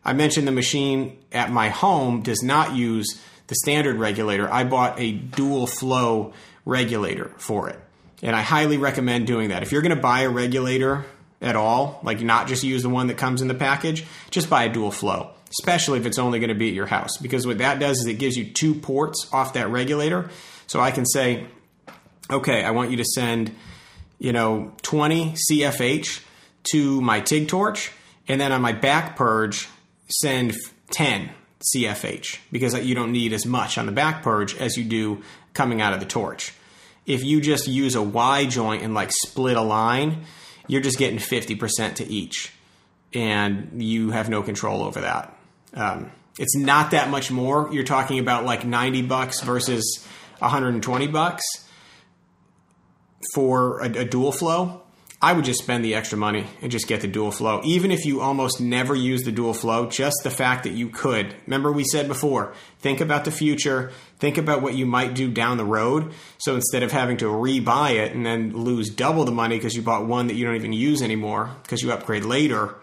[0.04, 4.50] I mentioned the machine at my home does not use the standard regulator.
[4.50, 6.32] I bought a dual flow
[6.64, 7.78] regulator for it.
[8.22, 9.62] And I highly recommend doing that.
[9.62, 11.04] If you're going to buy a regulator
[11.40, 14.64] at all, like not just use the one that comes in the package, just buy
[14.64, 17.16] a dual flow, especially if it's only going to be at your house.
[17.18, 20.30] Because what that does is it gives you two ports off that regulator.
[20.66, 21.46] So I can say,
[22.30, 23.54] okay, I want you to send,
[24.18, 26.22] you know, 20 CFH
[26.72, 27.92] to my TIG torch,
[28.26, 29.68] and then on my back purge,
[30.10, 30.54] send
[30.90, 31.30] 10
[31.74, 35.22] CFH because you don't need as much on the back purge as you do
[35.54, 36.52] coming out of the torch.
[37.06, 40.24] If you just use a Y joint and like split a line,
[40.66, 42.52] you're just getting 50% to each,
[43.14, 45.34] and you have no control over that.
[45.74, 47.68] Um, it's not that much more.
[47.72, 50.06] You're talking about like 90 bucks versus
[50.38, 51.44] 120 bucks
[53.34, 54.82] for a, a dual flow.
[55.20, 57.60] I would just spend the extra money and just get the dual flow.
[57.64, 61.34] Even if you almost never use the dual flow, just the fact that you could.
[61.44, 63.90] Remember, we said before, think about the future,
[64.20, 66.12] think about what you might do down the road.
[66.38, 69.82] So instead of having to rebuy it and then lose double the money because you
[69.82, 72.76] bought one that you don't even use anymore because you upgrade later,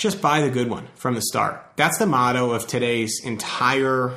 [0.00, 1.62] just buy the good one from the start.
[1.76, 4.14] That's the motto of today's entire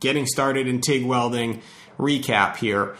[0.00, 1.62] getting started in TIG welding
[1.98, 2.96] recap here.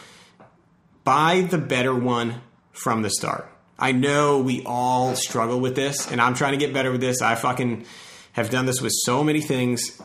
[1.03, 2.41] Buy the better one
[2.71, 3.51] from the start.
[3.79, 7.21] I know we all struggle with this, and I'm trying to get better with this.
[7.21, 7.85] I fucking
[8.33, 10.01] have done this with so many things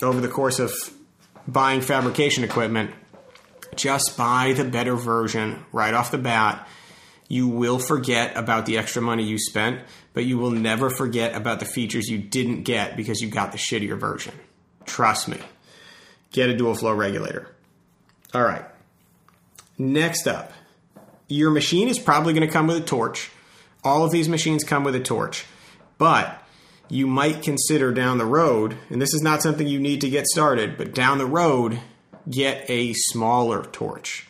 [0.00, 0.72] over the course of
[1.46, 2.92] buying fabrication equipment.
[3.74, 6.66] Just buy the better version right off the bat.
[7.28, 9.80] You will forget about the extra money you spent,
[10.16, 13.58] but you will never forget about the features you didn't get because you got the
[13.58, 14.32] shittier version.
[14.86, 15.36] Trust me.
[16.32, 17.54] Get a dual flow regulator.
[18.32, 18.64] All right.
[19.76, 20.54] Next up,
[21.28, 23.30] your machine is probably going to come with a torch.
[23.84, 25.44] All of these machines come with a torch.
[25.98, 26.42] But
[26.88, 30.26] you might consider down the road, and this is not something you need to get
[30.28, 31.78] started, but down the road,
[32.30, 34.25] get a smaller torch.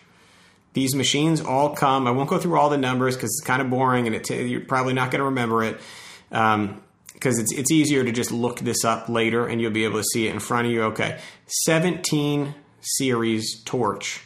[0.77, 3.71] These machines all come, I won't go through all the numbers because it's kind of
[3.71, 5.81] boring and it, you're probably not going to remember it.
[6.31, 6.83] Um,
[7.15, 10.05] because it's it's easier to just look this up later and you'll be able to
[10.13, 10.83] see it in front of you.
[10.83, 14.23] Okay, 17 series torch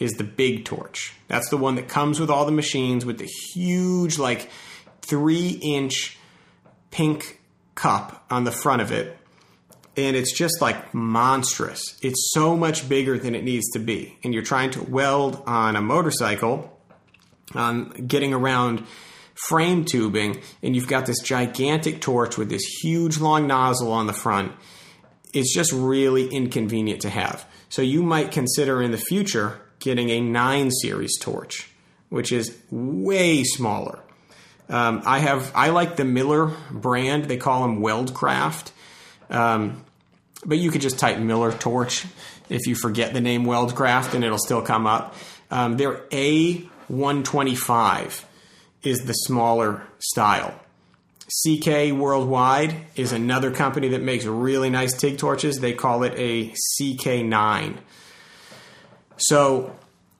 [0.00, 1.14] is the big torch.
[1.28, 4.50] That's the one that comes with all the machines with the huge like
[5.02, 6.18] three inch
[6.90, 7.40] pink
[7.76, 9.16] cup on the front of it.
[9.96, 11.98] And it's just like monstrous.
[12.02, 14.18] It's so much bigger than it needs to be.
[14.24, 16.78] And you're trying to weld on a motorcycle,
[17.54, 18.84] on getting around
[19.34, 24.12] frame tubing, and you've got this gigantic torch with this huge long nozzle on the
[24.12, 24.52] front.
[25.32, 27.46] It's just really inconvenient to have.
[27.68, 31.70] So you might consider in the future getting a 9 series torch,
[32.08, 33.98] which is way smaller.
[34.68, 37.26] Um, I have I like the Miller brand.
[37.26, 38.70] They call them Weldcraft,
[39.32, 39.84] um,
[40.44, 42.06] but you could just type Miller torch
[42.48, 45.14] if you forget the name Weldcraft, and it'll still come up.
[45.50, 48.24] Um, their A125
[48.82, 50.54] is the smaller style.
[51.46, 55.60] CK Worldwide is another company that makes really nice TIG torches.
[55.60, 57.78] They call it a CK9.
[59.16, 59.74] So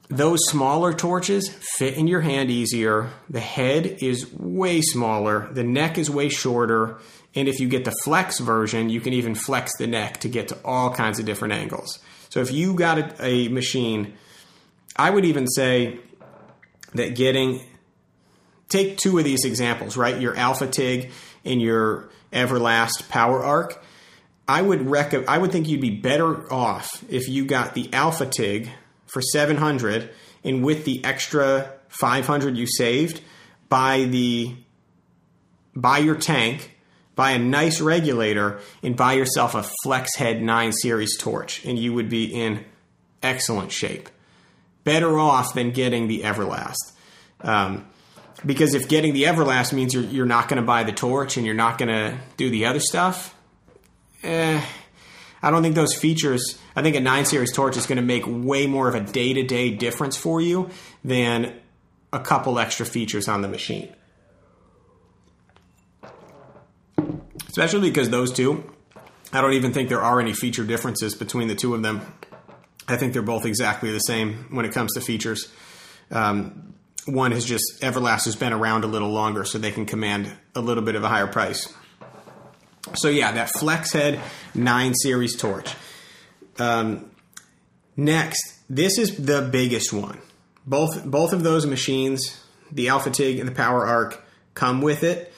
[0.08, 3.10] those smaller torches fit in your hand easier.
[3.28, 6.98] The head is way smaller, the neck is way shorter,
[7.34, 10.48] and if you get the flex version, you can even flex the neck to get
[10.48, 11.98] to all kinds of different angles.
[12.28, 14.14] So if you got a, a machine,
[14.96, 15.98] I would even say
[16.94, 17.60] that getting
[18.68, 20.20] take two of these examples, right?
[20.20, 21.10] Your Alpha Tig
[21.44, 23.82] and your Everlast Power Arc.
[24.48, 28.26] I would rec- I would think you'd be better off if you got the Alpha
[28.26, 28.70] Tig
[29.06, 30.10] for 700
[30.44, 33.20] and with the extra 500 you saved
[33.68, 34.54] buy the
[35.74, 36.71] buy your tank
[37.14, 41.92] buy a nice regulator and buy yourself a flex head 9 series torch and you
[41.92, 42.64] would be in
[43.22, 44.08] excellent shape
[44.84, 46.92] better off than getting the everlast
[47.40, 47.86] um,
[48.44, 51.46] because if getting the everlast means you're, you're not going to buy the torch and
[51.46, 53.34] you're not going to do the other stuff
[54.22, 54.60] eh,
[55.42, 56.58] I don't think those features.
[56.76, 59.34] I think a nine series torch is going to make way more of a day
[59.34, 60.70] to day difference for you
[61.04, 61.54] than
[62.12, 63.92] a couple extra features on the machine.
[67.52, 68.64] Especially because those two,
[69.30, 72.00] I don't even think there are any feature differences between the two of them.
[72.88, 75.52] I think they're both exactly the same when it comes to features.
[76.10, 76.72] Um,
[77.04, 80.62] one has just Everlast has been around a little longer, so they can command a
[80.62, 81.70] little bit of a higher price.
[82.94, 84.18] So yeah, that flex head
[84.54, 85.74] nine series torch.
[86.58, 87.10] Um,
[87.98, 90.22] next, this is the biggest one.
[90.66, 94.24] Both both of those machines, the Alpha Tig and the Power Arc,
[94.54, 95.31] come with it.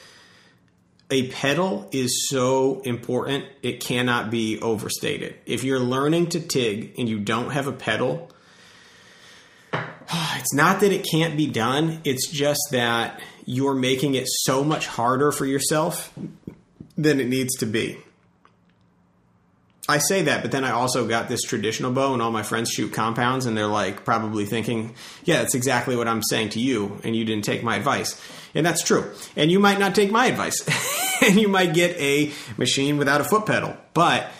[1.14, 5.36] A pedal is so important; it cannot be overstated.
[5.46, 8.32] If you're learning to TIG and you don't have a pedal,
[9.72, 12.00] it's not that it can't be done.
[12.02, 16.12] It's just that you're making it so much harder for yourself
[16.96, 17.96] than it needs to be.
[19.88, 22.70] I say that, but then I also got this traditional bow, and all my friends
[22.70, 27.00] shoot compounds, and they're like probably thinking, yeah, that's exactly what I'm saying to you,
[27.04, 28.20] and you didn't take my advice.
[28.54, 29.10] And that's true.
[29.36, 30.64] And you might not take my advice,
[31.22, 33.76] and you might get a machine without a foot pedal.
[33.94, 34.30] But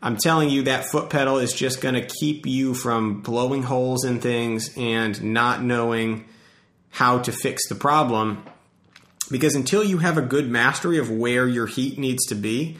[0.00, 4.04] I'm telling you, that foot pedal is just going to keep you from blowing holes
[4.04, 6.26] in things and not knowing
[6.90, 8.44] how to fix the problem
[9.30, 12.76] because until you have a good mastery of where your heat needs to be,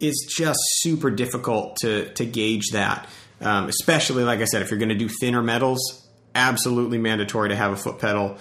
[0.00, 3.08] it's just super difficult to to gauge that.
[3.40, 7.56] Um, especially, like I said, if you're going to do thinner metals, absolutely mandatory to
[7.56, 8.38] have a foot pedal.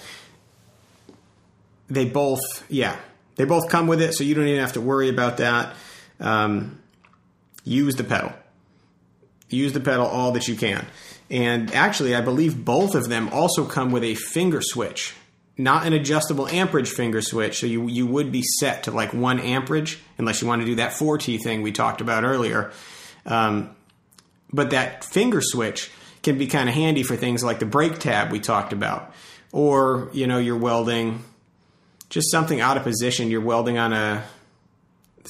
[1.89, 2.97] They both, yeah,
[3.35, 5.75] they both come with it, so you don't even have to worry about that.
[6.19, 6.81] Um,
[7.63, 8.33] use the pedal.
[9.49, 10.85] Use the pedal all that you can.
[11.29, 15.13] And actually, I believe both of them also come with a finger switch
[15.57, 19.39] not an adjustable amperage finger switch, so you you would be set to like one
[19.39, 22.71] amperage unless you want to do that 4T thing we talked about earlier.
[23.25, 23.75] Um,
[24.53, 25.91] but that finger switch
[26.21, 29.13] can be kind of handy for things like the brake tab we talked about,
[29.51, 31.23] or you know you're welding
[32.09, 33.29] just something out of position.
[33.29, 34.23] You're welding on a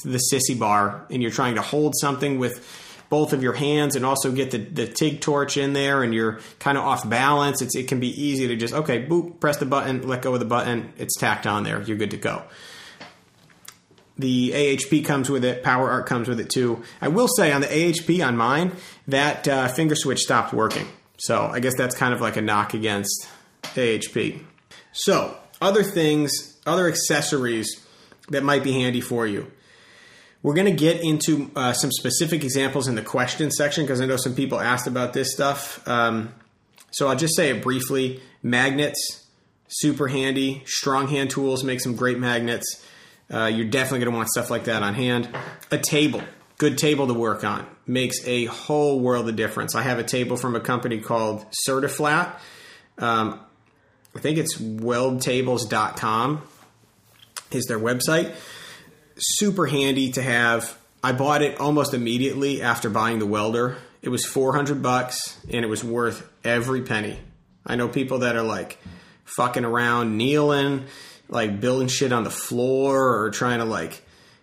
[0.04, 2.64] the sissy bar, and you're trying to hold something with
[3.08, 6.40] both of your hands and also get the, the TIG torch in there and you're
[6.58, 9.66] kind of off balance, it's, it can be easy to just, okay, boop, press the
[9.66, 12.42] button, let go of the button, it's tacked on there, you're good to go.
[14.18, 16.82] The AHP comes with it, Power Arc comes with it too.
[17.00, 18.72] I will say on the AHP on mine,
[19.06, 20.86] that uh, finger switch stopped working.
[21.18, 23.28] So I guess that's kind of like a knock against
[23.62, 24.42] AHP.
[24.92, 27.84] So, other things, other accessories
[28.28, 29.50] that might be handy for you.
[30.42, 34.06] We're going to get into uh, some specific examples in the question section because I
[34.06, 35.86] know some people asked about this stuff.
[35.88, 36.32] Um,
[36.90, 38.20] so I'll just say it briefly.
[38.42, 39.26] Magnets,
[39.66, 40.62] super handy.
[40.64, 42.84] Strong hand tools make some great magnets.
[43.32, 45.28] Uh, you're definitely going to want stuff like that on hand.
[45.70, 46.22] A table,
[46.56, 49.74] good table to work on, makes a whole world of difference.
[49.74, 52.38] I have a table from a company called Certiflat.
[52.96, 53.40] Um,
[54.14, 56.42] I think it's weldtables.com
[57.50, 58.34] is their website.
[59.16, 60.76] Super handy to have.
[61.02, 63.76] I bought it almost immediately after buying the welder.
[64.02, 67.18] It was 400 bucks and it was worth every penny.
[67.66, 68.78] I know people that are like
[69.24, 70.86] fucking around, kneeling,
[71.28, 74.02] like building shit on the floor or trying to like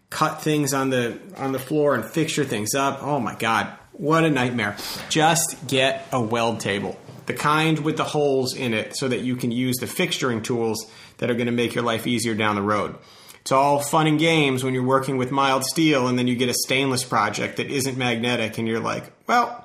[0.10, 3.02] cut things on the on the floor and fixture things up.
[3.02, 4.78] Oh my god, what a nightmare.
[5.10, 6.98] Just get a weld table.
[7.26, 10.86] The kind with the holes in it so that you can use the fixturing tools
[11.18, 12.96] that are going to make your life easier down the road.
[13.42, 16.50] It's all fun and games when you're working with mild steel and then you get
[16.50, 19.64] a stainless project that isn't magnetic and you're like, well,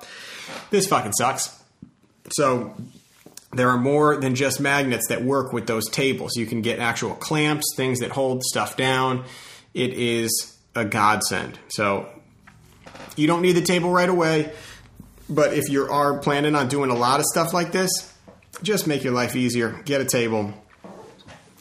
[0.69, 1.59] this fucking sucks.
[2.31, 2.75] So
[3.53, 6.37] there are more than just magnets that work with those tables.
[6.37, 9.25] You can get actual clamps, things that hold stuff down.
[9.73, 11.57] It is a godsend.
[11.69, 12.07] So
[13.15, 14.53] you don't need the table right away,
[15.27, 18.13] but if you are planning on doing a lot of stuff like this,
[18.61, 19.81] just make your life easier.
[19.85, 20.53] Get a table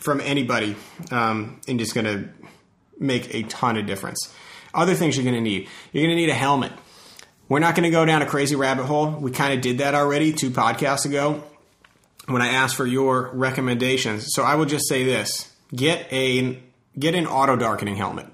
[0.01, 0.77] from anybody,
[1.11, 2.29] um, and just going to
[2.99, 4.35] make a ton of difference.
[4.75, 6.73] Other things you're going to need you're going to need a helmet.
[7.49, 9.11] We're not going to go down a crazy rabbit hole.
[9.11, 11.43] We kind of did that already two podcasts ago
[12.27, 14.27] when I asked for your recommendations.
[14.29, 16.63] So I will just say this: get a
[16.99, 18.27] get an auto darkening helmet.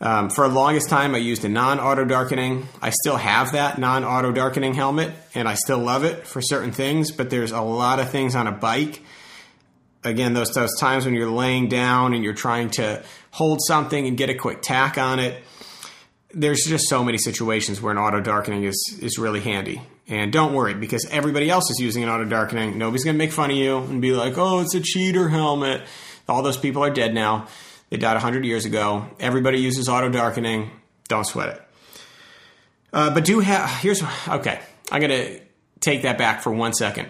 [0.00, 2.68] Um, for the longest time, I used a non auto darkening.
[2.80, 6.72] I still have that non auto darkening helmet, and I still love it for certain
[6.72, 7.10] things.
[7.10, 9.02] But there's a lot of things on a bike.
[10.08, 14.16] Again, those those times when you're laying down and you're trying to hold something and
[14.16, 15.42] get a quick tack on it.
[16.34, 19.82] There's just so many situations where an auto darkening is is really handy.
[20.08, 22.78] And don't worry, because everybody else is using an auto darkening.
[22.78, 25.82] Nobody's going to make fun of you and be like, oh, it's a cheater helmet.
[26.26, 27.46] All those people are dead now.
[27.90, 29.06] They died 100 years ago.
[29.20, 30.70] Everybody uses auto darkening.
[31.08, 31.62] Don't sweat it.
[32.90, 34.60] Uh, but do have, here's, okay,
[34.90, 35.40] I'm going to
[35.80, 37.08] take that back for one second.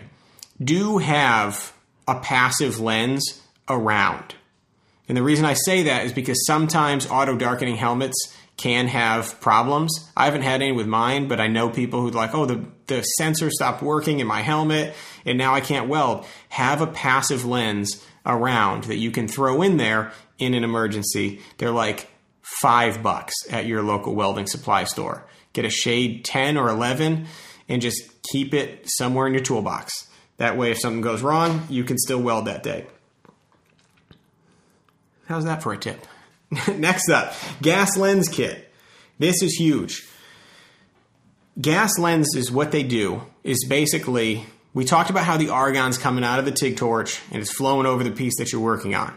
[0.62, 1.72] Do have
[2.08, 4.34] a passive lens around.
[5.08, 10.10] And the reason I say that is because sometimes auto darkening helmets can have problems.
[10.16, 13.02] I haven't had any with mine, but I know people who'd like, oh, the, the
[13.02, 14.94] sensor stopped working in my helmet
[15.24, 16.26] and now I can't weld.
[16.48, 21.40] Have a passive lens around that you can throw in there in an emergency.
[21.58, 22.10] They're like
[22.42, 25.26] five bucks at your local welding supply store.
[25.52, 27.26] Get a shade 10 or 11
[27.68, 28.02] and just
[28.32, 30.07] keep it somewhere in your toolbox.
[30.38, 32.86] That way, if something goes wrong, you can still weld that day.
[35.26, 36.06] How's that for a tip?
[36.74, 38.72] Next up, gas lens kit.
[39.18, 40.06] This is huge.
[41.60, 46.24] Gas lens is what they do is basically, we talked about how the argon's coming
[46.24, 49.12] out of the TIG torch and it's flowing over the piece that you're working on.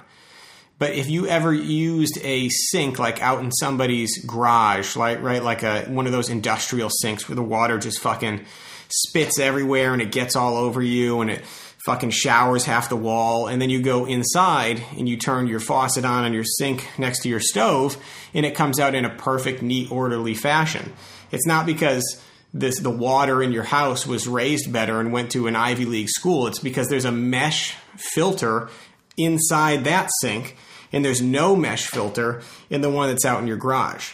[0.79, 5.61] But if you ever used a sink like out in somebody's garage, like right, like
[5.61, 8.43] a one of those industrial sinks where the water just fucking
[8.91, 11.43] spits everywhere and it gets all over you and it
[11.85, 16.05] fucking showers half the wall, and then you go inside and you turn your faucet
[16.05, 17.97] on on your sink next to your stove,
[18.33, 20.93] and it comes out in a perfect, neat, orderly fashion.
[21.31, 22.21] It's not because
[22.53, 26.09] this the water in your house was raised better and went to an Ivy League
[26.09, 26.47] school.
[26.47, 28.69] It's because there's a mesh filter
[29.17, 30.57] inside that sink,
[30.91, 34.13] and there's no mesh filter in the one that's out in your garage.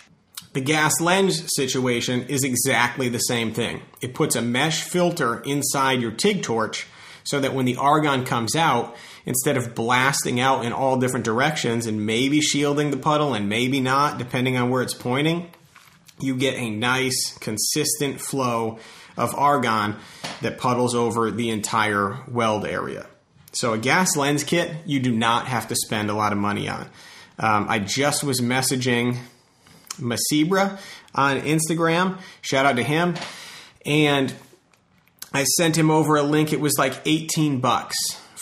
[0.58, 3.84] The gas lens situation is exactly the same thing.
[4.02, 6.88] It puts a mesh filter inside your TIG torch
[7.24, 8.96] so that when the argon comes out,
[9.28, 13.80] instead of blasting out in all different directions and maybe shielding the puddle and maybe
[13.80, 15.52] not, depending on where it's pointing,
[16.20, 18.80] you get a nice, consistent flow
[19.16, 19.96] of argon
[20.42, 23.06] that puddles over the entire weld area.
[23.52, 26.68] So, a gas lens kit, you do not have to spend a lot of money
[26.68, 26.90] on.
[27.38, 29.20] Um, I just was messaging
[30.00, 30.80] Masibra
[31.14, 32.20] on Instagram.
[32.42, 33.16] Shout out to him.
[33.86, 34.34] And
[35.34, 36.54] I sent him over a link.
[36.54, 37.98] It was like 18 bucks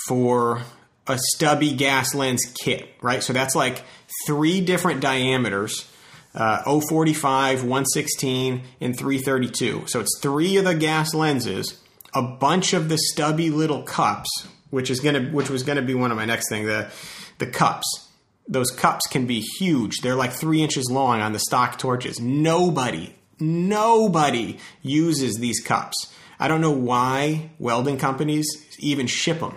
[0.07, 0.61] for
[1.07, 3.23] a stubby gas lens kit, right?
[3.23, 3.83] So that's like
[4.25, 5.89] three different diameters.
[6.33, 9.83] Uh, 045, 116, and 332.
[9.87, 11.81] So it's three of the gas lenses,
[12.13, 14.29] a bunch of the stubby little cups,
[14.69, 16.65] which is gonna, which was gonna be one of my next thing.
[16.65, 16.91] The
[17.37, 18.04] the cups,
[18.47, 20.01] those cups can be huge.
[20.01, 22.19] They're like three inches long on the stock torches.
[22.19, 26.13] Nobody, nobody uses these cups.
[26.39, 28.45] I don't know why welding companies
[28.79, 29.55] even ship them.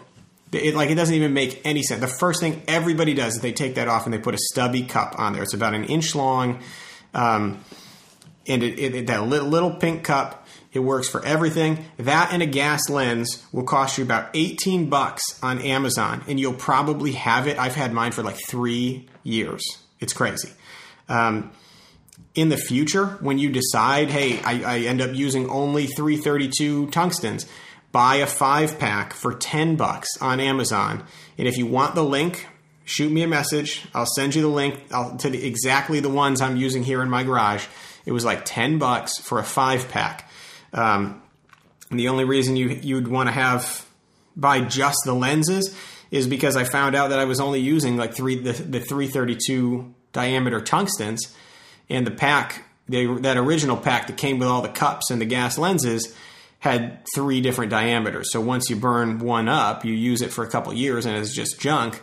[0.53, 2.01] It, like it doesn't even make any sense.
[2.01, 4.83] The first thing everybody does is they take that off and they put a stubby
[4.83, 5.43] cup on there.
[5.43, 6.61] It's about an inch long,
[7.13, 7.63] um,
[8.47, 10.38] and it, it, that little, little, pink cup
[10.73, 11.87] It works for everything.
[11.97, 16.53] That and a gas lens will cost you about 18 bucks on Amazon, and you'll
[16.53, 17.59] probably have it.
[17.59, 19.63] I've had mine for like three years.
[20.01, 20.51] It's crazy.
[21.09, 21.53] Um,
[22.35, 27.49] in the future, when you decide, hey, I, I end up using only 332 tungstens,
[27.91, 31.05] buy a five pack for 10 bucks on Amazon.
[31.37, 32.47] And if you want the link,
[32.85, 33.87] shoot me a message.
[33.95, 37.25] I'll send you the link to the, exactly the ones I'm using here in my
[37.25, 37.67] garage.
[38.07, 40.28] It was like 10 bucks for a five pack.
[40.73, 41.23] Um,
[41.91, 43.87] the only reason you, you'd want to have
[44.37, 45.75] buy just the lenses
[46.11, 49.95] is because I found out that I was only using like three the, the 332
[50.13, 51.35] diameter tungstens
[51.91, 55.27] and the pack they, that original pack that came with all the cups and the
[55.27, 56.15] gas lenses
[56.61, 58.33] had three different diameters.
[58.33, 61.35] So once you burn one up, you use it for a couple years and it's
[61.35, 62.01] just junk.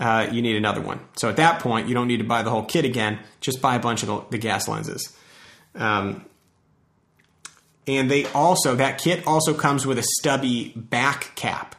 [0.00, 0.98] Uh, you need another one.
[1.16, 3.20] So at that point, you don't need to buy the whole kit again.
[3.40, 5.16] Just buy a bunch of the, the gas lenses.
[5.76, 6.24] Um,
[7.86, 11.76] and they also that kit also comes with a stubby back cap.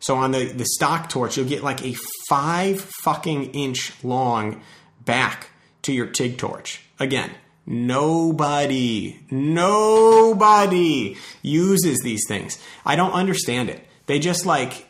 [0.00, 1.94] So on the the stock torch, you'll get like a
[2.28, 4.62] five fucking inch long
[5.04, 5.50] back
[5.82, 6.82] to your TIG torch.
[7.00, 7.30] Again,
[7.66, 12.62] nobody, nobody uses these things.
[12.84, 13.86] I don't understand it.
[14.06, 14.86] They just like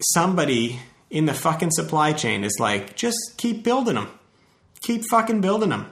[0.00, 0.80] somebody
[1.10, 4.08] in the fucking supply chain is like, just keep building them.
[4.82, 5.90] Keep fucking building them.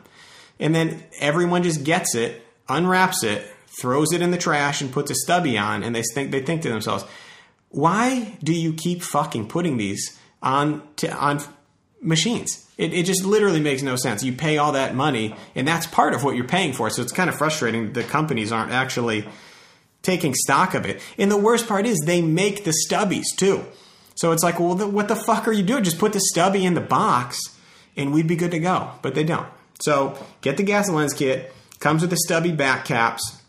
[0.61, 3.51] And then everyone just gets it, unwraps it,
[3.81, 6.63] throws it in the trash and puts a stubby on and they think they think
[6.63, 7.05] to themselves,
[7.71, 10.83] why do you keep fucking putting these on
[11.13, 11.43] on
[12.01, 12.65] machines?
[12.77, 14.25] It, it just literally makes no sense.
[14.25, 16.91] You pay all that money, and that's part of what you're paying for.
[16.91, 17.93] So it's kind of frustrating.
[17.93, 19.29] The companies aren't actually
[20.03, 21.01] taking stock of it.
[21.19, 23.65] And the worst part is they make the stubbies too.
[24.17, 25.85] So it's like, well, what the fuck are you doing?
[25.85, 27.41] Just put the stubby in the box,
[27.97, 28.91] and we'd be good to go.
[29.03, 29.49] But they don't.
[29.81, 31.53] So get the gas lens kit.
[31.81, 33.43] Comes with the stubby back caps,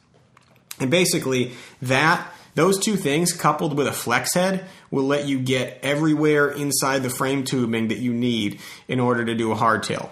[0.80, 5.80] and basically that those two things coupled with a flex head will let you get
[5.84, 10.10] everywhere inside the frame tubing that you need in order to do a hardtail.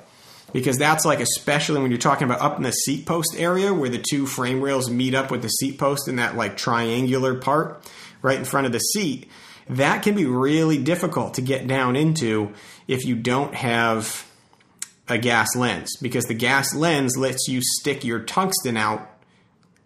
[0.51, 3.89] Because that's like, especially when you're talking about up in the seat post area where
[3.89, 7.83] the two frame rails meet up with the seat post in that like triangular part
[8.21, 9.29] right in front of the seat,
[9.69, 12.53] that can be really difficult to get down into
[12.87, 14.29] if you don't have
[15.07, 15.95] a gas lens.
[16.01, 19.09] Because the gas lens lets you stick your tungsten out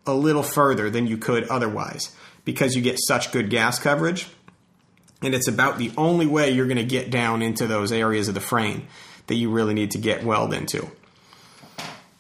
[0.07, 2.15] a little further than you could otherwise
[2.45, 4.27] because you get such good gas coverage
[5.21, 8.33] and it's about the only way you're going to get down into those areas of
[8.33, 8.87] the frame
[9.27, 10.89] that you really need to get weld into.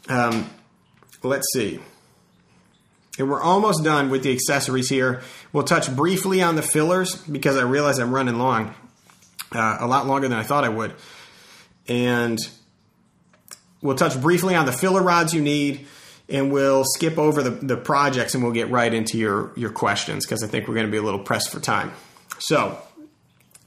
[0.09, 0.49] Um,
[1.23, 1.79] let's see.
[3.19, 5.21] And we're almost done with the accessories here.
[5.51, 8.75] We'll touch briefly on the fillers because I realize I'm running long,
[9.51, 10.93] uh, a lot longer than I thought I would.
[11.87, 12.37] And
[13.81, 15.87] we'll touch briefly on the filler rods you need,
[16.29, 20.25] and we'll skip over the, the projects and we'll get right into your, your questions
[20.25, 21.93] because I think we're going to be a little pressed for time.
[22.39, 22.81] So,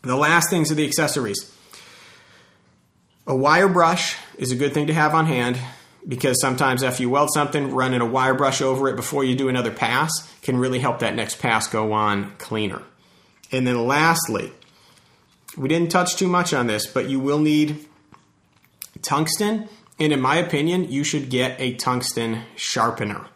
[0.03, 1.55] the last things are the accessories.
[3.27, 5.59] A wire brush is a good thing to have on hand
[6.07, 9.49] because sometimes after you weld something, running a wire brush over it before you do
[9.49, 10.11] another pass
[10.43, 12.83] can really help that next pass go on cleaner.
[13.53, 14.53] And then lastly,
[15.57, 17.87] we didn't touch too much on this, but you will need
[19.03, 19.69] tungsten.
[20.01, 23.27] And in my opinion, you should get a tungsten sharpener.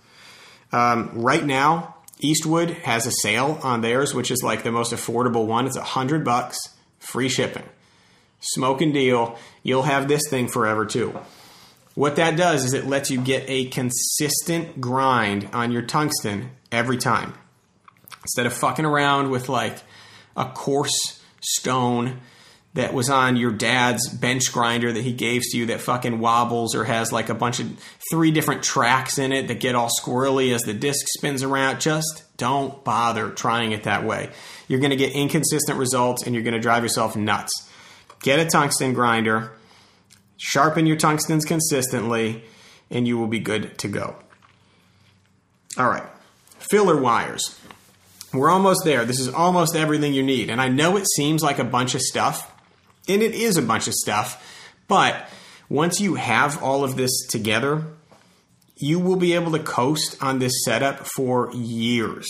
[0.73, 5.47] Um, right now, Eastwood has a sale on theirs, which is like the most affordable
[5.47, 5.67] one.
[5.67, 6.57] It's a hundred bucks,
[6.99, 7.69] free shipping.
[8.41, 9.39] Smoking deal.
[9.63, 11.19] You'll have this thing forever too.
[11.95, 16.97] What that does is it lets you get a consistent grind on your tungsten every
[16.97, 17.35] time.
[18.23, 19.79] Instead of fucking around with like
[20.37, 22.21] a coarse stone
[22.75, 26.75] that was on your dad's bench grinder that he gave to you that fucking wobbles
[26.75, 27.69] or has like a bunch of
[28.11, 31.81] three different tracks in it that get all squirrely as the disc spins around.
[31.81, 34.31] Just don't bother trying it that way.
[34.67, 37.71] You're going to get inconsistent results and you're going to drive yourself nuts.
[38.23, 39.53] Get a tungsten grinder,
[40.37, 42.43] sharpen your tungstens consistently,
[42.91, 44.17] and you will be good to go.
[45.77, 46.07] All right,
[46.59, 47.61] filler wires.
[48.33, 49.05] We're almost there.
[49.05, 50.51] This is almost everything you need.
[50.51, 52.51] And I know it seems like a bunch of stuff,
[53.09, 55.29] and it is a bunch of stuff, but
[55.69, 57.85] once you have all of this together,
[58.77, 62.27] you will be able to coast on this setup for years.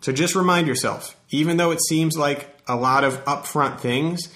[0.00, 4.28] So just remind yourself, even though it seems like a lot of upfront things,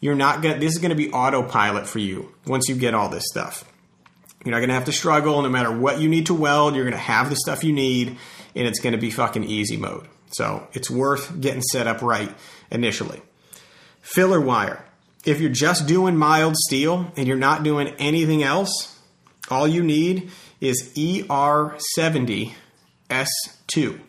[0.00, 3.08] you're not going this is going to be autopilot for you once you get all
[3.08, 3.64] this stuff.
[4.44, 6.84] You're not going to have to struggle no matter what you need to weld, you're
[6.84, 8.16] going to have the stuff you need
[8.54, 10.08] and it's going to be fucking easy mode.
[10.32, 12.32] So, it's worth getting set up right
[12.70, 13.20] initially.
[14.00, 14.84] Filler wire
[15.24, 18.98] if you're just doing mild steel and you're not doing anything else,
[19.50, 20.30] all you need
[20.60, 22.52] is ER70
[23.08, 24.00] S2.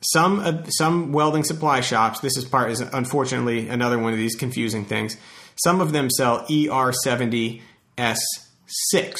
[0.00, 2.20] Some uh, some welding supply shops.
[2.20, 5.16] This is part is unfortunately another one of these confusing things.
[5.56, 7.62] Some of them sell ER70
[7.96, 9.16] S6.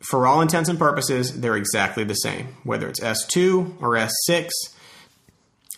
[0.00, 3.96] For all intents and purposes, they're exactly the same, whether it's S2 or
[4.28, 4.50] S6.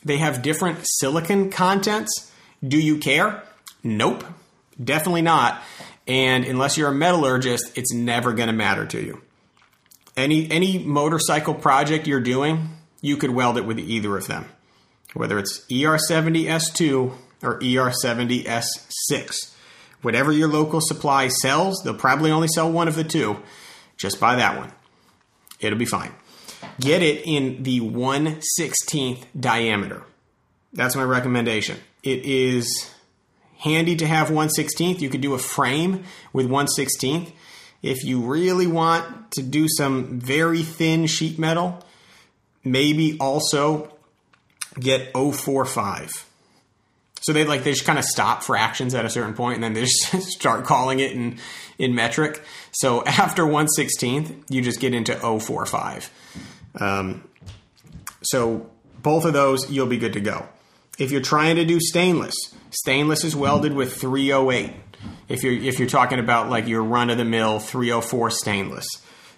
[0.04, 2.32] They have different silicon contents.
[2.66, 3.42] Do you care?
[3.82, 4.24] Nope,
[4.82, 5.62] definitely not.
[6.06, 9.22] And unless you're a metallurgist, it's never going to matter to you.
[10.16, 12.68] Any any motorcycle project you're doing,
[13.00, 14.46] you could weld it with either of them,
[15.14, 19.52] whether it's ER70S2 or ER70S6.
[20.02, 23.38] Whatever your local supply sells, they'll probably only sell one of the two.
[23.96, 24.72] Just buy that one.
[25.60, 26.12] It'll be fine.
[26.80, 30.02] Get it in the 1 16th diameter.
[30.72, 31.78] That's my recommendation.
[32.02, 32.90] It is
[33.62, 35.00] handy to have 1 16th.
[35.00, 37.32] You could do a frame with 1 16th.
[37.82, 41.84] If you really want to do some very thin sheet metal,
[42.64, 43.92] maybe also
[44.78, 46.28] get 045.
[47.22, 49.74] So they like they just kind of stop fractions at a certain point and then
[49.74, 51.38] they just start calling it in
[51.78, 52.42] in metric.
[52.72, 56.10] So after 1 16th, you just get into 045.
[56.80, 57.28] Um,
[58.22, 58.68] so
[59.02, 60.48] both of those, you'll be good to go.
[60.98, 62.34] If you're trying to do stainless,
[62.70, 64.72] stainless is welded with 308.
[65.28, 68.86] If you're if you're talking about like your run of the mill 304 stainless,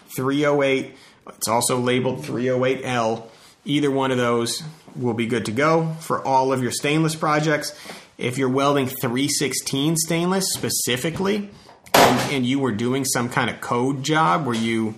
[0.09, 0.97] 308,
[1.29, 3.29] it's also labeled 308L.
[3.65, 4.63] Either one of those
[4.97, 7.73] will be good to go for all of your stainless projects.
[8.19, 11.51] If you're welding 316 stainless specifically,
[11.95, 14.97] and, and you were doing some kind of code job where you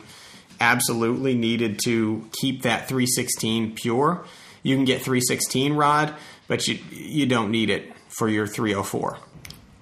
[0.61, 4.24] absolutely needed to keep that 316 pure,
[4.62, 6.15] you can get 316 rod,
[6.48, 9.18] but you you don't need it for your 304.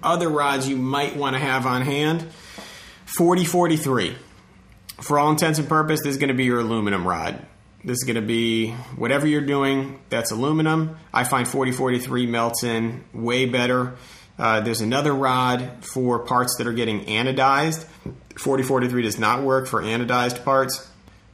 [0.03, 2.27] Other rods you might want to have on hand
[3.05, 4.15] 4043.
[5.01, 7.45] For all intents and purposes, this is going to be your aluminum rod.
[7.83, 10.97] This is going to be whatever you're doing that's aluminum.
[11.13, 13.95] I find 4043 melts in way better.
[14.39, 17.85] Uh, there's another rod for parts that are getting anodized.
[18.37, 20.89] 4043 does not work for anodized parts,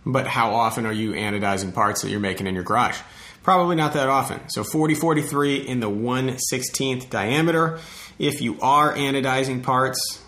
[0.05, 2.99] but how often are you anodizing parts that you're making in your garage?
[3.43, 4.39] Probably not that often.
[4.49, 7.79] So 4043 in the 1 16th diameter.
[8.19, 10.21] If you are anodizing parts,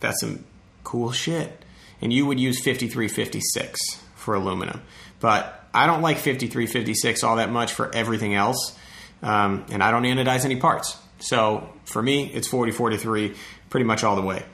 [0.00, 0.44] that's some
[0.84, 1.64] cool shit.
[2.00, 3.80] And you would use 5356
[4.14, 4.82] for aluminum.
[5.18, 8.76] But I don't like 5356 all that much for everything else.
[9.22, 10.96] Um, and I don't anodize any parts.
[11.18, 13.34] So for me, it's 4043
[13.70, 14.44] pretty much all the way.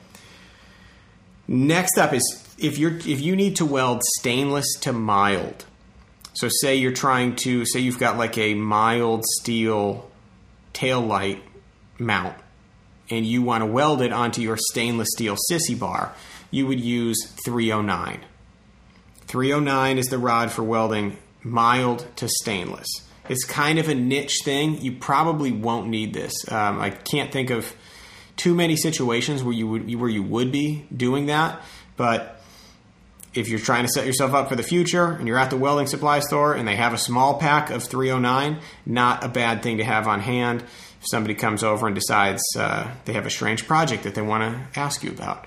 [1.47, 5.65] Next up is if you're if you need to weld stainless to mild.
[6.33, 10.09] So say you're trying to say you've got like a mild steel
[10.73, 11.43] tail light
[11.99, 12.35] mount
[13.09, 16.13] and you want to weld it onto your stainless steel sissy bar,
[16.49, 18.19] you would use 309.
[19.27, 22.87] 309 is the rod for welding mild to stainless.
[23.29, 24.81] It's kind of a niche thing.
[24.81, 26.33] You probably won't need this.
[26.51, 27.73] Um, I can't think of
[28.35, 31.61] too many situations where you would where you would be doing that,
[31.95, 32.32] but
[33.33, 35.87] if you're trying to set yourself up for the future and you're at the welding
[35.87, 39.83] supply store and they have a small pack of 309, not a bad thing to
[39.83, 44.03] have on hand if somebody comes over and decides uh, they have a strange project
[44.03, 45.45] that they want to ask you about.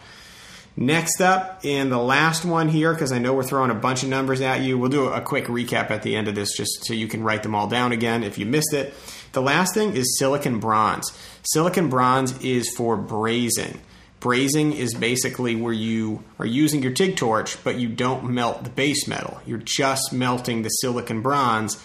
[0.79, 4.11] Next up, and the last one here, because I know we're throwing a bunch of
[4.11, 6.93] numbers at you, we'll do a quick recap at the end of this just so
[6.93, 8.93] you can write them all down again if you missed it.
[9.33, 11.17] The last thing is silicon bronze.
[11.45, 13.79] Silicon bronze is for brazing.
[14.21, 18.71] Brazing is basically where you are using your TIG torch, but you don't melt the
[18.71, 19.41] base metal.
[19.47, 21.83] You're just melting the silicon bronze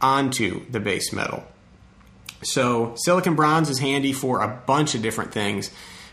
[0.00, 1.44] onto the base metal.
[2.42, 5.70] So, silicon bronze is handy for a bunch of different things.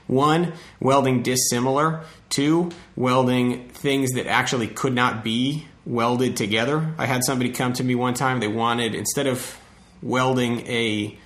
[0.07, 2.03] One, welding dissimilar.
[2.29, 6.93] Two, welding things that actually could not be welded together.
[6.97, 9.57] I had somebody come to me one time, they wanted, instead of
[10.01, 11.17] welding a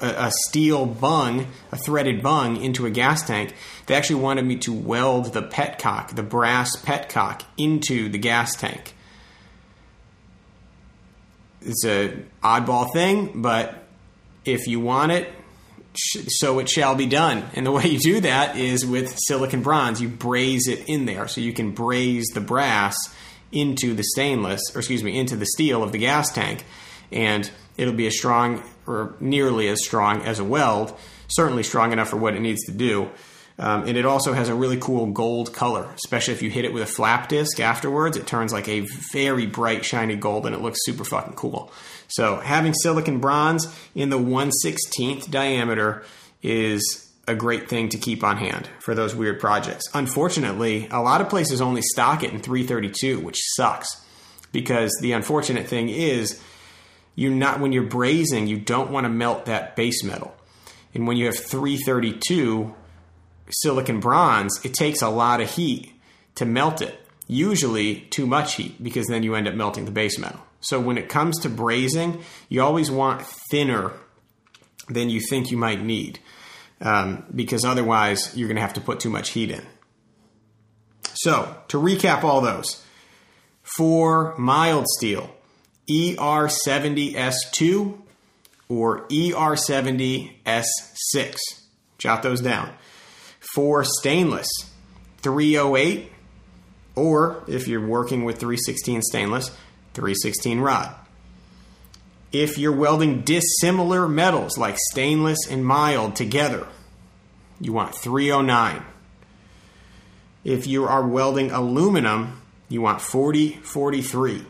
[0.00, 3.54] a, steel bung, a threaded bung into a gas tank.
[3.86, 8.94] They actually wanted me to weld the petcock, the brass petcock, into the gas tank.
[11.62, 13.84] It's a oddball thing, but
[14.44, 15.30] if you want it,
[15.94, 17.44] so it shall be done.
[17.54, 20.00] And the way you do that is with silicon bronze.
[20.00, 22.96] You braze it in there, so you can braze the brass
[23.52, 26.64] into the stainless, or excuse me, into the steel of the gas tank,
[27.12, 30.96] and it'll be as strong or nearly as strong as a weld.
[31.28, 33.10] Certainly strong enough for what it needs to do.
[33.58, 36.72] Um, and it also has a really cool gold color, especially if you hit it
[36.72, 38.16] with a flap disc afterwards.
[38.16, 41.72] It turns like a very bright, shiny gold, and it looks super fucking cool.
[42.08, 46.02] So having silicon bronze in the 1/16th diameter
[46.42, 49.84] is a great thing to keep on hand for those weird projects.
[49.94, 54.04] Unfortunately, a lot of places only stock it in 332, which sucks
[54.52, 56.40] because the unfortunate thing is
[57.14, 60.34] you not when you're brazing, you don't want to melt that base metal.
[60.94, 62.74] And when you have 332
[63.50, 65.92] silicon bronze, it takes a lot of heat
[66.36, 66.98] to melt it.
[67.26, 70.40] Usually too much heat because then you end up melting the base metal.
[70.60, 73.92] So when it comes to brazing, you always want thinner
[74.88, 76.18] than you think you might need
[76.80, 79.62] um, because otherwise you're going to have to put too much heat in.
[81.14, 82.84] So to recap all those,
[83.62, 85.33] for mild steel,
[85.88, 87.98] ER70S2
[88.68, 91.36] or ER70S6.
[91.98, 92.72] Jot those down.
[93.54, 94.48] For stainless,
[95.18, 96.10] 308
[96.96, 99.50] or if you're working with 316 stainless,
[99.94, 100.94] 316 rod.
[102.32, 106.66] If you're welding dissimilar metals like stainless and mild together,
[107.60, 108.82] you want 309.
[110.42, 114.44] If you are welding aluminum, you want 4043.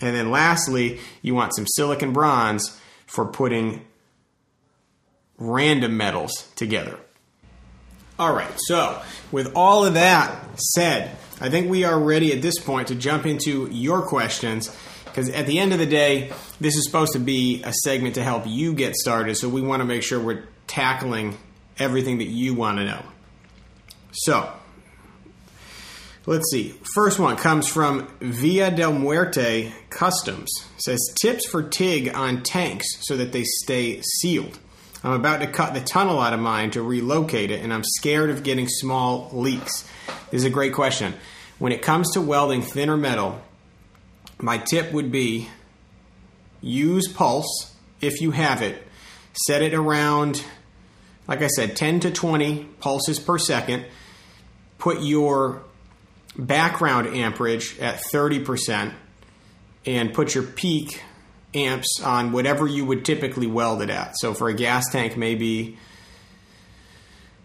[0.00, 3.84] And then lastly, you want some silicon bronze for putting
[5.38, 6.98] random metals together.
[8.18, 9.00] All right, so
[9.30, 13.26] with all of that said, I think we are ready at this point to jump
[13.26, 14.74] into your questions
[15.04, 18.22] because at the end of the day, this is supposed to be a segment to
[18.22, 21.36] help you get started, so we want to make sure we're tackling
[21.78, 23.02] everything that you want to know.
[24.12, 24.50] So,
[26.26, 26.74] let's see.
[26.94, 30.50] First one comes from Villa del Muerte Customs.
[30.76, 34.58] It says tips for TIG on tanks so that they stay sealed.
[35.04, 38.30] I'm about to cut the tunnel out of mine to relocate it, and I'm scared
[38.30, 39.88] of getting small leaks.
[40.30, 41.14] This is a great question.
[41.58, 43.40] When it comes to welding thinner metal,
[44.38, 45.48] my tip would be
[46.60, 48.82] use pulse if you have it.
[49.32, 50.44] Set it around,
[51.28, 53.86] like I said, 10 to 20 pulses per second.
[54.78, 55.62] Put your
[56.38, 58.92] background amperage at 30%
[59.84, 61.02] and put your peak
[61.54, 64.18] amps on whatever you would typically weld it at.
[64.18, 65.78] So for a gas tank, maybe,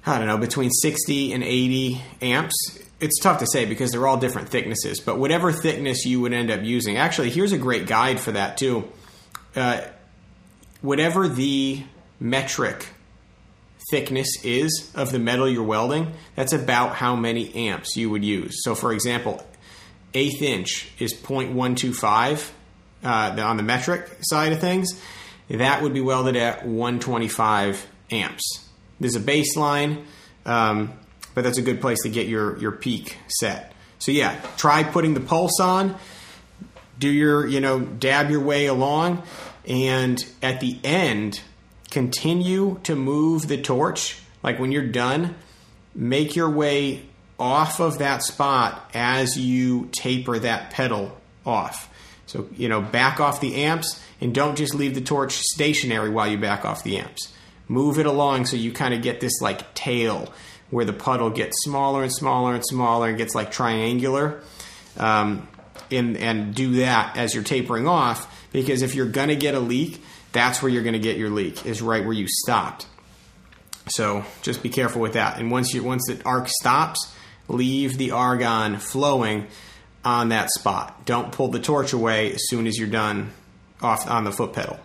[0.05, 2.55] I don't know, between 60 and 80 amps.
[2.99, 6.51] It's tough to say because they're all different thicknesses, but whatever thickness you would end
[6.51, 6.97] up using.
[6.97, 8.87] Actually, here's a great guide for that too.
[9.55, 9.81] Uh,
[10.81, 11.83] whatever the
[12.19, 12.87] metric
[13.91, 18.63] thickness is of the metal you're welding, that's about how many amps you would use.
[18.63, 19.45] So, for example,
[20.13, 22.49] eighth inch is 0.125
[23.03, 24.99] uh, on the metric side of things,
[25.49, 28.69] that would be welded at 125 amps.
[28.99, 30.05] There's a baseline,
[30.45, 30.93] um,
[31.35, 33.73] but that's a good place to get your, your peak set.
[33.99, 35.97] So yeah, try putting the pulse on,
[36.97, 39.23] do your, you know, dab your way along,
[39.67, 41.41] and at the end,
[41.91, 44.19] continue to move the torch.
[44.41, 45.35] Like when you're done,
[45.93, 47.03] make your way
[47.37, 51.15] off of that spot as you taper that pedal
[51.45, 51.89] off.
[52.25, 56.27] So, you know, back off the amps and don't just leave the torch stationary while
[56.27, 57.33] you back off the amps.
[57.67, 60.31] Move it along so you kind of get this like tail
[60.69, 64.41] where the puddle gets smaller and smaller and smaller and gets like triangular.
[64.97, 65.47] Um,
[65.89, 69.59] and, and do that as you're tapering off because if you're going to get a
[69.59, 70.01] leak,
[70.31, 72.87] that's where you're going to get your leak, is right where you stopped.
[73.87, 75.39] So just be careful with that.
[75.39, 77.13] And once you once the arc stops,
[77.47, 79.47] leave the argon flowing
[80.03, 81.05] on that spot.
[81.05, 83.31] Don't pull the torch away as soon as you're done
[83.81, 84.79] off on the foot pedal.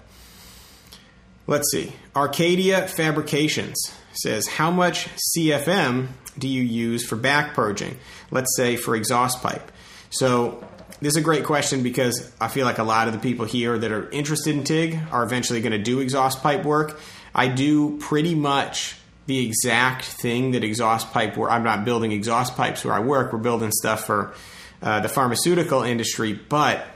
[1.46, 1.92] Let's see.
[2.14, 3.76] Arcadia Fabrications
[4.12, 6.08] says, How much CFM
[6.38, 7.98] do you use for back purging?
[8.30, 9.70] Let's say for exhaust pipe.
[10.10, 10.66] So,
[11.00, 13.78] this is a great question because I feel like a lot of the people here
[13.78, 16.98] that are interested in TIG are eventually going to do exhaust pipe work.
[17.34, 18.96] I do pretty much
[19.26, 21.50] the exact thing that exhaust pipe work.
[21.50, 23.32] I'm not building exhaust pipes where I work.
[23.32, 24.34] We're building stuff for
[24.80, 26.86] uh, the pharmaceutical industry, but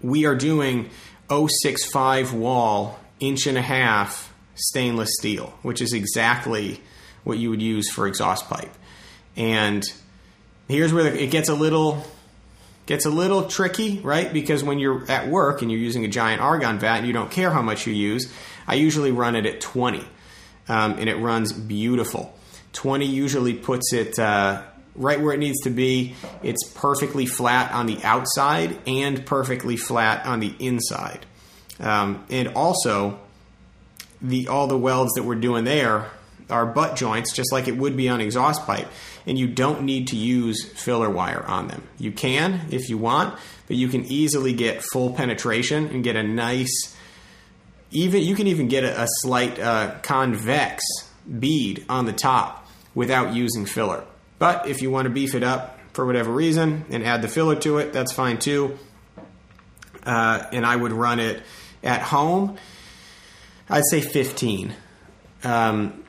[0.00, 0.90] we are doing
[1.28, 6.80] 065 wall, inch and a half stainless steel, which is exactly
[7.24, 8.72] what you would use for exhaust pipe.
[9.36, 9.82] And
[10.68, 12.04] here's where it gets a little
[12.86, 14.32] gets a little tricky, right?
[14.32, 17.30] Because when you're at work and you're using a giant argon vat and you don't
[17.30, 18.32] care how much you use,
[18.66, 20.04] I usually run it at 20,
[20.68, 22.34] um, and it runs beautiful.
[22.72, 24.62] 20 usually puts it uh,
[24.96, 26.14] right where it needs to be.
[26.42, 31.26] It's perfectly flat on the outside and perfectly flat on the inside.
[31.80, 33.20] Um, and also,
[34.20, 36.10] the all the welds that we're doing there
[36.50, 38.88] are butt joints, just like it would be on exhaust pipe.
[39.26, 41.82] And you don't need to use filler wire on them.
[41.98, 46.22] You can if you want, but you can easily get full penetration and get a
[46.22, 46.94] nice,
[47.90, 50.84] even you can even get a, a slight uh, convex
[51.38, 54.04] bead on the top without using filler.
[54.38, 57.56] But if you want to beef it up, for whatever reason and add the filler
[57.56, 58.78] to it, that's fine too.
[60.04, 61.42] Uh, and I would run it
[61.82, 62.58] at home.
[63.70, 64.74] I'd say 15.
[65.44, 66.03] Um,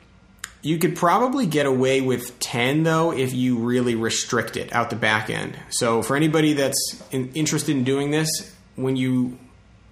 [0.66, 4.96] you could probably get away with 10 though if you really restrict it out the
[4.96, 5.56] back end.
[5.68, 9.38] So for anybody that's in, interested in doing this, when you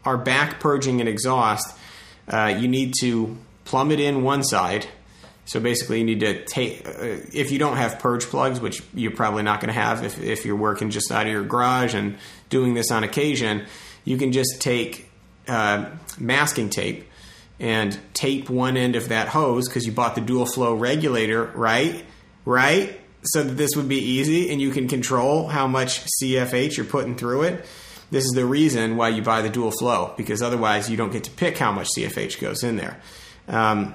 [0.05, 1.79] are back purging an exhaust,
[2.27, 4.89] uh, you need to plumb it in one side.
[5.45, 6.93] So basically, you need to take, uh,
[7.33, 10.45] if you don't have purge plugs, which you're probably not going to have if, if
[10.45, 12.17] you're working just out of your garage and
[12.49, 13.65] doing this on occasion,
[14.05, 15.09] you can just take
[15.47, 15.89] uh,
[16.19, 17.07] masking tape
[17.61, 22.05] and tape one end of that hose because you bought the dual flow regulator, right?
[22.45, 23.01] Right?
[23.25, 27.17] So that this would be easy and you can control how much CFH you're putting
[27.17, 27.65] through it.
[28.11, 31.25] This is the reason why you buy the dual flow because otherwise you don't get
[31.25, 33.01] to pick how much CFH goes in there.
[33.49, 33.95] Um,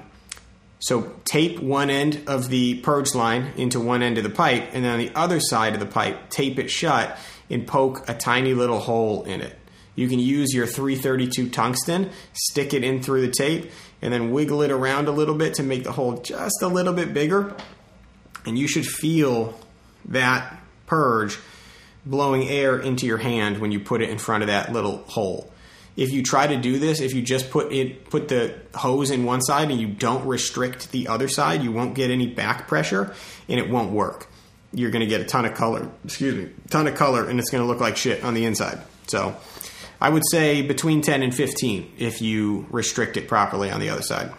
[0.80, 4.84] so tape one end of the purge line into one end of the pipe, and
[4.84, 7.18] then on the other side of the pipe, tape it shut
[7.50, 9.56] and poke a tiny little hole in it.
[10.00, 13.70] You can use your 332 tungsten, stick it in through the tape,
[14.00, 16.94] and then wiggle it around a little bit to make the hole just a little
[16.94, 17.54] bit bigger.
[18.46, 19.60] And you should feel
[20.06, 21.38] that purge
[22.06, 25.52] blowing air into your hand when you put it in front of that little hole.
[25.98, 29.26] If you try to do this, if you just put it put the hose in
[29.26, 33.14] one side and you don't restrict the other side, you won't get any back pressure
[33.50, 34.28] and it won't work.
[34.72, 37.50] You're going to get a ton of color, excuse me, ton of color and it's
[37.50, 38.80] going to look like shit on the inside.
[39.08, 39.36] So,
[40.00, 44.02] I would say between 10 and 15 if you restrict it properly on the other
[44.02, 44.32] side.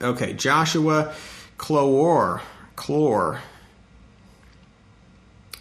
[0.00, 1.14] Okay, Joshua
[1.56, 2.40] Clore.
[2.76, 3.40] Clore.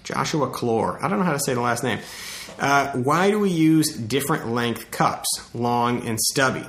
[0.03, 1.01] Joshua Clore.
[1.01, 1.99] I don't know how to say the last name.
[2.59, 6.65] Uh, why do we use different length cups, long and stubby?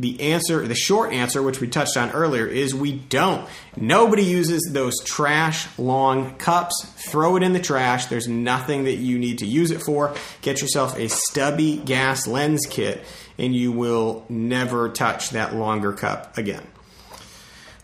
[0.00, 3.48] The answer, the short answer, which we touched on earlier, is we don't.
[3.76, 6.84] Nobody uses those trash long cups.
[6.96, 8.06] Throw it in the trash.
[8.06, 10.14] There's nothing that you need to use it for.
[10.42, 13.04] Get yourself a stubby gas lens kit,
[13.38, 16.66] and you will never touch that longer cup again.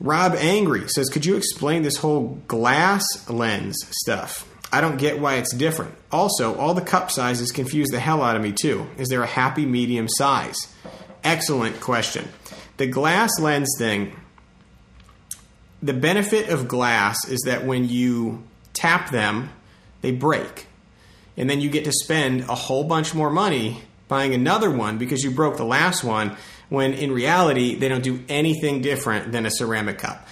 [0.00, 4.48] Rob Angry says, Could you explain this whole glass lens stuff?
[4.72, 5.94] I don't get why it's different.
[6.10, 8.88] Also, all the cup sizes confuse the hell out of me too.
[8.98, 10.56] Is there a happy medium size?
[11.22, 12.28] Excellent question.
[12.76, 14.16] The glass lens thing,
[15.82, 18.42] the benefit of glass is that when you
[18.72, 19.50] tap them,
[20.00, 20.66] they break.
[21.36, 25.22] And then you get to spend a whole bunch more money buying another one because
[25.22, 26.36] you broke the last one,
[26.68, 30.26] when in reality, they don't do anything different than a ceramic cup.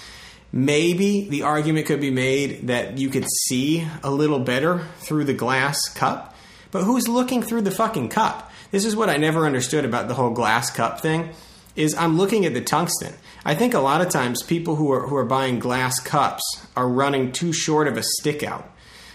[0.53, 5.35] Maybe the argument could be made that you could see a little better through the
[5.35, 6.35] glass cup,
[6.71, 8.48] but who's looking through the fucking cup?
[8.71, 11.31] This is what I never understood about the whole glass cup thing
[11.75, 13.15] is I'm looking at the tungsten.
[13.45, 16.43] I think a lot of times people who are who are buying glass cups
[16.77, 18.69] are running too short of a stick out.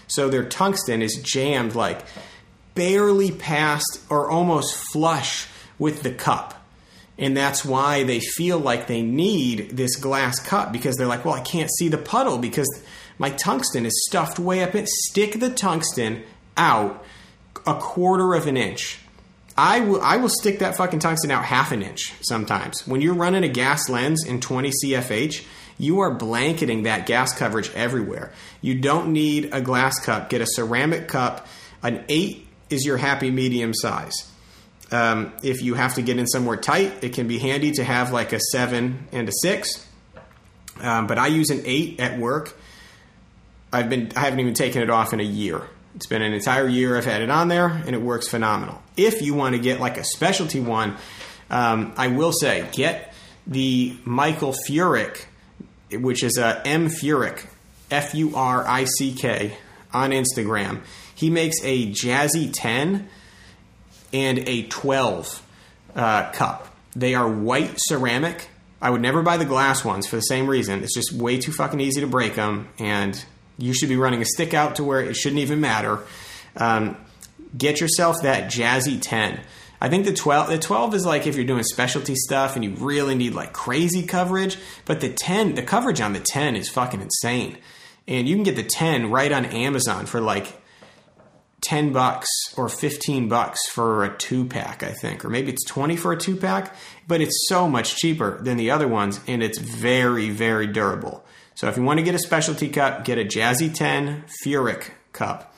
[0.06, 2.00] So their tungsten is jammed like
[2.74, 5.46] barely past or almost flush
[5.78, 6.60] with the cup.
[7.16, 11.34] And that's why they feel like they need this glass cup because they're like, well,
[11.34, 12.68] I can't see the puddle because
[13.18, 14.88] my tungsten is stuffed way up it.
[14.88, 16.24] Stick the tungsten
[16.56, 17.04] out
[17.66, 18.98] a quarter of an inch.
[19.56, 22.86] I will, I will stick that fucking tungsten out half an inch sometimes.
[22.86, 25.44] When you're running a gas lens in 20 CFH,
[25.78, 28.32] you are blanketing that gas coverage everywhere.
[28.60, 30.28] You don't need a glass cup.
[30.28, 31.46] Get a ceramic cup.
[31.82, 34.30] An 8 is your happy medium size.
[34.90, 38.12] Um, if you have to get in somewhere tight, it can be handy to have
[38.12, 39.86] like a seven and a six.
[40.80, 42.56] Um, but I use an eight at work.
[43.72, 45.62] I've been I haven't even taken it off in a year.
[45.94, 48.82] It's been an entire year I've had it on there, and it works phenomenal.
[48.96, 50.96] If you want to get like a specialty one,
[51.50, 53.14] um, I will say get
[53.46, 55.24] the Michael Furick,
[55.92, 57.46] which is a M Furick,
[57.90, 59.56] F U R I C K,
[59.92, 60.80] on Instagram.
[61.14, 63.08] He makes a Jazzy 10
[64.12, 65.46] and a 12
[65.94, 66.74] uh, cup.
[66.96, 68.48] They are white ceramic.
[68.82, 70.82] I would never buy the glass ones for the same reason.
[70.82, 73.24] It's just way too fucking easy to break them, and
[73.58, 76.00] you should be running a stick out to where it shouldn't even matter.
[76.56, 76.96] Um,
[77.56, 79.40] get yourself that Jazzy 10.
[79.80, 82.70] I think the 12 the 12 is like if you're doing specialty stuff and you
[82.70, 87.00] really need like crazy coverage, but the 10 the coverage on the 10 is fucking
[87.00, 87.58] insane.
[88.06, 90.60] And you can get the 10 right on Amazon for like
[91.62, 95.96] 10 bucks or 15 bucks for a two pack, I think, or maybe it's 20
[95.96, 96.74] for a two pack,
[97.08, 101.24] but it's so much cheaper than the other ones and it's very, very durable.
[101.54, 105.54] So if you want to get a specialty cup, get a Jazzy 10 Furick cup.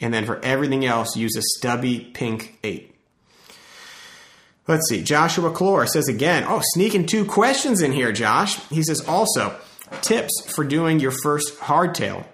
[0.00, 2.94] And then for everything else, use a stubby pink 8.
[4.66, 5.02] Let's see.
[5.02, 8.58] Joshua Clore says again, oh, sneaking two questions in here, Josh.
[8.68, 9.56] He says also,
[10.00, 12.24] tips for doing your first hardtail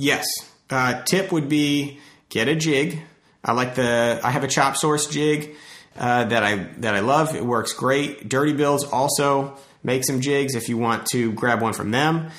[0.00, 0.24] Yes.
[0.70, 2.00] Uh, tip would be
[2.30, 3.02] get a jig.
[3.44, 4.18] I like the.
[4.24, 5.56] I have a chop source jig
[5.94, 7.36] uh, that I that I love.
[7.36, 8.26] It works great.
[8.26, 12.30] Dirty Bills also make some jigs if you want to grab one from them.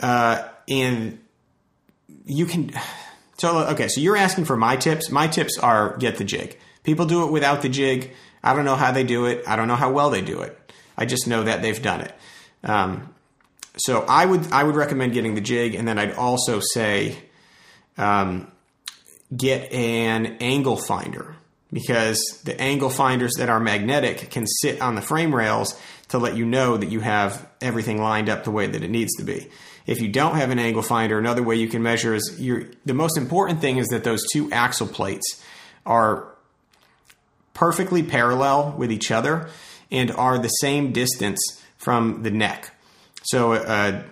[0.00, 1.18] Uh, and
[2.26, 2.72] you can.
[3.40, 5.12] So okay, so you're asking for my tips.
[5.12, 6.58] My tips are get the jig.
[6.82, 8.10] People do it without the jig.
[8.42, 9.44] I don't know how they do it.
[9.46, 10.58] I don't know how well they do it.
[10.96, 12.12] I just know that they've done it.
[12.64, 13.14] Um,
[13.76, 17.16] so I would I would recommend getting the jig, and then I'd also say
[17.96, 18.50] um,
[19.36, 21.36] get an angle finder
[21.72, 25.78] because the angle finders that are magnetic can sit on the frame rails
[26.08, 29.14] to let you know that you have everything lined up the way that it needs
[29.16, 29.48] to be.
[29.86, 33.16] If you don't have an angle finder, another way you can measure is the most
[33.16, 35.42] important thing is that those two axle plates
[35.84, 36.26] are
[37.54, 39.48] perfectly parallel with each other
[39.90, 41.40] and are the same distance
[41.76, 42.70] from the neck.
[43.22, 44.02] So uh,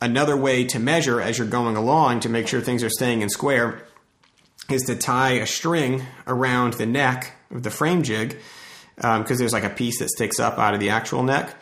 [0.00, 3.28] another way to measure as you're going along to make sure things are staying in
[3.28, 3.86] square
[4.70, 8.38] is to tie a string around the neck of the frame jig
[8.96, 11.54] because um, there's like a piece that sticks up out of the actual neck.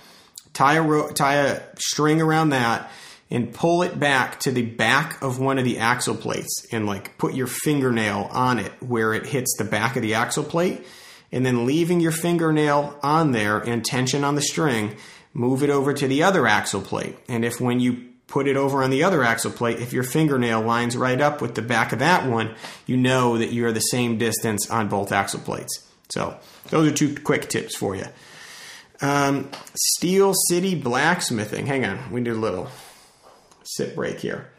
[0.52, 2.90] Tie a ro- tie a string around that
[3.30, 7.16] and pull it back to the back of one of the axle plates and like
[7.16, 10.84] put your fingernail on it where it hits the back of the axle plate
[11.32, 14.94] and then leaving your fingernail on there and tension on the string
[15.32, 18.82] move it over to the other axle plate and if when you put it over
[18.82, 21.98] on the other axle plate if your fingernail lines right up with the back of
[21.98, 22.54] that one
[22.86, 26.36] you know that you're the same distance on both axle plates so
[26.70, 28.06] those are two quick tips for you
[29.00, 32.68] um, steel city blacksmithing hang on we need a little
[33.64, 34.50] sit break here.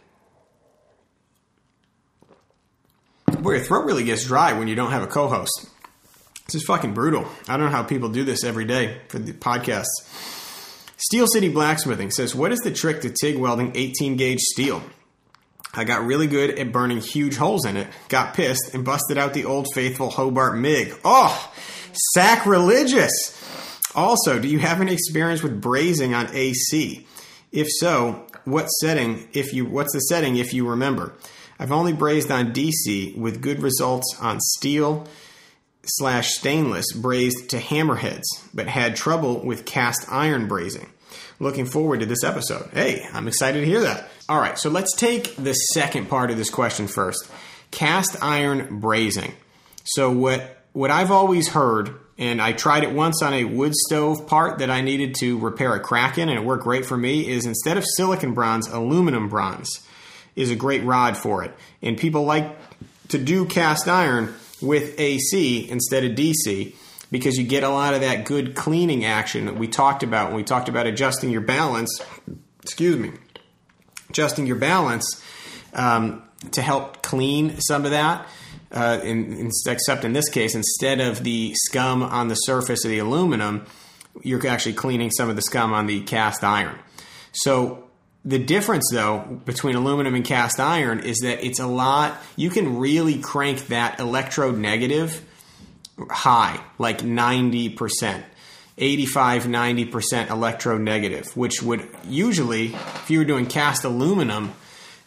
[3.39, 5.69] Boy, your throat really gets dry when you don't have a co host.
[6.45, 7.27] This is fucking brutal.
[7.47, 10.42] I don't know how people do this every day for the podcasts.
[11.03, 14.81] Steel City Blacksmithing says, What is the trick to TIG welding 18 gauge steel?
[15.73, 19.33] I got really good at burning huge holes in it, got pissed, and busted out
[19.33, 20.95] the old faithful Hobart MIG.
[21.03, 21.51] Oh,
[22.13, 23.11] sacrilegious!
[23.93, 27.05] Also, do you have any experience with brazing on AC?
[27.51, 31.11] If so, what setting if you what's the setting if you remember?
[31.59, 35.05] I've only brazed on DC with good results on steel
[35.83, 38.23] slash stainless brazed to hammerheads,
[38.53, 40.87] but had trouble with cast iron brazing.
[41.43, 42.69] Looking forward to this episode.
[42.71, 44.07] Hey, I'm excited to hear that.
[44.29, 47.29] All right, so let's take the second part of this question first.
[47.69, 49.33] Cast iron brazing.
[49.83, 54.25] So what what I've always heard and I tried it once on a wood stove
[54.25, 57.27] part that I needed to repair a crack in, and it worked great for me.
[57.27, 59.85] Is instead of silicon bronze, aluminum bronze
[60.37, 61.53] is a great rod for it.
[61.81, 62.55] And people like
[63.09, 66.73] to do cast iron with AC instead of DC
[67.13, 70.37] because you get a lot of that good cleaning action that we talked about when
[70.37, 72.01] we talked about adjusting your balance.
[72.63, 73.11] Excuse me,
[74.09, 75.23] adjusting your balance
[75.73, 76.23] um,
[76.53, 78.27] to help clean some of that
[78.71, 82.89] uh, in, in, except in this case, instead of the scum on the surface of
[82.89, 83.67] the aluminum,
[84.23, 86.79] you're actually cleaning some of the scum on the cast iron.
[87.31, 87.89] So
[88.25, 92.79] the difference, though, between aluminum and cast iron is that it's a lot, you can
[92.79, 95.23] really crank that electrode negative
[96.09, 98.23] high, like 90%.
[98.75, 104.51] 85 90% electrode negative, which would usually, if you were doing cast aluminum,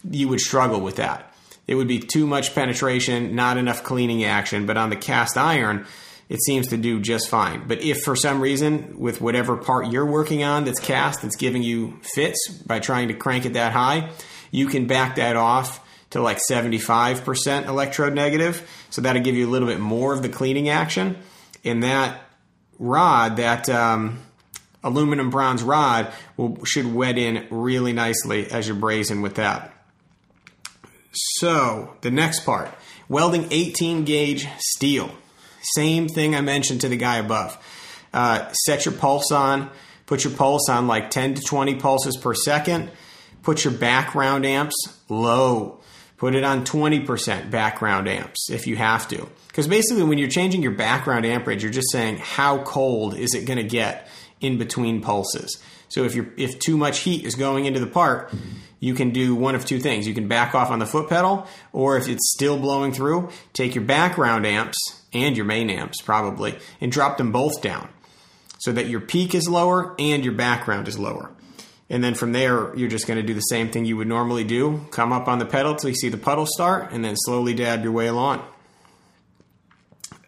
[0.09, 1.35] you would struggle with that
[1.67, 4.67] it would be too much penetration, not enough cleaning action.
[4.67, 5.87] But on the cast iron,
[6.29, 7.67] it seems to do just fine.
[7.67, 11.63] But if for some reason, with whatever part you're working on that's cast, that's giving
[11.63, 14.11] you fits by trying to crank it that high,
[14.51, 15.81] you can back that off
[16.17, 18.69] to like 75% electrode negative.
[18.91, 21.17] So that'll give you a little bit more of the cleaning action.
[21.65, 22.21] And that
[22.79, 24.21] rod, that um,
[24.83, 29.73] aluminum bronze rod, will, should wet in really nicely as you're brazing with that.
[31.13, 32.75] So, the next part
[33.09, 35.11] welding 18 gauge steel.
[35.75, 37.57] Same thing I mentioned to the guy above.
[38.13, 39.71] Uh, set your pulse on,
[40.07, 42.91] put your pulse on like 10 to 20 pulses per second.
[43.43, 44.75] Put your background amps
[45.09, 45.81] low.
[46.17, 49.29] Put it on 20% background amps if you have to.
[49.49, 53.45] Because basically, when you're changing your background amperage, you're just saying how cold is it
[53.45, 54.09] going to get
[54.41, 55.63] in between pulses.
[55.89, 58.33] So if you're if too much heat is going into the part,
[58.81, 60.07] you can do one of two things.
[60.07, 63.75] You can back off on the foot pedal, or if it's still blowing through, take
[63.75, 64.79] your background amps
[65.13, 67.89] and your main amps probably and drop them both down
[68.59, 71.31] so that your peak is lower and your background is lower.
[71.89, 74.43] And then from there, you're just going to do the same thing you would normally
[74.43, 74.85] do.
[74.91, 77.85] Come up on the pedal till you see the puddle start, and then slowly dab
[77.85, 78.43] your way along.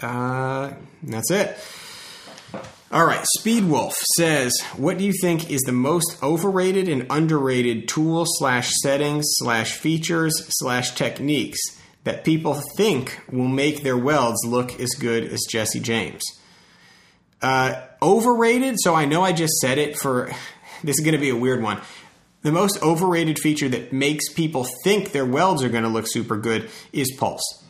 [0.01, 0.72] Uh,
[1.02, 1.59] that's it.
[2.90, 8.24] All right, Speedwolf says, "What do you think is the most overrated and underrated tool
[8.24, 11.59] slash settings slash features slash techniques
[12.05, 16.22] that people think will make their welds look as good as Jesse James?"
[17.43, 18.76] Uh, overrated.
[18.78, 20.30] So I know I just said it for.
[20.83, 21.81] This is going to be a weird one.
[22.43, 26.37] The most overrated feature that makes people think their welds are going to look super
[26.37, 27.65] good is pulse.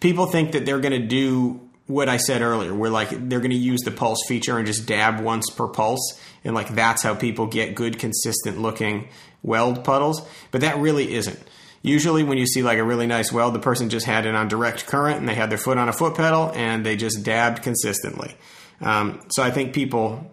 [0.00, 3.50] People think that they're going to do what I said earlier, where like they're going
[3.50, 7.14] to use the pulse feature and just dab once per pulse, and like that's how
[7.14, 9.08] people get good, consistent looking
[9.42, 10.26] weld puddles.
[10.50, 11.38] But that really isn't.
[11.82, 14.46] Usually, when you see like a really nice weld, the person just had it on
[14.46, 17.62] direct current and they had their foot on a foot pedal and they just dabbed
[17.62, 18.36] consistently.
[18.80, 20.30] Um, so I think people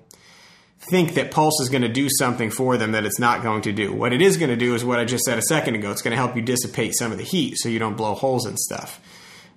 [0.89, 3.71] think that Pulse is going to do something for them that it's not going to
[3.71, 3.93] do.
[3.93, 5.91] What it is going to do is what I just said a second ago.
[5.91, 8.45] It's going to help you dissipate some of the heat so you don't blow holes
[8.45, 8.99] and stuff.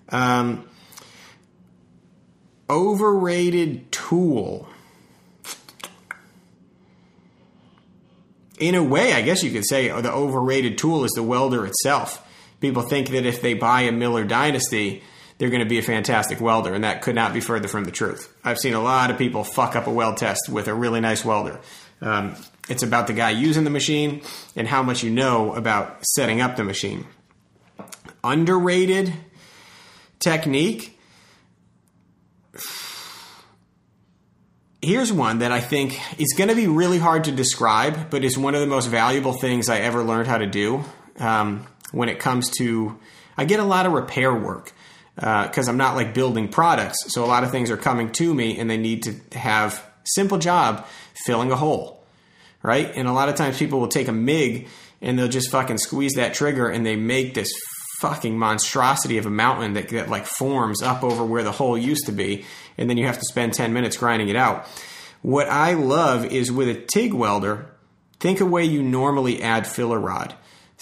[0.09, 0.69] Um,
[2.69, 4.69] overrated tool.
[8.59, 12.27] In a way, I guess you could say the overrated tool is the welder itself.
[12.61, 15.03] People think that if they buy a Miller Dynasty,
[15.43, 17.91] they're going to be a fantastic welder, and that could not be further from the
[17.91, 18.33] truth.
[18.45, 21.25] I've seen a lot of people fuck up a weld test with a really nice
[21.25, 21.59] welder.
[22.01, 22.37] Um,
[22.69, 24.23] it's about the guy using the machine
[24.55, 27.09] and how much you know about setting up the machine.
[28.23, 29.13] Underrated
[30.21, 30.97] technique.
[34.81, 38.39] Here's one that I think is going to be really hard to describe, but is
[38.39, 40.85] one of the most valuable things I ever learned how to do
[41.19, 42.97] um, when it comes to.
[43.37, 44.73] I get a lot of repair work
[45.15, 47.13] because uh, I'm not like building products.
[47.13, 50.39] So a lot of things are coming to me and they need to have simple
[50.39, 50.87] job
[51.27, 52.05] filling a hole,
[52.63, 52.91] right?
[52.95, 54.69] And a lot of times people will take a MIG
[55.01, 57.53] and they'll just fucking squeeze that trigger and they make this
[58.01, 62.07] fucking monstrosity of a mountain that, that like forms up over where the hole used
[62.07, 62.45] to be.
[62.79, 64.67] And then you have to spend 10 minutes grinding it out.
[65.21, 67.71] What I love is with a TIG welder,
[68.19, 70.35] think a way you normally add filler rod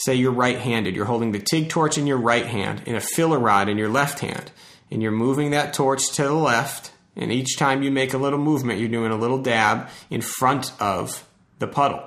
[0.04, 3.00] say you're right handed, you're holding the TIG torch in your right hand and a
[3.00, 4.50] filler rod in your left hand,
[4.90, 8.38] and you're moving that torch to the left, and each time you make a little
[8.38, 11.26] movement, you're doing a little dab in front of
[11.58, 12.02] the puddle.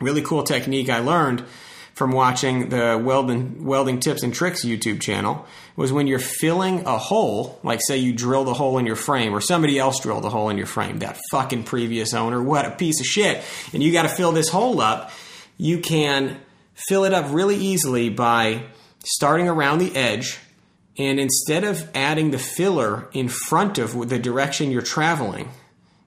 [0.00, 1.44] Really cool technique I learned
[1.94, 5.46] from watching the welding, welding tips and tricks YouTube channel
[5.76, 9.34] was when you're filling a hole, like say you drilled a hole in your frame
[9.34, 12.70] or somebody else drilled a hole in your frame, that fucking previous owner, what a
[12.70, 13.42] piece of shit,
[13.72, 15.10] and you got to fill this hole up,
[15.56, 16.38] you can
[16.76, 18.62] fill it up really easily by
[19.04, 20.38] starting around the edge
[20.98, 25.48] and instead of adding the filler in front of the direction you're traveling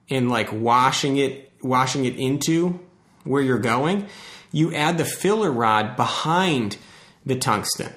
[0.08, 2.78] and like washing it washing it into
[3.24, 4.06] where you're going
[4.52, 6.76] you add the filler rod behind
[7.24, 7.92] the tungsten.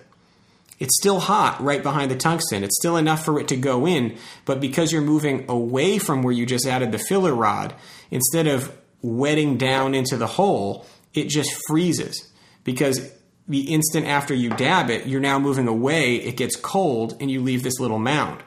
[0.80, 2.64] It's still hot right behind the tungsten.
[2.64, 6.34] It's still enough for it to go in but because you're moving away from where
[6.34, 7.74] you just added the filler rod
[8.10, 12.33] instead of wetting down into the hole it just freezes
[12.64, 13.12] because
[13.48, 17.42] the instant after you dab it, you're now moving away, it gets cold, and you
[17.42, 18.42] leave this little mound.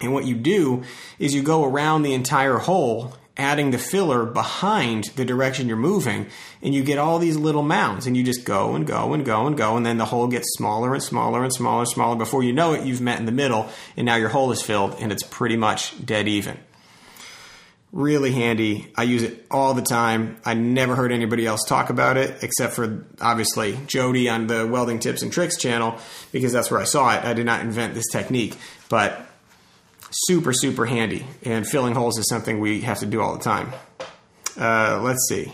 [0.00, 0.82] And what you do
[1.18, 6.26] is you go around the entire hole, adding the filler behind the direction you're moving,
[6.62, 9.46] and you get all these little mounds, and you just go and go and go
[9.46, 12.16] and go, and then the hole gets smaller and smaller and smaller and smaller.
[12.16, 14.96] Before you know it, you've met in the middle, and now your hole is filled,
[14.98, 16.58] and it's pretty much dead even
[17.92, 18.92] really handy.
[18.96, 20.36] I use it all the time.
[20.44, 24.98] I never heard anybody else talk about it except for obviously Jody on the Welding
[24.98, 25.98] Tips and Tricks channel
[26.32, 27.24] because that's where I saw it.
[27.24, 28.56] I did not invent this technique,
[28.88, 29.26] but
[30.10, 31.26] super, super handy.
[31.42, 33.72] And filling holes is something we have to do all the time.
[34.58, 35.52] Uh, let's see.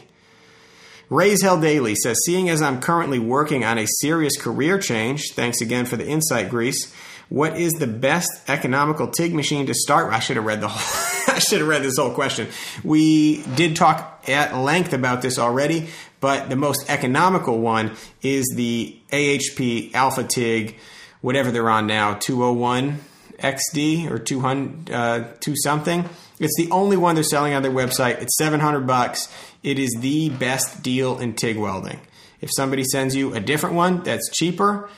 [1.10, 5.60] Raise Hell Daily says, Seeing as I'm currently working on a serious career change, thanks
[5.60, 6.92] again for the insight, Grease.
[7.32, 10.12] What is the best economical TIG machine to start?
[10.12, 11.34] I should have read the whole.
[11.34, 12.48] I should have read this whole question.
[12.84, 15.88] We did talk at length about this already,
[16.20, 20.76] but the most economical one is the AHP Alpha TIG,
[21.22, 23.00] whatever they're on now, 201
[23.38, 26.06] XD or 200 uh, 2 something.
[26.38, 28.20] It's the only one they're selling on their website.
[28.20, 29.34] It's 700 bucks.
[29.62, 32.00] It is the best deal in TIG welding.
[32.42, 34.90] If somebody sends you a different one that's cheaper,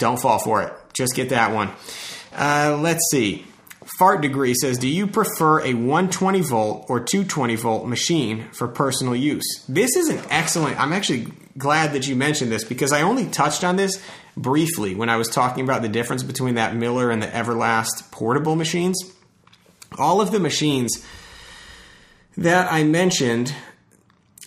[0.00, 0.72] don't fall for it.
[0.92, 1.70] Just get that one.
[2.32, 3.46] Uh, let's see.
[3.98, 9.14] Fart Degree says, Do you prefer a 120 volt or 220 volt machine for personal
[9.14, 9.44] use?
[9.68, 10.80] This is an excellent.
[10.80, 14.02] I'm actually glad that you mentioned this because I only touched on this
[14.36, 18.56] briefly when I was talking about the difference between that Miller and the Everlast portable
[18.56, 18.98] machines.
[19.98, 21.04] All of the machines
[22.36, 23.54] that I mentioned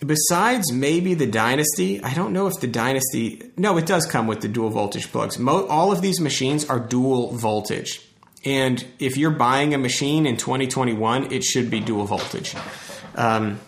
[0.05, 3.51] besides maybe the Dynasty, I don't know if the Dynasty.
[3.57, 5.37] No, it does come with the dual voltage plugs.
[5.39, 8.01] Mo, all of these machines are dual voltage.
[8.45, 12.55] And if you're buying a machine in 2021, it should be dual voltage.
[13.15, 13.59] Um,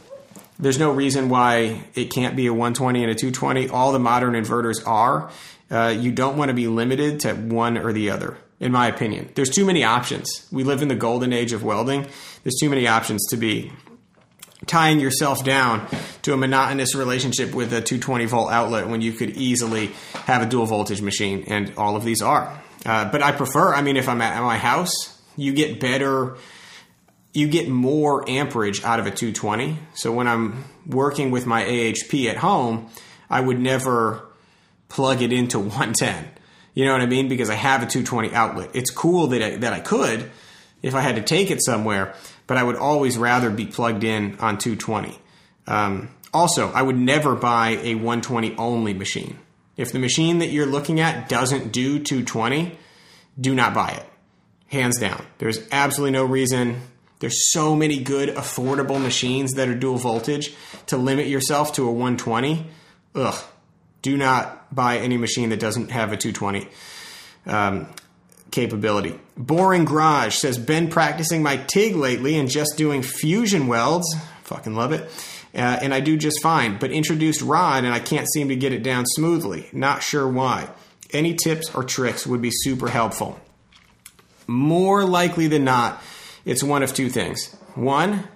[0.59, 3.69] there's no reason why it can't be a 120 and a 220.
[3.69, 5.29] All the modern inverters are.
[5.69, 9.29] Uh, you don't want to be limited to one or the other, in my opinion.
[9.35, 10.47] There's too many options.
[10.51, 12.07] We live in the golden age of welding.
[12.43, 13.71] There's too many options to be
[14.67, 15.87] tying yourself down
[16.23, 19.91] to a monotonous relationship with a 220 volt outlet when you could easily
[20.25, 22.61] have a dual voltage machine, and all of these are.
[22.85, 26.37] Uh, but I prefer, I mean, if I'm at my house, you get better,
[27.33, 29.77] you get more amperage out of a 220.
[29.95, 32.89] So when I'm working with my AHP at home,
[33.29, 34.27] I would never
[34.87, 36.29] plug it into 110.
[36.73, 37.27] You know what I mean?
[37.27, 38.71] Because I have a 220 outlet.
[38.73, 40.29] It's cool that I, that I could
[40.85, 42.13] if I had to take it somewhere,
[42.47, 45.17] but I would always rather be plugged in on 220.
[45.67, 49.39] Um, also, I would never buy a 120 only machine.
[49.77, 52.77] If the machine that you're looking at doesn't do 220,
[53.39, 54.05] do not buy it.
[54.67, 55.25] Hands down.
[55.37, 56.81] There's absolutely no reason.
[57.19, 60.53] There's so many good, affordable machines that are dual voltage
[60.87, 62.65] to limit yourself to a 120.
[63.15, 63.43] Ugh.
[64.01, 66.67] Do not buy any machine that doesn't have a 220
[67.47, 67.87] um,
[68.55, 69.19] capability.
[69.37, 74.15] Boring Garage says, been practicing my TIG lately and just doing fusion welds.
[74.43, 75.09] Fucking love it.
[75.53, 78.71] Uh, and I do just fine, but introduced rod and I can't seem to get
[78.71, 79.69] it down smoothly.
[79.73, 80.69] Not sure why.
[81.11, 83.39] Any tips or tricks would be super helpful.
[84.47, 86.01] More likely than not,
[86.45, 87.53] it's one of two things.
[87.75, 88.27] One,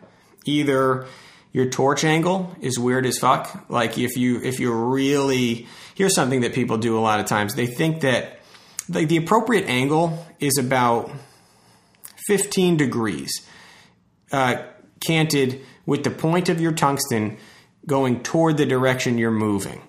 [0.46, 1.06] either
[1.54, 3.66] your torch angle is weird as fuck.
[3.70, 7.56] Like if you if you're really here's something that people do a lot of times.
[7.56, 8.39] They think that
[8.90, 11.12] like the appropriate angle is about
[12.28, 13.32] 15 degrees,
[14.32, 14.64] uh,
[15.06, 17.38] canted with the point of your tungsten
[17.86, 19.82] going toward the direction you're moving.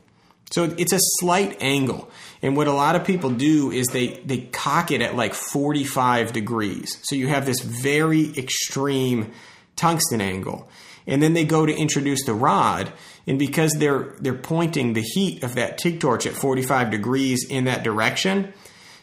[0.51, 2.11] So it's a slight angle.
[2.43, 6.33] And what a lot of people do is they, they cock it at like 45
[6.33, 6.99] degrees.
[7.03, 9.33] So you have this very extreme
[9.77, 10.69] tungsten angle
[11.07, 12.93] and then they go to introduce the rod
[13.27, 17.65] and because they're they're pointing the heat of that TIG torch at 45 degrees in
[17.65, 18.53] that direction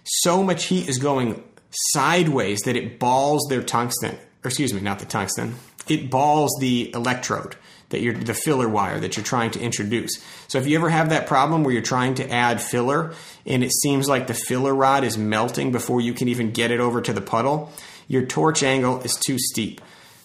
[0.08, 5.00] so much heat is going sideways that it balls their tungsten or excuse me not
[5.00, 5.56] the tungsten
[5.88, 7.56] it balls the electrode
[7.90, 10.12] that you're the filler wire that you're trying to introduce.
[10.48, 13.14] So if you ever have that problem where you're trying to add filler
[13.46, 16.80] and it seems like the filler rod is melting before you can even get it
[16.80, 17.72] over to the puddle,
[18.08, 19.82] your torch angle is too steep.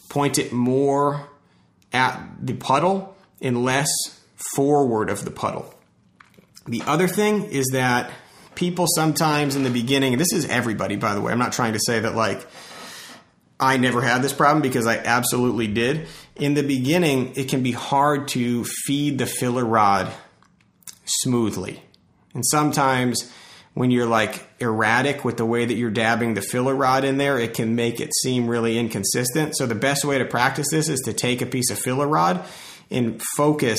[0.08, 1.28] Point it more
[1.92, 3.90] at the puddle and less
[4.54, 5.72] forward of the puddle.
[6.66, 8.10] The other thing is that
[8.54, 11.80] people sometimes in the beginning, this is everybody, by the way, I'm not trying to
[11.80, 12.46] say that like
[13.58, 16.08] I never had this problem because I absolutely did.
[16.36, 20.12] In the beginning, it can be hard to feed the filler rod
[21.04, 21.82] smoothly.
[22.34, 23.30] And sometimes
[23.74, 27.38] when you're like erratic with the way that you're dabbing the filler rod in there,
[27.38, 29.56] it can make it seem really inconsistent.
[29.56, 32.44] So the best way to practice this is to take a piece of filler rod
[32.90, 33.78] and focus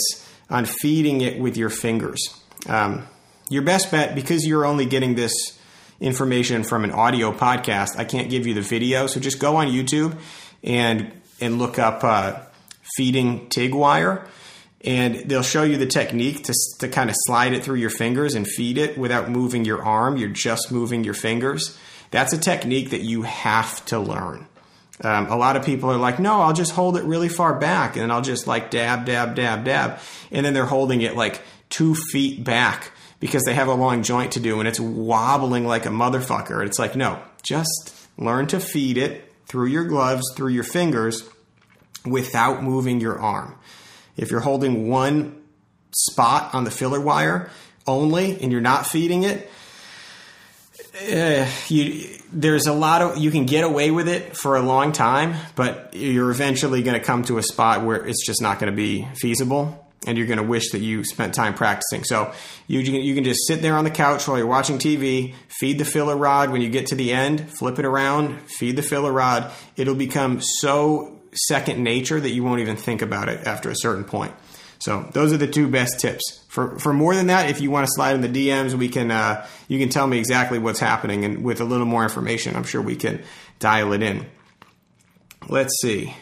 [0.50, 2.22] on feeding it with your fingers.
[2.68, 3.08] Um,
[3.54, 5.60] your best bet, because you're only getting this
[6.00, 9.08] information from an audio podcast, I can't give you the video.
[9.08, 10.18] So just go on YouTube
[10.64, 12.40] and and look up uh,
[12.96, 14.26] feeding TIG wire
[14.84, 18.36] and they'll show you the technique to, to kind of slide it through your fingers
[18.36, 20.18] and feed it without moving your arm.
[20.18, 21.78] You're just moving your fingers.
[22.12, 24.48] That's a technique that you have to learn.
[25.02, 27.98] Um, a lot of people are like, no, I'll just hold it really far back
[27.98, 30.00] and I'll just like dab, dab, dab, dab.
[30.32, 32.92] And then they're holding it like two feet back
[33.24, 36.66] because they have a long joint to do and it's wobbling like a motherfucker.
[36.66, 41.24] It's like, no, just learn to feed it through your gloves, through your fingers
[42.06, 43.58] without moving your arm.
[44.18, 45.42] If you're holding one
[45.96, 47.50] spot on the filler wire
[47.88, 49.50] only and you're not feeding it,
[51.10, 54.92] uh, you, there's a lot of you can get away with it for a long
[54.92, 58.70] time, but you're eventually going to come to a spot where it's just not going
[58.70, 62.04] to be feasible, and you're going to wish that you spent time practicing.
[62.04, 62.34] So
[62.68, 65.86] you you can just sit there on the couch while you're watching TV, feed the
[65.86, 66.52] filler rod.
[66.52, 69.52] When you get to the end, flip it around, feed the filler rod.
[69.76, 74.04] It'll become so second nature that you won't even think about it after a certain
[74.04, 74.34] point.
[74.80, 76.44] So those are the two best tips.
[76.50, 79.12] For for more than that, if you want to slide in the DMs, we can
[79.12, 82.66] uh, you can tell me exactly what's happening, and with a little more information, I'm
[82.66, 83.24] sure we can
[83.60, 84.26] dial it in.
[85.48, 86.14] Let's see.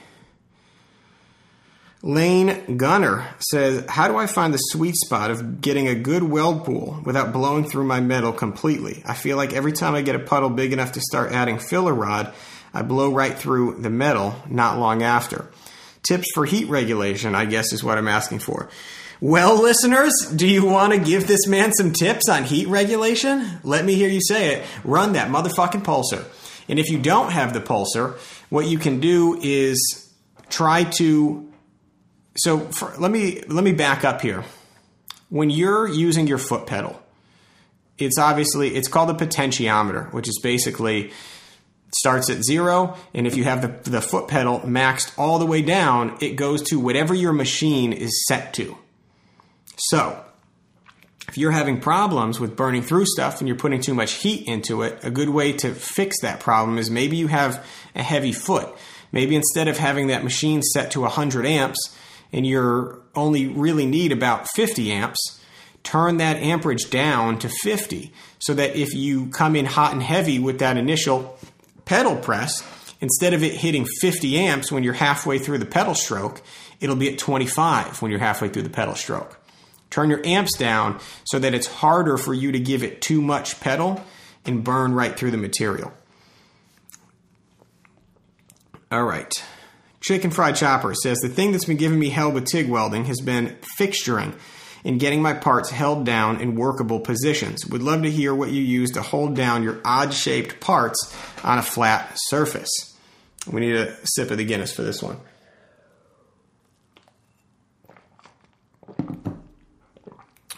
[2.03, 6.65] Lane Gunner says, How do I find the sweet spot of getting a good weld
[6.65, 9.03] pool without blowing through my metal completely?
[9.05, 11.93] I feel like every time I get a puddle big enough to start adding filler
[11.93, 12.33] rod,
[12.73, 15.51] I blow right through the metal not long after.
[16.01, 18.69] Tips for heat regulation, I guess, is what I'm asking for.
[19.19, 23.59] Well, listeners, do you want to give this man some tips on heat regulation?
[23.63, 24.65] Let me hear you say it.
[24.83, 26.25] Run that motherfucking pulser.
[26.67, 28.17] And if you don't have the pulser,
[28.49, 30.11] what you can do is
[30.49, 31.50] try to.
[32.35, 34.43] So for, let me let me back up here.
[35.29, 37.01] When you're using your foot pedal,
[37.97, 41.11] it's obviously it's called a potentiometer, which is basically
[41.97, 45.61] starts at zero, and if you have the, the foot pedal maxed all the way
[45.61, 48.77] down, it goes to whatever your machine is set to.
[49.77, 50.23] So,
[51.27, 54.83] if you're having problems with burning through stuff and you're putting too much heat into
[54.83, 58.69] it, a good way to fix that problem is maybe you have a heavy foot.
[59.11, 61.97] Maybe instead of having that machine set to 100 amps
[62.33, 65.39] and you only really need about 50 amps,
[65.83, 70.39] turn that amperage down to 50 so that if you come in hot and heavy
[70.39, 71.37] with that initial
[71.85, 72.63] pedal press,
[73.01, 76.41] instead of it hitting 50 amps when you're halfway through the pedal stroke,
[76.79, 79.37] it'll be at 25 when you're halfway through the pedal stroke.
[79.89, 83.59] Turn your amps down so that it's harder for you to give it too much
[83.59, 84.01] pedal
[84.45, 85.91] and burn right through the material.
[88.91, 89.31] All right.
[90.01, 93.21] Chicken Fried Chopper says the thing that's been giving me hell with TIG welding has
[93.21, 94.33] been fixturing
[94.83, 97.67] and getting my parts held down in workable positions.
[97.67, 101.59] Would love to hear what you use to hold down your odd shaped parts on
[101.59, 102.97] a flat surface.
[103.45, 105.17] We need a sip of the Guinness for this one.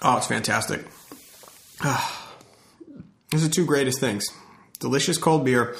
[0.02, 0.86] Oh, it's fantastic.
[1.82, 2.34] Ah,
[3.30, 4.26] these are two greatest things
[4.80, 5.76] delicious cold beer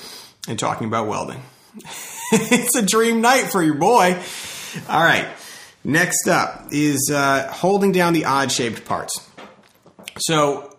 [0.48, 1.42] and talking about welding.
[2.52, 4.20] it's a dream night for your boy.
[4.90, 5.28] All right.
[5.84, 9.30] Next up is uh, holding down the odd shaped parts.
[10.18, 10.76] So,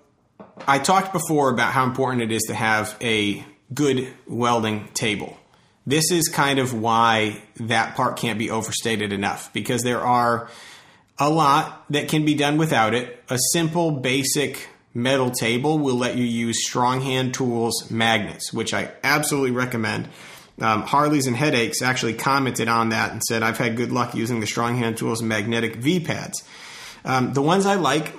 [0.66, 5.36] I talked before about how important it is to have a good welding table.
[5.86, 10.48] This is kind of why that part can't be overstated enough because there are
[11.18, 13.22] a lot that can be done without it.
[13.28, 18.90] A simple, basic metal table will let you use strong hand tools magnets, which I
[19.04, 20.08] absolutely recommend.
[20.60, 24.40] Um, Harley's and Headaches actually commented on that and said, I've had good luck using
[24.40, 26.44] the Strong Hand Tools magnetic V pads.
[27.04, 28.12] Um, the ones I like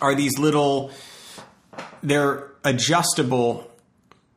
[0.00, 0.90] are these little,
[2.02, 3.70] they're adjustable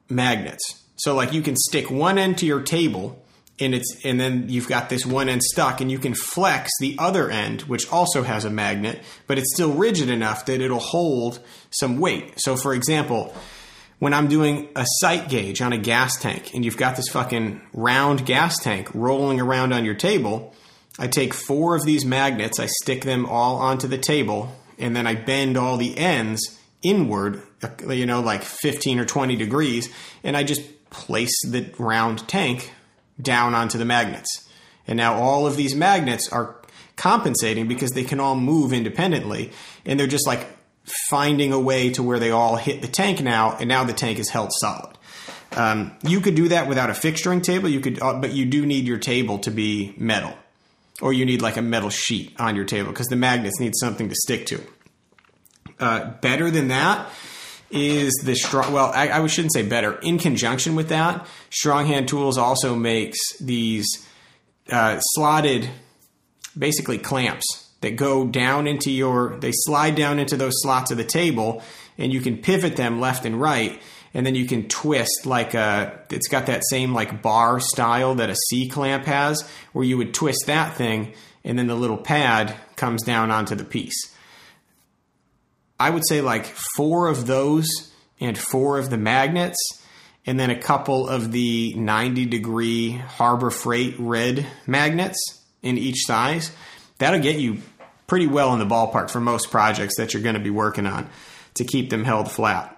[0.09, 0.84] magnets.
[0.97, 3.23] So, like, you can stick one end to your table.
[3.61, 6.95] And it's and then you've got this one end stuck, and you can flex the
[6.97, 11.41] other end, which also has a magnet, but it's still rigid enough that it'll hold
[11.69, 12.35] some weight.
[12.38, 13.35] So, for example,
[13.99, 17.61] when I'm doing a sight gauge on a gas tank and you've got this fucking
[17.73, 20.55] round gas tank rolling around on your table,
[20.97, 25.05] I take four of these magnets, I stick them all onto the table, and then
[25.05, 27.41] I bend all the ends inward,
[27.88, 29.89] you know, like 15 or 20 degrees,
[30.23, 32.73] and I just place the round tank
[33.21, 34.47] down onto the magnets.
[34.88, 36.55] And now all of these magnets are
[36.95, 39.51] compensating because they can all move independently,
[39.85, 40.47] and they're just like
[41.09, 44.19] finding a way to where they all hit the tank now, and now the tank
[44.19, 44.97] is held solid.
[45.55, 47.69] Um, you could do that without a fixturing table.
[47.69, 50.33] You could, uh, but you do need your table to be metal,
[51.01, 54.09] or you need like a metal sheet on your table because the magnets need something
[54.09, 54.61] to stick to.
[55.79, 57.09] Uh, better than that
[57.71, 58.73] is the strong.
[58.73, 59.93] Well, I, I shouldn't say better.
[59.99, 63.87] In conjunction with that, Strong Hand Tools also makes these
[64.71, 65.69] uh, slotted,
[66.57, 71.03] basically clamps that go down into your, they slide down into those slots of the
[71.03, 71.64] table,
[71.97, 73.81] and you can pivot them left and right,
[74.14, 78.30] and then you can twist like a, it's got that same like bar style that
[78.30, 82.53] a C clamp has, where you would twist that thing, and then the little pad
[82.76, 84.15] comes down onto the piece.
[85.80, 86.45] I would say like
[86.76, 87.68] four of those
[88.19, 89.57] and four of the magnets,
[90.26, 95.18] and then a couple of the 90 degree Harbor Freight red magnets
[95.61, 96.51] in each size
[96.99, 97.57] that'll get you
[98.10, 101.10] pretty well in the ballpark for most projects that you're going to be working on
[101.53, 102.76] to keep them held flat.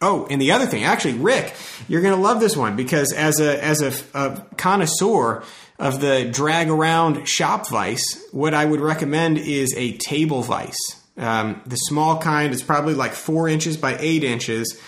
[0.00, 1.52] Oh, and the other thing, actually, Rick,
[1.88, 5.42] you're going to love this one because as a as a, a connoisseur
[5.78, 10.76] of the drag around shop vise, what I would recommend is a table vise.
[11.16, 14.80] Um, the small kind is probably like four inches by eight inches,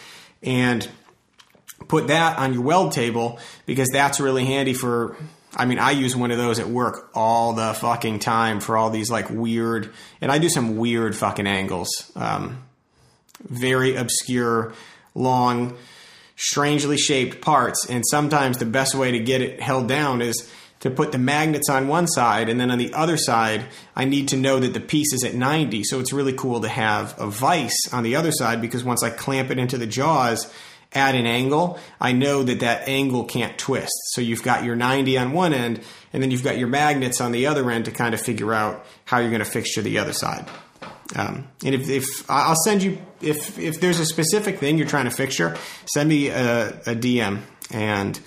[0.44, 0.88] and
[1.88, 5.16] put that on your weld table because that's really handy for
[5.56, 8.90] I mean, I use one of those at work all the fucking time for all
[8.90, 11.88] these like weird, and I do some weird fucking angles.
[12.14, 12.62] Um,
[13.48, 14.72] very obscure,
[15.14, 15.76] long,
[16.36, 17.88] strangely shaped parts.
[17.88, 20.48] And sometimes the best way to get it held down is
[20.80, 24.28] to put the magnets on one side, and then on the other side, I need
[24.28, 25.84] to know that the piece is at 90.
[25.84, 29.10] So it's really cool to have a vise on the other side because once I
[29.10, 30.50] clamp it into the jaws,
[30.92, 33.92] at an angle, I know that that angle can't twist.
[34.12, 35.80] So you've got your 90 on one end,
[36.12, 38.84] and then you've got your magnets on the other end to kind of figure out
[39.04, 40.48] how you're going to fixture the other side.
[41.16, 45.06] Um, and if, if I'll send you if if there's a specific thing you're trying
[45.06, 45.56] to fixture,
[45.86, 47.40] send me a, a DM
[47.72, 48.18] and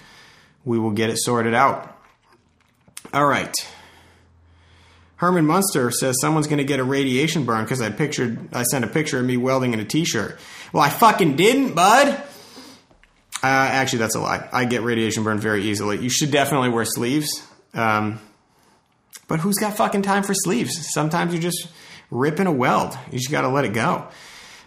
[0.65, 1.98] we will get it sorted out.
[3.14, 3.53] All right.
[5.15, 8.84] Herman Munster says someone's going to get a radiation burn because I pictured I sent
[8.84, 10.38] a picture of me welding in a t-shirt.
[10.73, 12.22] Well, I fucking didn't, bud.
[13.43, 14.47] Uh, actually, that's a lie.
[14.53, 15.99] I get radiation burn very easily.
[15.99, 17.45] You should definitely wear sleeves.
[17.73, 18.21] Um,
[19.27, 20.93] but who's got fucking time for sleeves?
[20.93, 21.67] Sometimes you're just
[22.09, 22.97] ripping a weld.
[23.11, 24.07] You just got to let it go.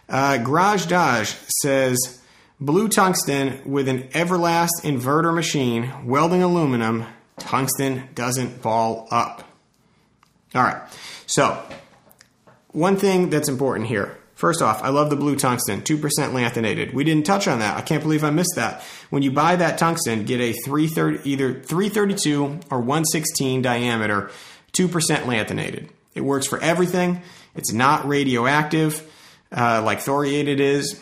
[0.09, 2.21] Uh, Garage Dodge says
[2.61, 7.07] blue tungsten with an Everlast inverter machine welding aluminum.
[7.39, 9.43] Tungsten doesn't ball up.
[10.55, 10.83] All right.
[11.27, 11.63] So,
[12.69, 14.19] one thing that's important here.
[14.37, 16.93] First off, I love the blue tungsten, 2% lanthanated.
[16.93, 17.79] We didn't touch on that.
[17.79, 18.83] I can't believe I missed that.
[19.09, 24.31] When you buy that tungsten, get a 330 either 332 or 116 diameter,
[24.75, 25.89] 2% lanthanated.
[26.15, 27.23] It works for everything.
[27.55, 29.11] It's not radioactive
[29.51, 31.01] uh, like thoriated is.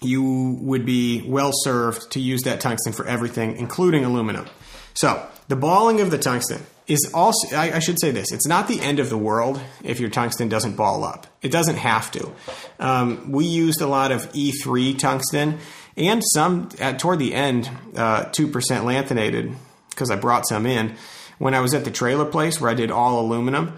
[0.00, 4.46] You would be well served to use that tungsten for everything, including aluminum.
[4.94, 8.68] So, the balling of the tungsten is also, I, I, should say this, it's not
[8.68, 11.26] the end of the world if your tungsten doesn't ball up.
[11.40, 12.32] It doesn't have to.
[12.80, 15.58] Um, we used a lot of E3 tungsten
[15.96, 19.54] and some at, toward the end, uh, 2% lanthanated,
[19.90, 20.96] because I brought some in
[21.38, 23.76] when I was at the trailer place where I did all aluminum.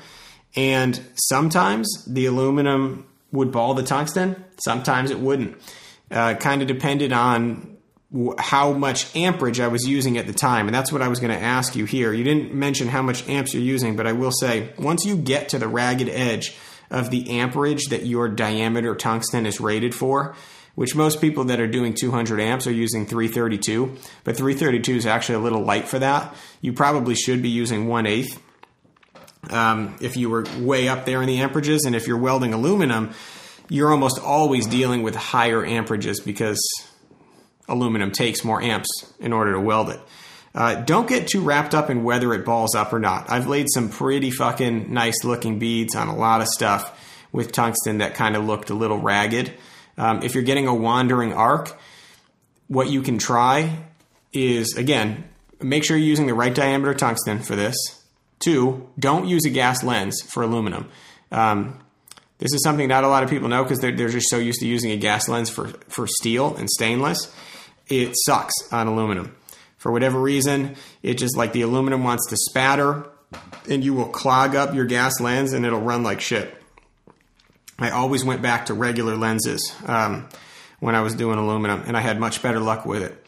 [0.57, 5.57] And sometimes the aluminum would ball the tungsten, sometimes it wouldn't.
[6.11, 7.74] Uh, kind of depended on
[8.39, 10.69] how much amperage I was using at the time.
[10.69, 12.13] And that's what I was going to ask you here.
[12.13, 15.49] You didn't mention how much amps you're using, but I will say once you get
[15.51, 16.57] to the ragged edge
[16.91, 20.37] of the amperage that your diameter tungsten is rated for,
[20.77, 25.37] which most people that are doing 200 amps are using 332, but 332 is actually
[25.37, 26.37] a little light for that.
[26.61, 28.39] You probably should be using 1 8
[29.51, 31.81] um, if you were way up there in the amperages.
[31.85, 33.13] And if you're welding aluminum,
[33.69, 36.61] you're almost always dealing with higher amperages because
[37.69, 38.89] aluminum takes more amps
[39.19, 40.01] in order to weld it.
[40.55, 43.29] Uh, don't get too wrapped up in whether it balls up or not.
[43.29, 47.99] I've laid some pretty fucking nice looking beads on a lot of stuff with tungsten
[47.99, 49.53] that kind of looked a little ragged.
[49.99, 51.77] Um, if you're getting a wandering arc,
[52.69, 53.79] what you can try
[54.33, 55.25] is again,
[55.61, 57.77] make sure you're using the right diameter tungsten for this.
[58.39, 60.89] Two, don't use a gas lens for aluminum.
[61.33, 61.81] Um,
[62.39, 64.61] this is something not a lot of people know because they're, they're just so used
[64.61, 67.35] to using a gas lens for, for steel and stainless
[67.89, 69.35] it sucks on aluminum.
[69.77, 73.07] For whatever reason, it just like the aluminum wants to spatter
[73.69, 76.55] and you will clog up your gas lens and it'll run like shit.
[77.79, 80.29] I always went back to regular lenses um,
[80.81, 83.27] when I was doing aluminum and I had much better luck with it.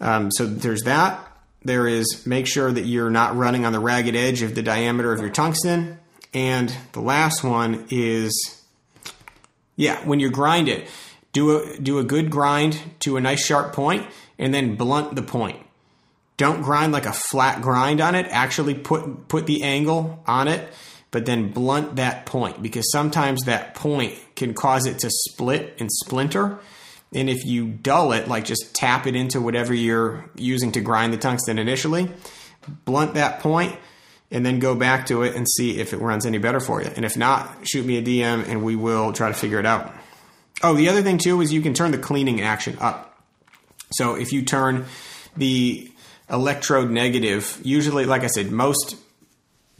[0.00, 1.22] Um, so there's that.
[1.62, 5.12] There is make sure that you're not running on the ragged edge of the diameter
[5.12, 5.98] of your tungsten.
[6.32, 8.62] And the last one is,
[9.74, 10.86] yeah, when you grind it,
[11.36, 14.06] do a, do a good grind to a nice sharp point
[14.38, 15.60] and then blunt the point.
[16.38, 18.26] Don't grind like a flat grind on it.
[18.30, 20.66] Actually put put the angle on it,
[21.10, 25.92] but then blunt that point because sometimes that point can cause it to split and
[25.92, 26.58] splinter.
[27.12, 31.12] And if you dull it, like just tap it into whatever you're using to grind
[31.12, 32.08] the tungsten initially,
[32.86, 33.76] blunt that point
[34.30, 36.90] and then go back to it and see if it runs any better for you.
[36.96, 39.94] And if not, shoot me a DM and we will try to figure it out.
[40.62, 43.20] Oh, the other thing too is you can turn the cleaning action up.
[43.92, 44.86] So if you turn
[45.36, 45.90] the
[46.30, 48.96] electrode negative, usually, like I said, most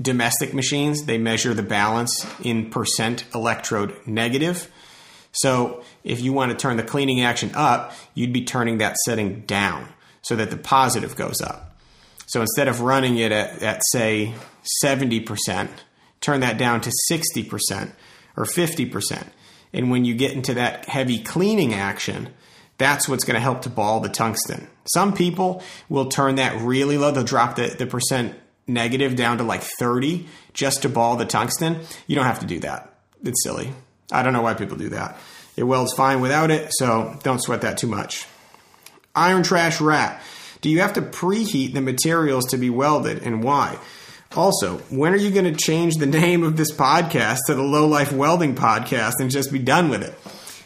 [0.00, 4.70] domestic machines they measure the balance in percent electrode negative.
[5.32, 9.40] So if you want to turn the cleaning action up, you'd be turning that setting
[9.42, 9.88] down
[10.22, 11.76] so that the positive goes up.
[12.26, 14.34] So instead of running it at, at say
[14.82, 15.68] 70%,
[16.20, 17.92] turn that down to 60%
[18.36, 19.26] or 50%.
[19.72, 22.30] And when you get into that heavy cleaning action,
[22.78, 24.68] that's what's going to help to ball the tungsten.
[24.92, 27.10] Some people will turn that really low.
[27.10, 28.34] They'll drop the, the percent
[28.66, 31.80] negative down to like 30 just to ball the tungsten.
[32.06, 32.92] You don't have to do that.
[33.22, 33.72] It's silly.
[34.12, 35.18] I don't know why people do that.
[35.56, 38.26] It welds fine without it, so don't sweat that too much.
[39.14, 40.20] Iron Trash Rat.
[40.60, 43.78] Do you have to preheat the materials to be welded and why?
[44.34, 47.86] Also, when are you going to change the name of this podcast to the Low
[47.86, 50.14] Life Welding Podcast and just be done with it?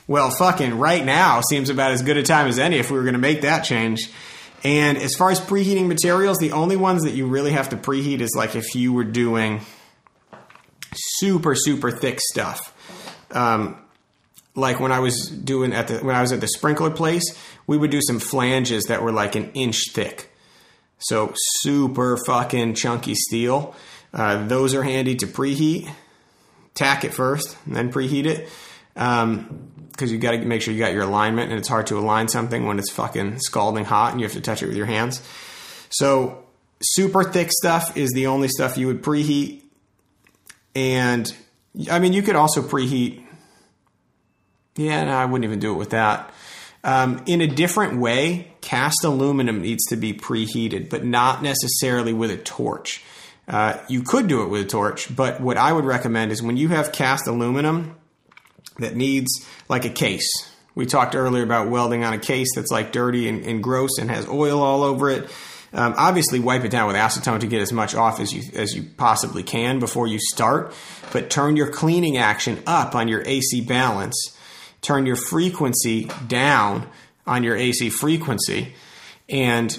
[0.08, 3.04] Well, fucking right now seems about as good a time as any if we were
[3.04, 4.10] going to make that change.
[4.64, 8.20] And as far as preheating materials, the only ones that you really have to preheat
[8.20, 9.60] is like if you were doing
[10.94, 12.74] super super thick stuff.
[13.30, 13.76] Um,
[14.54, 17.24] like when I was doing at the when I was at the sprinkler place,
[17.66, 20.29] we would do some flanges that were like an inch thick.
[21.00, 23.74] So super fucking chunky steel.
[24.12, 25.90] Uh, those are handy to preheat.
[26.74, 28.48] tack it first then preheat it.
[28.96, 29.70] Um,
[30.00, 32.26] because you got to make sure you got your alignment, and it's hard to align
[32.26, 35.20] something when it's fucking scalding hot and you have to touch it with your hands.
[35.90, 36.42] So,
[36.82, 39.62] super thick stuff is the only stuff you would preheat.
[40.74, 41.30] And
[41.90, 43.22] I mean, you could also preheat.
[44.76, 46.32] Yeah, no, I wouldn't even do it with that.
[46.82, 52.30] Um, in a different way, cast aluminum needs to be preheated, but not necessarily with
[52.30, 53.02] a torch.
[53.46, 56.56] Uh, you could do it with a torch, but what I would recommend is when
[56.56, 57.96] you have cast aluminum
[58.78, 60.30] that needs like a case.
[60.74, 64.10] We talked earlier about welding on a case that's like dirty and, and gross and
[64.10, 65.28] has oil all over it.
[65.72, 68.74] Um, obviously, wipe it down with acetone to get as much off as you as
[68.74, 70.72] you possibly can before you start.
[71.12, 74.36] But turn your cleaning action up on your AC balance
[74.82, 76.88] turn your frequency down
[77.26, 78.74] on your AC frequency
[79.28, 79.78] and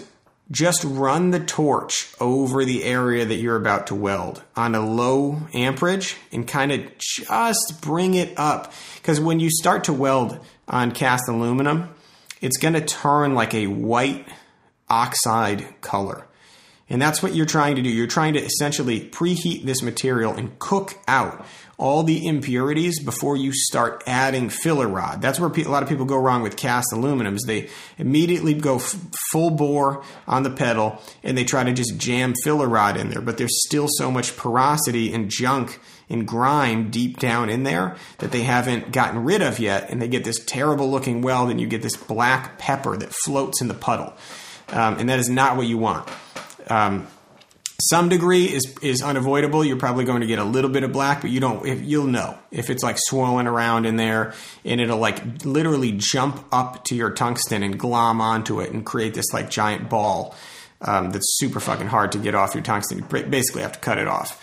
[0.52, 5.40] just run the torch over the area that you're about to weld on a low
[5.54, 8.74] amperage and kind of just bring it up.
[8.96, 10.38] Because when you start to weld
[10.68, 11.90] on cast aluminum,
[12.42, 14.28] it's going to turn like a white
[14.90, 16.28] oxide color.
[16.92, 17.90] And that's what you're trying to do.
[17.90, 21.46] You're trying to essentially preheat this material and cook out
[21.78, 25.22] all the impurities before you start adding filler rod.
[25.22, 27.40] That's where a lot of people go wrong with cast aluminums.
[27.48, 28.96] They immediately go f-
[29.32, 33.22] full bore on the pedal and they try to just jam filler rod in there,
[33.22, 38.34] but there's still so much porosity and junk and grime deep down in there that
[38.34, 41.68] they haven't gotten rid of yet, and they get this terrible looking weld, and you
[41.68, 44.14] get this black pepper that floats in the puddle.
[44.68, 46.10] Um, and that is not what you want.
[46.70, 47.08] Um,
[47.82, 49.66] some degree is is unavoidable.
[49.66, 51.66] You're probably going to get a little bit of black, but you don't.
[51.66, 54.34] If, you'll know if it's like swirling around in there,
[54.64, 59.16] and it'll like literally jump up to your tungsten and glom onto it and create
[59.16, 60.36] this like giant ball
[60.82, 63.00] um, that's super fucking hard to get off your tungsten.
[63.00, 64.40] You basically have to cut it off.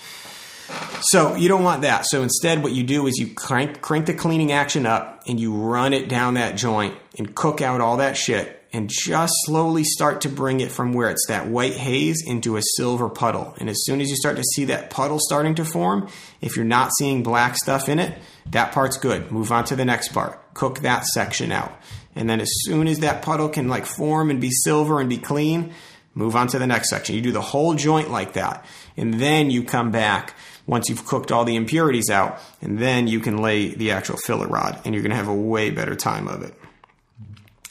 [1.03, 2.07] So you don't want that.
[2.07, 5.55] So instead, what you do is you crank crank the cleaning action up and you
[5.55, 10.21] run it down that joint and cook out all that shit and just slowly start
[10.23, 13.55] to bring it from where it's that white haze into a silver puddle.
[13.59, 16.09] And as soon as you start to see that puddle starting to form,
[16.41, 18.19] if you're not seeing black stuff in it,
[18.51, 19.33] that part's good.
[19.33, 20.55] Move on to the next part.
[20.55, 21.73] Cook that section out.
[22.15, 25.19] And then as soon as that puddle can like form and be silver and be
[25.19, 25.73] clean,
[26.15, 27.15] move on to the next section.
[27.15, 28.67] You do the whole joint like that.
[28.97, 30.35] And then you come back
[30.67, 34.47] once you've cooked all the impurities out, and then you can lay the actual filler
[34.47, 36.55] rod, and you're going to have a way better time of it.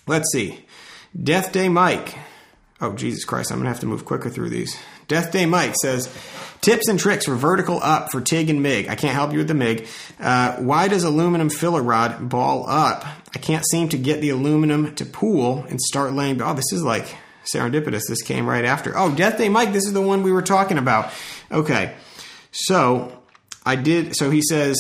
[0.08, 0.66] Let's see.
[1.22, 2.16] Death Day Mike.
[2.80, 4.78] Oh, Jesus Christ, I'm going to have to move quicker through these.
[5.08, 6.14] Death Day Mike says,
[6.62, 8.90] Tips and tricks for vertical up for TIG and MIG.
[8.90, 9.88] I can't help you with the MIG.
[10.20, 13.06] Uh, why does aluminum filler rod ball up?
[13.34, 16.42] I can't seem to get the aluminum to pool and start laying.
[16.42, 17.16] Oh, this is like
[17.46, 18.04] serendipitous.
[18.10, 18.98] This came right after.
[18.98, 21.12] Oh, Death Day Mike, this is the one we were talking about.
[21.52, 21.96] Okay.
[22.52, 23.18] So
[23.66, 24.16] I did.
[24.16, 24.78] So he says,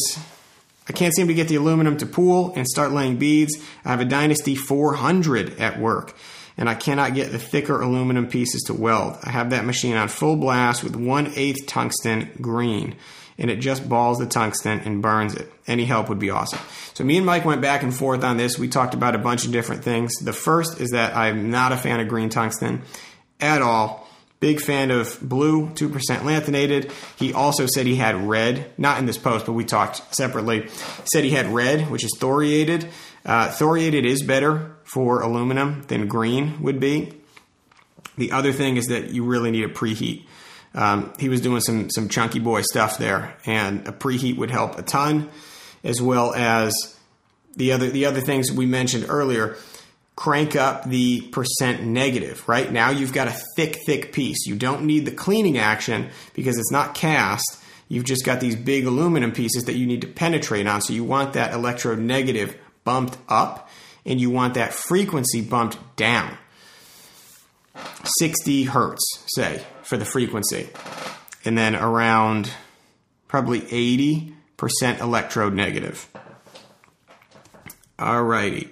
[0.89, 3.57] I can't seem to get the aluminum to pool and start laying beads.
[3.83, 6.15] I have a Dynasty 400 at work
[6.57, 9.17] and I cannot get the thicker aluminum pieces to weld.
[9.23, 12.95] I have that machine on full blast with 1 8 tungsten green
[13.37, 15.51] and it just balls the tungsten and burns it.
[15.67, 16.59] Any help would be awesome.
[16.93, 18.57] So me and Mike went back and forth on this.
[18.57, 20.15] We talked about a bunch of different things.
[20.15, 22.81] The first is that I'm not a fan of green tungsten
[23.39, 24.06] at all.
[24.39, 26.91] Big fan of blue, 2% lanthanated.
[27.17, 30.67] He also said he had red, not in this post, but we talked separately.
[31.05, 32.87] Said he had red, which is thoriated.
[33.25, 37.13] Uh, thoriated is better for aluminum than green would be.
[38.17, 40.25] The other thing is that you really need a preheat.
[40.73, 44.77] Um, he was doing some some chunky boy stuff there, and a preheat would help
[44.77, 45.29] a ton,
[45.83, 46.95] as well as
[47.55, 49.57] the other the other things we mentioned earlier
[50.17, 52.69] crank up the percent negative, right?
[52.69, 54.47] Now you've got a thick, thick piece.
[54.47, 57.61] You don't need the cleaning action because it's not cast.
[57.87, 60.81] You've just got these big aluminum pieces that you need to penetrate on.
[60.81, 63.69] So you want that electrode negative bumped up
[64.05, 66.35] and you want that frequency bumped down.
[68.17, 69.03] 60 hertz,
[69.35, 70.67] say, for the frequency.
[71.45, 72.51] And then around
[73.27, 74.33] probably 80%
[74.99, 76.09] electrode negative.
[77.99, 78.69] Alrighty.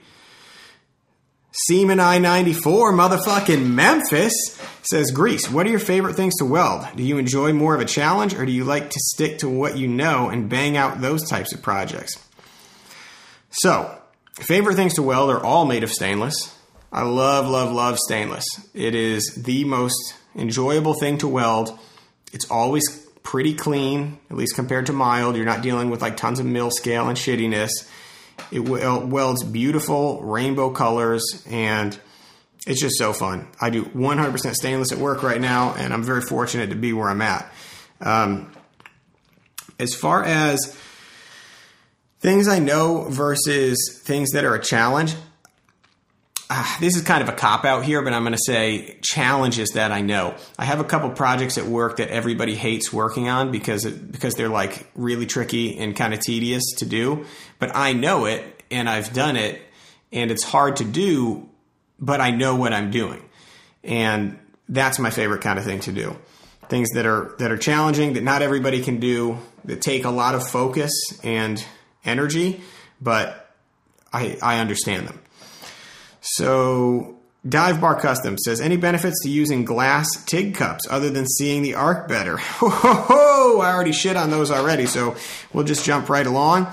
[1.58, 4.34] Seaman I 94, motherfucking Memphis,
[4.82, 6.86] says Greece, what are your favorite things to weld?
[6.98, 9.78] Do you enjoy more of a challenge or do you like to stick to what
[9.78, 12.22] you know and bang out those types of projects?
[13.52, 13.98] So,
[14.34, 16.54] favorite things to weld are all made of stainless.
[16.92, 18.46] I love, love, love stainless.
[18.74, 21.80] It is the most enjoyable thing to weld.
[22.34, 22.84] It's always
[23.24, 25.38] pretty clean, at least compared to mild.
[25.38, 27.70] You're not dealing with like tons of mill scale and shittiness.
[28.52, 31.98] It welds beautiful rainbow colors and
[32.68, 33.48] it's just so fun.
[33.62, 37.10] I do 100% stainless at work right now, and I'm very fortunate to be where
[37.10, 37.52] I'm at.
[38.02, 38.52] Um,
[39.78, 40.76] as far as
[42.26, 45.14] Things I know versus things that are a challenge.
[46.48, 49.72] Uh, this is kind of a cop out here, but I'm going to say challenges
[49.72, 50.36] that I know.
[50.60, 54.36] I have a couple projects at work that everybody hates working on because it, because
[54.36, 57.26] they're like really tricky and kind of tedious to do.
[57.58, 59.60] But I know it and I've done it,
[60.12, 61.50] and it's hard to do,
[62.00, 63.24] but I know what I'm doing,
[63.84, 64.38] and
[64.70, 66.16] that's my favorite kind of thing to do.
[66.70, 70.36] Things that are that are challenging that not everybody can do that take a lot
[70.36, 70.92] of focus
[71.24, 71.64] and
[72.04, 72.62] energy,
[73.00, 73.52] but
[74.12, 75.20] I I understand them.
[76.26, 81.62] So Dive Bar Custom says, any benefits to using glass TIG cups other than seeing
[81.62, 82.38] the arc better?
[82.38, 83.62] Ho, ho, ho!
[83.62, 85.16] I already shit on those already, so
[85.54, 86.68] we'll just jump right along.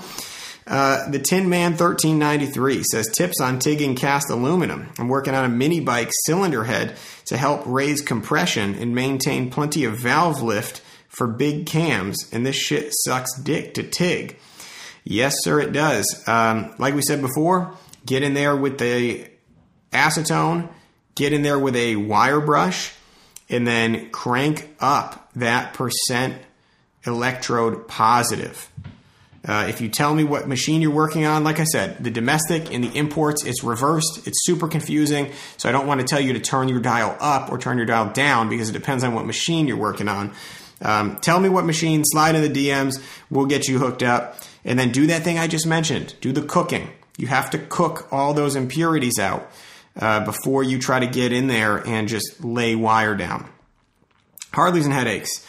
[0.65, 4.89] Uh, the Tin Man 1393 says tips on TIGging cast aluminum.
[4.97, 9.83] I'm working on a mini bike cylinder head to help raise compression and maintain plenty
[9.85, 14.39] of valve lift for big cams, and this shit sucks dick to TIG.
[15.03, 16.23] Yes, sir, it does.
[16.27, 17.75] Um, like we said before,
[18.05, 19.27] get in there with the
[19.93, 20.67] acetone,
[21.15, 22.93] get in there with a wire brush,
[23.49, 26.35] and then crank up that percent
[27.05, 28.69] electrode positive.
[29.45, 32.73] Uh, if you tell me what machine you're working on, like I said, the domestic
[32.73, 34.25] and the imports, it's reversed.
[34.25, 35.31] It's super confusing.
[35.57, 37.85] So I don't want to tell you to turn your dial up or turn your
[37.85, 40.31] dial down because it depends on what machine you're working on.
[40.81, 44.39] Um, tell me what machine, slide in the DMs, we'll get you hooked up.
[44.63, 46.15] And then do that thing I just mentioned.
[46.21, 46.89] Do the cooking.
[47.17, 49.51] You have to cook all those impurities out
[49.99, 53.49] uh, before you try to get in there and just lay wire down.
[54.53, 55.45] Harleys and headaches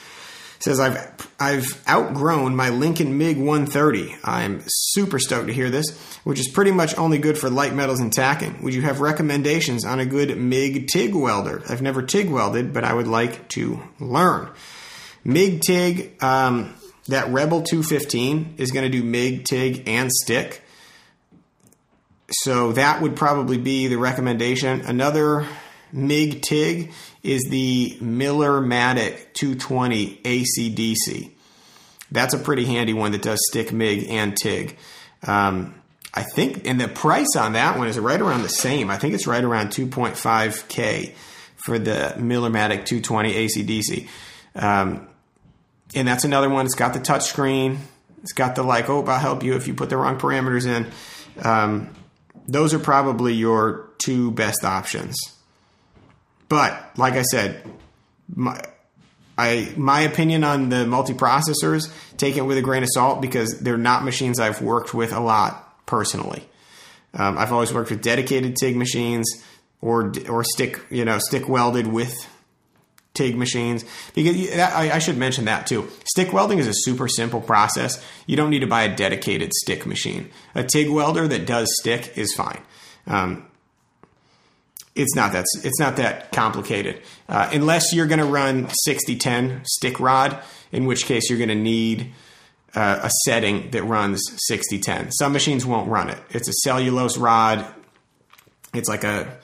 [0.65, 4.17] says I've I've outgrown my Lincoln MiG 130.
[4.25, 5.91] I'm super stoked to hear this,
[6.25, 8.63] which is pretty much only good for light metals and tacking.
[8.63, 11.63] Would you have recommendations on a good MiG TIG welder?
[11.69, 14.51] I've never TIG welded, but I would like to learn.
[15.23, 16.75] MiG TIG, um,
[17.09, 20.63] that Rebel 215 is going to do MiG TIG and stick.
[22.31, 24.81] So that would probably be the recommendation.
[24.83, 25.47] Another
[25.93, 31.31] MiG TIG is the Millermatic 220 ACDC.
[32.11, 34.77] That's a pretty handy one that does stick MiG and TIG.
[35.27, 35.75] Um,
[36.12, 38.91] I think, and the price on that one is right around the same.
[38.91, 41.12] I think it's right around 2.5K
[41.57, 44.09] for the Millermatic 220 ACDC.
[44.55, 45.09] Um,
[45.94, 46.67] and that's another one.
[46.67, 47.78] It's got the touch screen.
[48.23, 50.91] It's got the like, oh, I'll help you if you put the wrong parameters in.
[51.44, 51.91] Um,
[52.47, 55.17] those are probably your two best options.
[56.49, 57.63] But like I said,
[58.35, 58.61] my
[59.37, 63.77] I my opinion on the multiprocessors, take it with a grain of salt because they're
[63.77, 66.45] not machines I've worked with a lot personally.
[67.15, 69.43] Um, I've always worked with dedicated TIG machines
[69.81, 72.15] or or stick you know stick welded with
[73.15, 73.84] TIG machines
[74.15, 75.89] because I, should mention that too.
[76.05, 78.05] Stick welding is a super simple process.
[78.26, 80.31] You don't need to buy a dedicated stick machine.
[80.55, 82.60] A TIG welder that does stick is fine.
[83.07, 83.47] Um,
[84.94, 89.99] it's not that it's not that complicated uh, unless you're going to run 6010 stick
[89.99, 92.12] rod in which case you're going to need
[92.76, 97.67] uh, a setting that runs 6010 some machines won't run it it's a cellulose rod
[98.73, 99.36] it's like a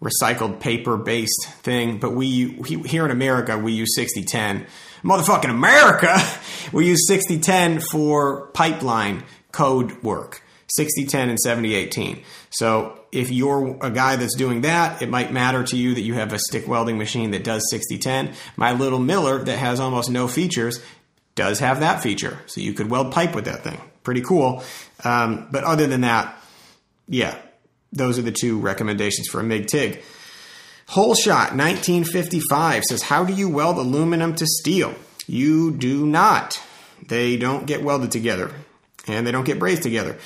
[0.00, 2.52] recycled paper based thing but we,
[2.86, 4.66] here in america we use 6010
[5.02, 6.16] motherfucking america
[6.72, 14.16] we use 6010 for pipeline code work 6010 and 7018 so if you're a guy
[14.16, 17.30] that's doing that, it might matter to you that you have a stick welding machine
[17.30, 18.34] that does 6010.
[18.56, 20.82] My little Miller that has almost no features
[21.34, 22.38] does have that feature.
[22.46, 23.80] So you could weld pipe with that thing.
[24.02, 24.62] Pretty cool.
[25.02, 26.38] Um, but other than that,
[27.08, 27.38] yeah,
[27.92, 30.02] those are the two recommendations for a MIG TIG.
[30.88, 34.94] Whole Shot 1955 says, How do you weld aluminum to steel?
[35.26, 36.60] You do not.
[37.08, 38.52] They don't get welded together
[39.06, 40.16] and they don't get brazed together.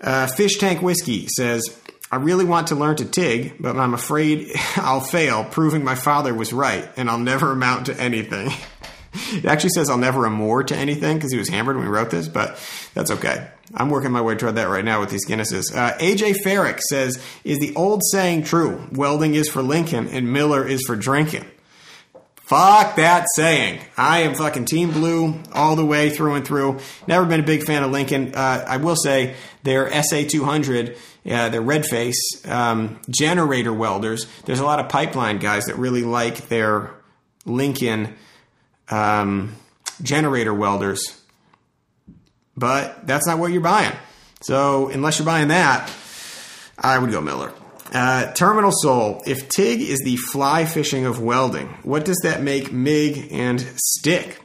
[0.00, 1.78] Uh, Fish Tank Whiskey says,
[2.10, 6.34] I really want to learn to TIG, but I'm afraid I'll fail, proving my father
[6.34, 8.50] was right, and I'll never amount to anything.
[9.12, 12.10] it actually says I'll never amore to anything because he was hammered when we wrote
[12.10, 12.58] this, but
[12.94, 13.48] that's okay.
[13.74, 15.74] I'm working my way toward that right now with these Guinnesses.
[15.74, 18.86] Uh, AJ Ferrick says, Is the old saying true?
[18.92, 21.44] Welding is for Lincoln and Miller is for drinking.
[22.52, 23.80] Fuck that saying.
[23.96, 26.80] I am fucking Team Blue all the way through and through.
[27.06, 28.34] Never been a big fan of Lincoln.
[28.34, 30.98] Uh, I will say their SA200,
[31.30, 34.26] uh, their red face um, generator welders.
[34.44, 36.90] There's a lot of pipeline guys that really like their
[37.46, 38.16] Lincoln
[38.90, 39.54] um,
[40.02, 41.20] generator welders,
[42.56, 43.92] but that's not what you're buying.
[44.42, 45.90] So unless you're buying that,
[46.78, 47.52] I would go Miller.
[47.92, 49.22] Uh, Terminal Soul.
[49.26, 54.40] If TIG is the fly fishing of welding, what does that make MIG and stick?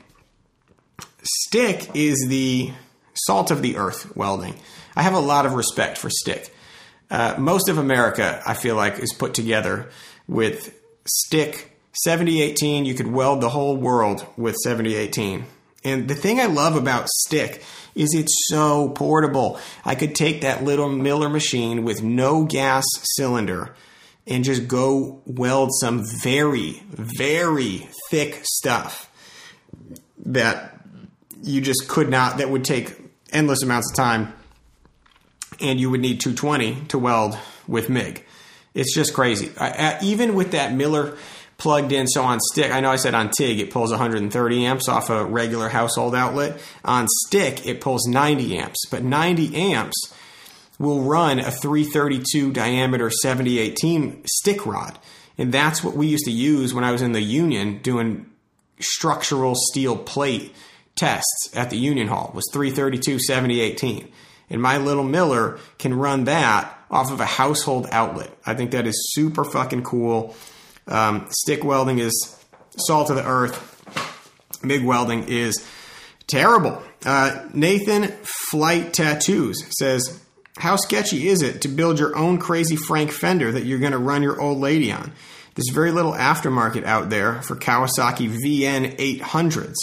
[1.23, 2.73] Stick is the
[3.13, 4.55] salt of the earth welding.
[4.95, 6.53] I have a lot of respect for stick.
[7.09, 9.89] Uh, most of America, I feel like, is put together
[10.27, 11.66] with stick
[12.03, 12.85] 7018.
[12.85, 15.45] You could weld the whole world with 7018.
[15.83, 17.63] And the thing I love about stick
[17.95, 19.59] is it's so portable.
[19.85, 22.85] I could take that little Miller machine with no gas
[23.15, 23.75] cylinder
[24.25, 29.09] and just go weld some very, very thick stuff
[30.25, 30.79] that
[31.41, 32.93] you just could not, that would take
[33.31, 34.33] endless amounts of time
[35.59, 38.25] and you would need 220 to weld with MIG.
[38.73, 39.51] It's just crazy.
[39.59, 41.17] I, even with that Miller
[41.57, 44.87] plugged in, so on stick, I know I said on TIG it pulls 130 amps
[44.87, 46.59] off a regular household outlet.
[46.85, 50.13] On stick, it pulls 90 amps, but 90 amps
[50.79, 54.97] will run a 332 diameter 7018 stick rod.
[55.37, 58.27] And that's what we used to use when I was in the union doing
[58.79, 60.53] structural steel plate
[60.95, 64.11] tests at the union hall was 332 7018
[64.49, 68.87] and my little miller can run that off of a household outlet i think that
[68.87, 70.35] is super fucking cool
[70.87, 72.35] um, stick welding is
[72.77, 73.63] salt of the earth
[74.63, 75.65] mig welding is
[76.27, 78.11] terrible uh, nathan
[78.49, 80.21] flight tattoos says
[80.59, 83.97] how sketchy is it to build your own crazy Frank fender that you're going to
[83.97, 85.13] run your old lady on?
[85.55, 89.75] There's very little aftermarket out there for Kawasaki VN 800s.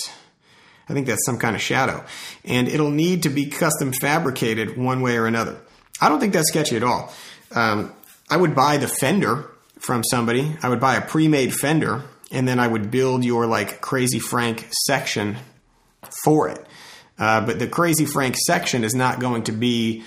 [0.89, 2.05] I think that's some kind of shadow.
[2.45, 5.57] And it'll need to be custom fabricated one way or another.
[6.01, 7.13] I don't think that's sketchy at all.
[7.53, 7.93] Um,
[8.29, 9.51] I would buy the fender
[9.87, 10.57] from somebody.
[10.63, 14.67] I would buy a pre-made fender, and then I would build your like Crazy Frank
[14.87, 15.37] section
[16.25, 16.65] for it.
[17.19, 20.03] Uh, but the Crazy Frank section is not going to be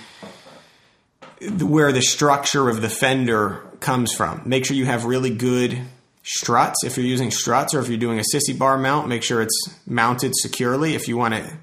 [1.60, 4.42] where the structure of the fender comes from.
[4.44, 5.78] Make sure you have really good
[6.24, 9.40] struts if you're using struts or if you're doing a sissy bar mount, make sure
[9.40, 10.94] it's mounted securely.
[10.94, 11.56] If you want to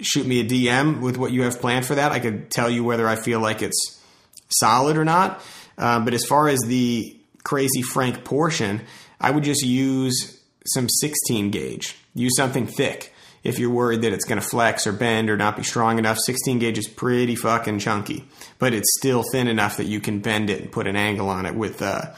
[0.00, 2.84] shoot me a DM with what you have planned for that, I could tell you
[2.84, 4.00] whether I feel like it's
[4.48, 5.42] solid or not.
[5.78, 7.15] Uh, but as far as the
[7.46, 8.82] crazy Frank portion,
[9.20, 11.96] I would just use some 16 gauge.
[12.12, 15.56] Use something thick if you're worried that it's going to flex or bend or not
[15.56, 16.18] be strong enough.
[16.18, 18.24] 16 gauge is pretty fucking chunky,
[18.58, 21.46] but it's still thin enough that you can bend it and put an angle on
[21.46, 22.12] it with uh,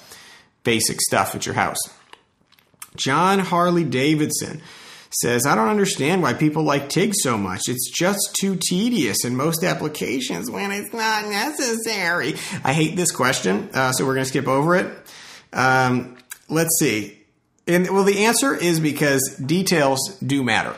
[0.64, 1.78] basic stuff at your house.
[2.96, 4.62] John Harley Davidson
[5.10, 7.62] says, I don't understand why people like TIG so much.
[7.68, 12.34] It's just too tedious in most applications when it's not necessary.
[12.64, 14.96] I hate this question, uh, so we're going to skip over it.
[15.52, 16.16] Um,
[16.48, 17.18] let's see.
[17.66, 20.74] And well, the answer is because details do matter.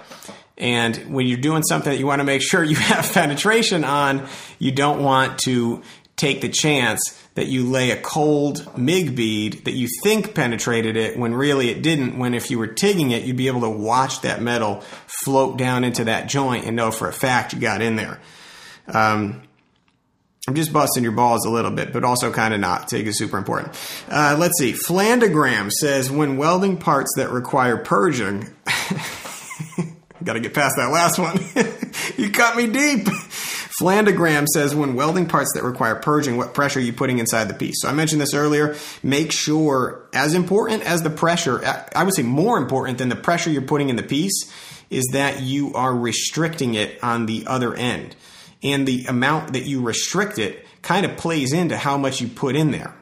[0.59, 4.29] And when you're doing something that you want to make sure you have penetration on,
[4.59, 5.83] you don't want to
[6.17, 11.19] take the chance that you lay a cold MIG bead that you think penetrated it
[11.19, 12.19] when really it didn't.
[12.19, 14.83] When if you were tigging it, you'd be able to watch that metal
[15.25, 18.21] float down into that joint and know for a fact you got in there.
[18.89, 19.43] Um,
[20.49, 22.89] I'm just busting your balls a little bit, but also kind of not.
[22.89, 23.79] TIG is super important.
[24.09, 24.73] Uh, let's see.
[24.73, 28.49] Flandagram says when welding parts that require purging.
[30.25, 31.39] Got to get past that last one.
[32.19, 33.07] you cut me deep.
[33.81, 37.55] Flandagram says when welding parts that require purging, what pressure are you putting inside the
[37.55, 37.81] piece?
[37.81, 38.77] So I mentioned this earlier.
[39.03, 43.49] Make sure, as important as the pressure, I would say more important than the pressure
[43.49, 44.53] you're putting in the piece,
[44.91, 48.17] is that you are restricting it on the other end.
[48.63, 52.57] And the amount that you restrict it kind of plays into how much you put
[52.57, 52.95] in there.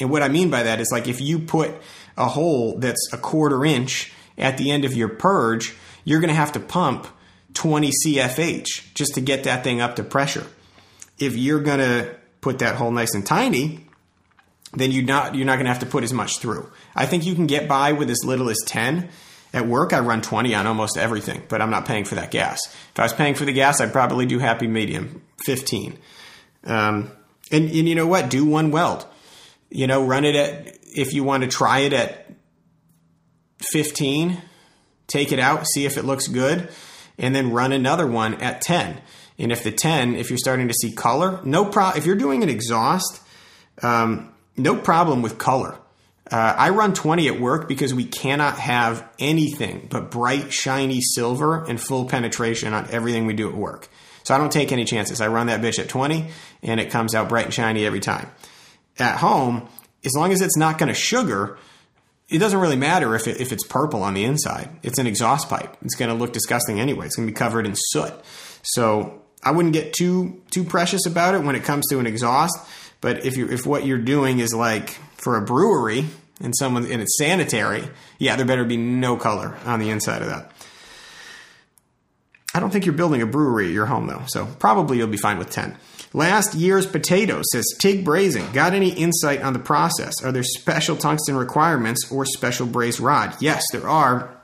[0.00, 1.74] And what I mean by that is like if you put
[2.16, 6.34] a hole that's a quarter inch at the end of your purge, you're going to
[6.34, 7.08] have to pump
[7.58, 10.46] 20 CFH just to get that thing up to pressure.
[11.18, 13.84] If you're going to put that hole nice and tiny,
[14.74, 16.70] then you're not you're not going to have to put as much through.
[16.94, 19.08] I think you can get by with as little as 10.
[19.52, 22.60] At work, I run 20 on almost everything, but I'm not paying for that gas.
[22.66, 25.98] If I was paying for the gas, I'd probably do happy medium, 15.
[26.64, 27.10] Um,
[27.50, 28.28] and, and you know what?
[28.28, 29.04] Do one weld.
[29.70, 32.30] You know, run it at, if you want to try it at
[33.72, 34.36] 15,
[35.06, 36.68] take it out, see if it looks good,
[37.18, 39.00] and then run another one at 10.
[39.38, 41.98] And if the 10, if you're starting to see color, no problem.
[41.98, 43.20] If you're doing an exhaust,
[43.82, 45.76] um, no problem with color.
[46.30, 51.64] Uh, I run 20 at work because we cannot have anything but bright, shiny silver
[51.64, 53.88] and full penetration on everything we do at work.
[54.24, 55.22] So I don't take any chances.
[55.22, 56.28] I run that bitch at 20
[56.62, 58.30] and it comes out bright and shiny every time.
[58.98, 59.68] At home,
[60.04, 61.56] as long as it's not going to sugar,
[62.28, 64.68] it doesn't really matter if, it, if it's purple on the inside.
[64.82, 65.76] It's an exhaust pipe.
[65.82, 67.06] It's going to look disgusting anyway.
[67.06, 68.12] It's going to be covered in soot.
[68.62, 72.58] So I wouldn't get too too precious about it when it comes to an exhaust.
[73.00, 76.06] But if you if what you're doing is like for a brewery
[76.40, 80.28] and someone and it's sanitary, yeah, there better be no color on the inside of
[80.28, 80.52] that.
[82.54, 85.16] I don't think you're building a brewery at your home though, so probably you'll be
[85.16, 85.76] fine with 10.
[86.14, 88.52] Last year's potato says TIG brazing.
[88.52, 90.14] Got any insight on the process?
[90.24, 93.36] Are there special tungsten requirements or special braze rod?
[93.40, 94.34] Yes, there are.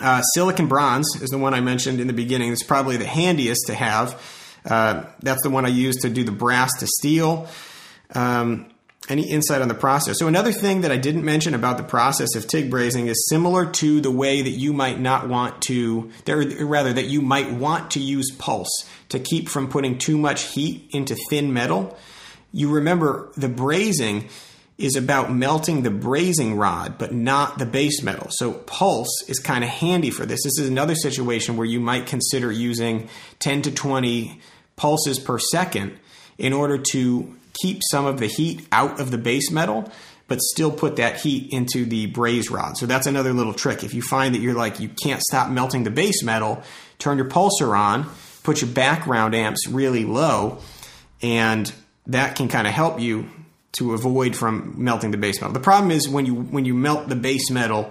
[0.00, 2.52] Uh, silicon bronze is the one I mentioned in the beginning.
[2.52, 4.20] It's probably the handiest to have.
[4.64, 7.48] Uh, that's the one I use to do the brass to steel.
[8.14, 8.67] Um,
[9.08, 10.18] any insight on the process?
[10.18, 13.66] So another thing that I didn't mention about the process of TIG brazing is similar
[13.72, 18.00] to the way that you might not want to, rather that you might want to
[18.00, 21.96] use pulse to keep from putting too much heat into thin metal.
[22.52, 24.30] You remember the brazing
[24.78, 28.28] is about melting the brazing rod, but not the base metal.
[28.30, 30.44] So pulse is kind of handy for this.
[30.44, 33.08] This is another situation where you might consider using
[33.40, 34.40] 10 to 20
[34.76, 35.98] pulses per second
[36.38, 39.90] in order to keep some of the heat out of the base metal,
[40.28, 42.76] but still put that heat into the braze rod.
[42.76, 43.82] So that's another little trick.
[43.82, 46.62] If you find that you're like, you can't stop melting the base metal,
[46.98, 48.06] turn your pulser on,
[48.42, 50.58] put your background amps really low,
[51.22, 51.72] and
[52.06, 53.28] that can kind of help you
[53.72, 55.52] to avoid from melting the base metal.
[55.52, 57.90] The problem is when you when you melt the base metal,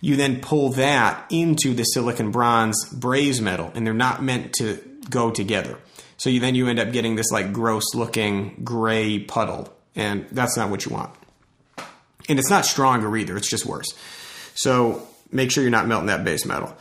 [0.00, 4.82] you then pull that into the silicon bronze braze metal, and they're not meant to
[5.10, 5.78] go together.
[6.22, 10.56] So you, then you end up getting this like gross looking gray puddle, and that's
[10.56, 11.10] not what you want.
[12.28, 13.92] And it's not stronger either; it's just worse.
[14.54, 16.76] So make sure you're not melting that base metal.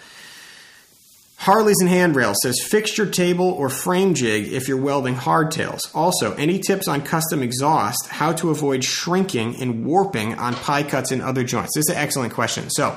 [1.38, 5.80] Harley's and Handrail says fixture table or frame jig if you're welding hardtails.
[5.96, 11.12] Also, any tips on custom exhaust, how to avoid shrinking and warping on pie cuts
[11.12, 11.72] and other joints?
[11.74, 12.70] This is an excellent question.
[12.70, 12.96] So,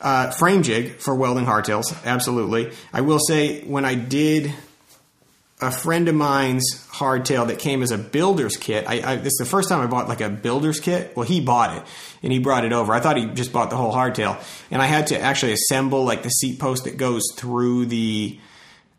[0.00, 2.72] uh, frame jig for welding hardtails, absolutely.
[2.92, 4.52] I will say when I did
[5.64, 8.84] a friend of mine's hardtail that came as a builder's kit.
[8.88, 11.16] I, I, this is the first time I bought like a builder's kit.
[11.16, 11.82] Well, he bought it
[12.22, 12.92] and he brought it over.
[12.92, 16.22] I thought he just bought the whole hardtail, and I had to actually assemble like
[16.22, 18.38] the seat post that goes through the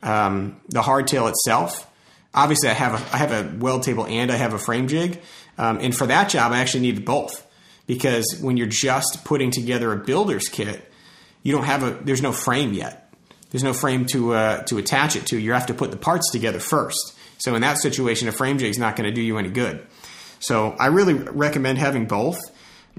[0.04, 1.90] um, the hardtail itself.
[2.34, 5.22] Obviously, I have a I have a weld table and I have a frame jig,
[5.58, 7.46] um, and for that job, I actually needed both
[7.88, 10.92] because when you're just putting together a builder's kit,
[11.44, 13.05] you don't have a there's no frame yet
[13.56, 15.40] there's no frame to uh, to attach it to.
[15.40, 17.16] You have to put the parts together first.
[17.38, 19.88] So in that situation, a frame jig is not going to do you any good.
[20.40, 22.38] So I really recommend having both,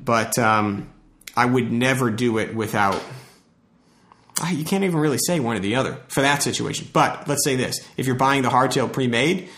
[0.03, 0.89] but um,
[1.37, 3.05] I would never do it without.
[4.41, 6.89] Ah, you can't even really say one or the other for that situation.
[6.91, 9.51] But let's say this: if you're buying the hardtail pre-made,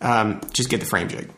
[0.00, 1.30] um, just get the frame jig.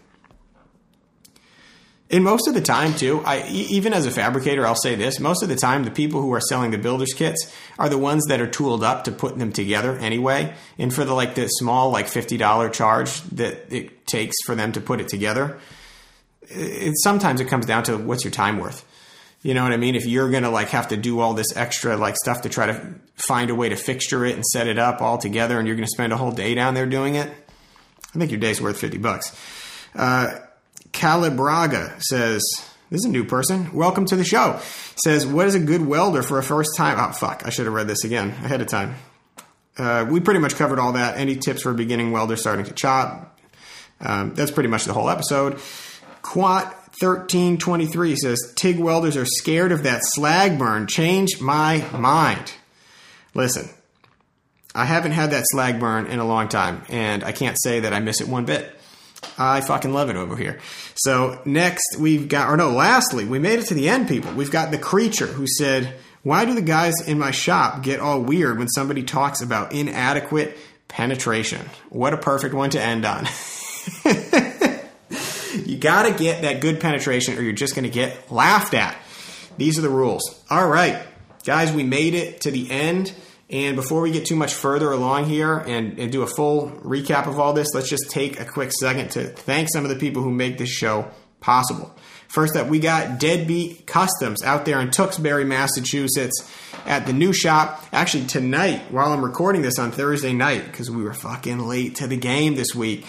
[2.11, 5.43] And most of the time, too, I even as a fabricator, I'll say this: most
[5.43, 8.41] of the time, the people who are selling the builders kits are the ones that
[8.41, 10.55] are tooled up to put them together anyway.
[10.79, 14.73] And for the like the small, like fifty dollar charge that it takes for them
[14.73, 15.59] to put it together,
[16.43, 18.87] it, sometimes it comes down to what's your time worth.
[19.43, 19.95] You know what I mean?
[19.95, 22.95] If you're gonna like have to do all this extra like stuff to try to
[23.17, 25.87] find a way to fixture it and set it up all together, and you're gonna
[25.87, 27.29] spend a whole day down there doing it,
[28.15, 29.39] I think your day's worth fifty bucks.
[29.95, 30.39] Uh,
[30.93, 32.43] Calibraga says,
[32.91, 33.73] this is a new person.
[33.73, 34.61] Welcome to the show.
[34.97, 36.99] Says, what is a good welder for a first time?
[36.99, 37.43] Oh, fuck.
[37.45, 38.97] I should have read this again ahead of time.
[39.77, 41.19] Uh, we pretty much covered all that.
[41.19, 43.39] Any tips for a beginning welder starting to chop?
[44.01, 45.61] Um, that's pretty much the whole episode.
[46.23, 46.65] Quat
[47.01, 50.87] 1323 says, TIG welders are scared of that slag burn.
[50.87, 52.53] Change my mind.
[53.35, 53.69] Listen,
[54.75, 57.93] I haven't had that slag burn in a long time, and I can't say that
[57.93, 58.78] I miss it one bit.
[59.37, 60.61] I fucking love it over here.
[60.97, 64.33] So next we've got, or no, lastly, we made it to the end, people.
[64.33, 68.21] We've got the creature who said, "Why do the guys in my shop get all
[68.21, 70.57] weird when somebody talks about inadequate
[70.89, 73.27] penetration?" What a perfect one to end on.
[75.65, 78.97] you gotta get that good penetration, or you're just gonna get laughed at.
[79.57, 80.43] These are the rules.
[80.51, 80.99] All right,
[81.45, 83.13] guys, we made it to the end.
[83.51, 87.27] And before we get too much further along here and, and, do a full recap
[87.27, 90.23] of all this, let's just take a quick second to thank some of the people
[90.23, 91.11] who make this show
[91.41, 91.95] possible.
[92.29, 96.55] First up, we got Deadbeat Customs out there in Tewksbury, Massachusetts
[96.85, 97.83] at the new shop.
[97.91, 102.07] Actually, tonight, while I'm recording this on Thursday night, because we were fucking late to
[102.07, 103.07] the game this week,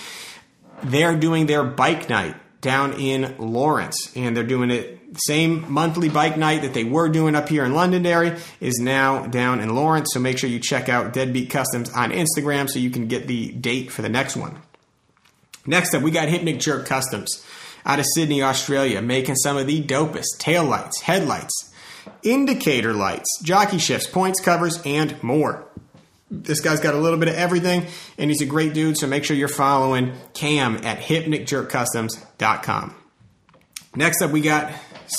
[0.84, 6.38] they're doing their bike night down in Lawrence, and they're doing it same monthly bike
[6.38, 10.10] night that they were doing up here in Londonderry is now down in Lawrence.
[10.14, 13.52] So make sure you check out Deadbeat Customs on Instagram so you can get the
[13.52, 14.62] date for the next one.
[15.66, 17.46] Next up, we got Hypnic Jerk Customs
[17.86, 21.74] out of Sydney, Australia, making some of the dopest tail lights, headlights,
[22.24, 25.66] indicator lights, jockey shifts, points covers, and more.
[26.32, 28.98] This guy's got a little bit of everything, and he's a great dude.
[28.98, 32.96] So make sure you're following Cam at hypnicjerkcustoms.com.
[33.96, 34.72] Next up, we got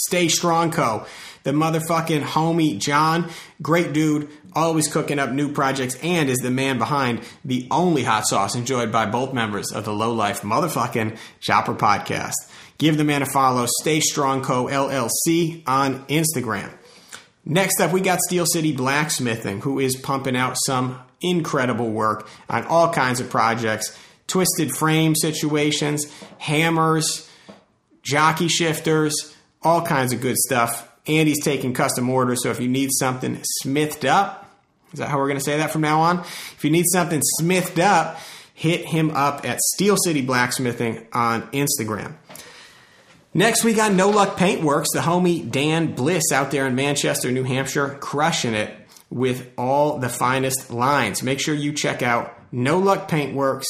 [0.06, 1.06] Stay Strong Co.
[1.42, 3.30] the motherfucking homie John.
[3.62, 8.26] Great dude, always cooking up new projects, and is the man behind the only hot
[8.26, 12.34] sauce enjoyed by both members of the Low Life motherfucking Chopper podcast.
[12.78, 14.66] Give the man a follow, Stay Strong Co.
[14.66, 16.72] LLC on Instagram.
[17.44, 22.64] Next up, we got Steel City Blacksmithing, who is pumping out some incredible work on
[22.66, 23.96] all kinds of projects
[24.30, 26.06] twisted frame situations,
[26.38, 27.28] hammers,
[28.02, 30.88] jockey shifters, all kinds of good stuff.
[31.06, 34.50] Andy's taking custom orders, so if you need something smithed up,
[34.92, 36.20] is that how we're going to say that from now on?
[36.20, 38.18] If you need something smithed up,
[38.54, 42.14] hit him up at Steel City Blacksmithing on Instagram.
[43.32, 47.44] Next, we got No Luck Paintworks, the homie Dan Bliss out there in Manchester, New
[47.44, 48.74] Hampshire, crushing it
[49.08, 51.22] with all the finest lines.
[51.22, 53.66] Make sure you check out No Luck Paintworks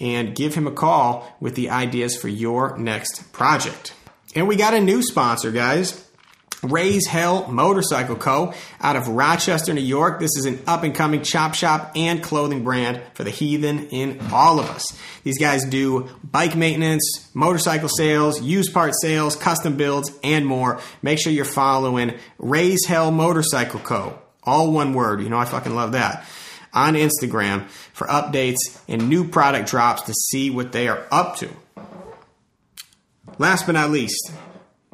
[0.00, 3.94] and give him a call with the ideas for your next project.
[4.34, 6.00] And we got a new sponsor, guys.
[6.62, 8.54] Raise Hell Motorcycle Co.
[8.80, 10.18] out of Rochester, New York.
[10.18, 14.18] This is an up and coming chop shop and clothing brand for the heathen in
[14.32, 14.84] all of us.
[15.24, 20.80] These guys do bike maintenance, motorcycle sales, used part sales, custom builds, and more.
[21.02, 24.18] Make sure you're following Raise Hell Motorcycle Co.
[24.42, 25.22] All one word.
[25.22, 26.26] You know, I fucking love that.
[26.72, 31.50] On Instagram for updates and new product drops to see what they are up to.
[33.38, 34.32] Last but not least,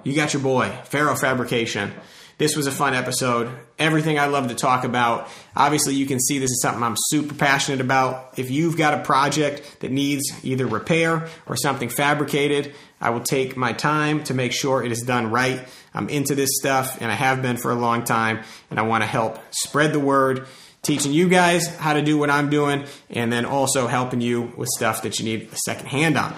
[0.02, 1.92] you got your boy, Ferro Fabrication.
[2.38, 3.54] This was a fun episode.
[3.78, 5.28] Everything I love to talk about.
[5.54, 8.38] Obviously, you can see this is something I'm super passionate about.
[8.38, 13.58] If you've got a project that needs either repair or something fabricated, I will take
[13.58, 15.68] my time to make sure it is done right.
[15.92, 19.02] I'm into this stuff and I have been for a long time, and I want
[19.02, 20.46] to help spread the word,
[20.80, 24.70] teaching you guys how to do what I'm doing, and then also helping you with
[24.70, 26.34] stuff that you need a second hand on.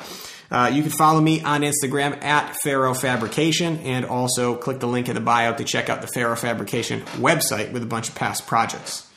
[0.53, 5.09] Uh, you can follow me on Instagram at Ferro Fabrication and also click the link
[5.09, 8.47] in the bio to check out the Ferro Fabrication website with a bunch of past
[8.47, 9.09] projects.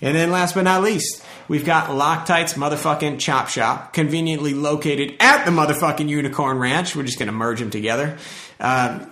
[0.00, 5.44] And then last but not least, we've got Loctite's motherfucking chop shop, conveniently located at
[5.44, 6.96] the motherfucking Unicorn Ranch.
[6.96, 8.16] We're just going to merge them together.
[8.58, 9.04] Uh,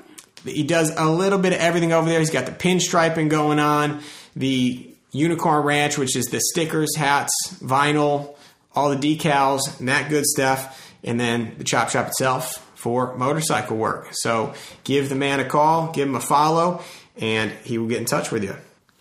[0.44, 2.18] he does a little bit of everything over there.
[2.18, 4.00] He's got the pinstriping going on,
[4.34, 8.34] the Unicorn Ranch, which is the stickers, hats, vinyl,
[8.74, 13.76] all the decals, and that good stuff and then the chop shop itself for motorcycle
[13.76, 14.08] work.
[14.12, 14.54] So
[14.84, 16.82] give the man a call, give him a follow,
[17.16, 18.56] and he will get in touch with you.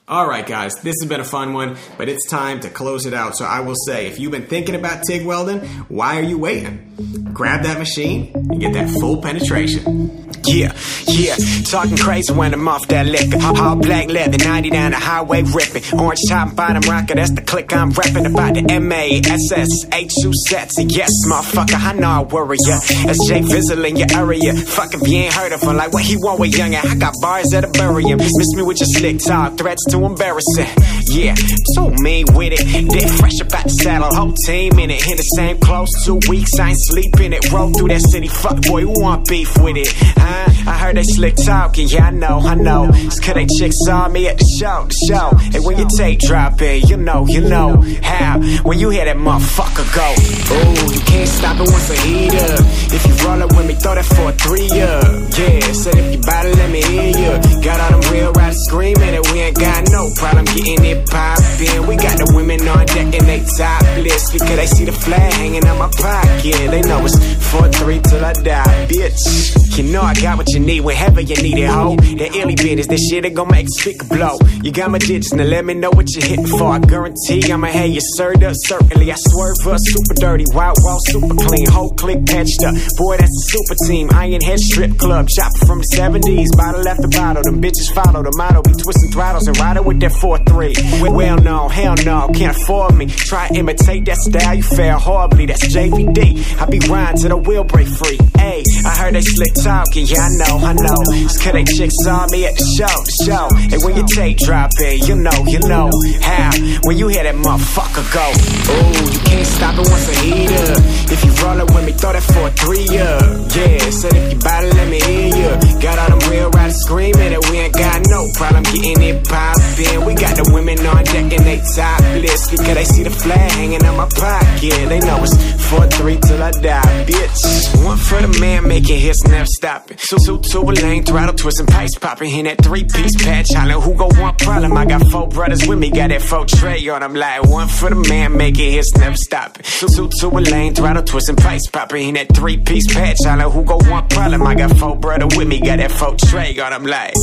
[0.10, 3.14] All right, guys, this has been a fun one, but it's time to close it
[3.14, 3.36] out.
[3.36, 7.28] So I will say, if you've been thinking about TIG welding, why are you waiting?
[7.34, 10.24] Grab that machine and get that full penetration.
[10.46, 10.72] Yeah,
[11.08, 13.38] yeah, talking crazy when I'm off that liquor.
[13.62, 15.84] All black leather, 90 down the highway ripping.
[16.00, 18.32] Orange top, bottom rocker, that's the click I'm repping.
[18.32, 20.80] About the M-A-S-S, H2 sets.
[20.80, 22.80] Yes, motherfucker, I know I worry ya.
[22.80, 24.54] SJ Fizzle in your area.
[24.54, 26.86] Fuck if you ain't heard of him, like what he want with youngin'.
[26.86, 28.18] I got bars that'll bury him.
[28.20, 30.97] Miss me with your slick talk, threats too embarrassing.
[31.10, 31.36] Yeah,
[31.76, 32.90] too mean with it.
[32.90, 35.08] Dick fresh about the saddle, whole team in it.
[35.10, 37.52] In the same clothes, two weeks, I ain't sleeping it.
[37.52, 39.94] Roll through that city, fuck boy, who want beef with it?
[39.98, 40.48] Huh?
[40.68, 42.90] I heard they slick talking, yeah, I know, I know.
[42.92, 45.32] It's cause they chicks saw me at the show, the show.
[45.56, 48.40] And when your tape drop in, you know, you know how.
[48.64, 52.60] When you hear that motherfucker go, ooh, you can't stop it once I heat up.
[52.92, 55.38] If you roll up with me, throw that 4-3 up.
[55.38, 57.64] Yeah, said if you bottle, let me hear you.
[57.64, 61.88] Got all them real riders screaming and we ain't got no problem getting it poppin'.
[61.88, 65.66] We got the women on deck and they topless because they see the flag hanging
[65.66, 66.72] out my pocket.
[66.72, 67.18] They know it's
[67.52, 69.78] 4-3 till I die, bitch.
[69.78, 71.96] You know I got what you need whenever you need it, ho.
[71.96, 74.40] That illy bit is this shit that gon' make the speaker blow.
[74.64, 76.74] You got my digits, now let me know what you're hitting for.
[76.74, 79.12] I guarantee I'ma have you served up, certainly.
[79.12, 81.70] I swerve a super dirty, wild wall, super clean.
[81.70, 82.74] Whole click patched up.
[82.98, 84.10] Boy, that's a super team.
[84.14, 86.50] Iron head strip club, chopper from the 70s.
[86.58, 88.64] Bottle after bottle, them bitches follow the motto.
[88.64, 90.74] Be twisting throttles and riding with that 4-3.
[91.02, 93.08] Well, no, hell no, can't afford me.
[93.08, 95.46] Try imitate that style, you fare horribly.
[95.46, 96.62] That's JVD.
[96.62, 98.18] I be riding till the wheel break free.
[98.38, 101.02] Hey, I heard they slick talking, yeah, I know, I know.
[101.26, 103.48] It's cause they chicks saw me at the show, the show.
[103.74, 105.92] And when your tape drop in, you know, you know
[106.22, 106.52] how.
[106.84, 108.26] When you hear that motherfucker go,
[108.72, 110.82] ooh, you can't stop it once I heat up.
[111.12, 113.56] If you roll up with me, throw that 4-3 up.
[113.56, 115.82] Yeah, said if you bottle, let me hear you.
[115.82, 120.06] Got all them real riders screaming that we ain't got no problem getting it poppin'.
[120.06, 123.84] We got the women on deck and they topless because they see the flag hanging
[123.86, 124.90] on my pocket.
[124.90, 125.36] They know it's
[125.68, 127.86] 4-3 till I die, bitch.
[127.86, 129.98] One for the man making hits, never stopping.
[129.98, 132.32] Two, two, two, a lane, throttle twisting, pipes popping.
[132.32, 134.78] In that three-piece patch, hollering, who gon' want problem?
[134.78, 137.90] I got four brothers with me, got that four tray on I'm Like one for
[137.90, 139.64] the man making hits, never stopping.
[139.64, 142.10] Two, two, two, a lane, throttle twisting, pipes popping.
[142.10, 144.46] In that three-piece patch, hollering, who gon' want problem?
[144.48, 147.14] I got four brothers with me, got that four tray on I'm Like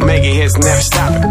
[0.00, 1.22] making hits, never stopping.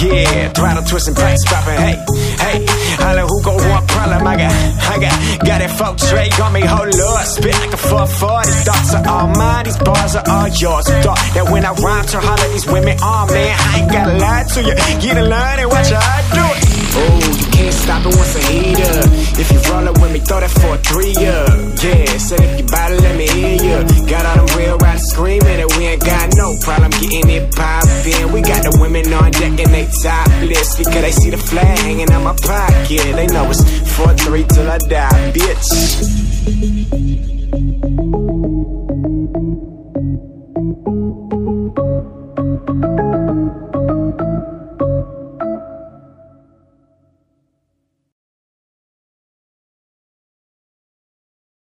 [0.00, 1.78] Yeah, throttle twisting, pipes popping.
[1.78, 1.96] Hey,
[2.38, 2.66] hey,
[3.00, 4.26] holla, who gon' want problem?
[4.26, 5.14] I got, I got,
[5.46, 7.24] got that folk tray on me, hold up.
[7.24, 8.50] Spit like a 440.
[8.66, 10.86] Thoughts are all mine, these bars are all yours.
[10.88, 14.44] Thought that when I rhyme to holler these women, oh man, I ain't gotta lie
[14.54, 14.74] to you.
[15.00, 16.62] Get in line and watch how I do it.
[16.98, 17.55] Oh,
[17.86, 19.06] you stop it once I heat up.
[19.38, 21.48] If you rollin' with me, throw that for a three up.
[21.82, 23.82] Yeah, said if you bottle, let me hear ya.
[24.06, 28.32] Got all them real riders screaming that we ain't got no problem getting it poppin'.
[28.32, 32.10] We got the women on deck and they topless because they see the flag hanging
[32.12, 33.14] on my pocket.
[33.14, 33.62] They know it's
[33.96, 35.66] 4-3 till I die, bitch.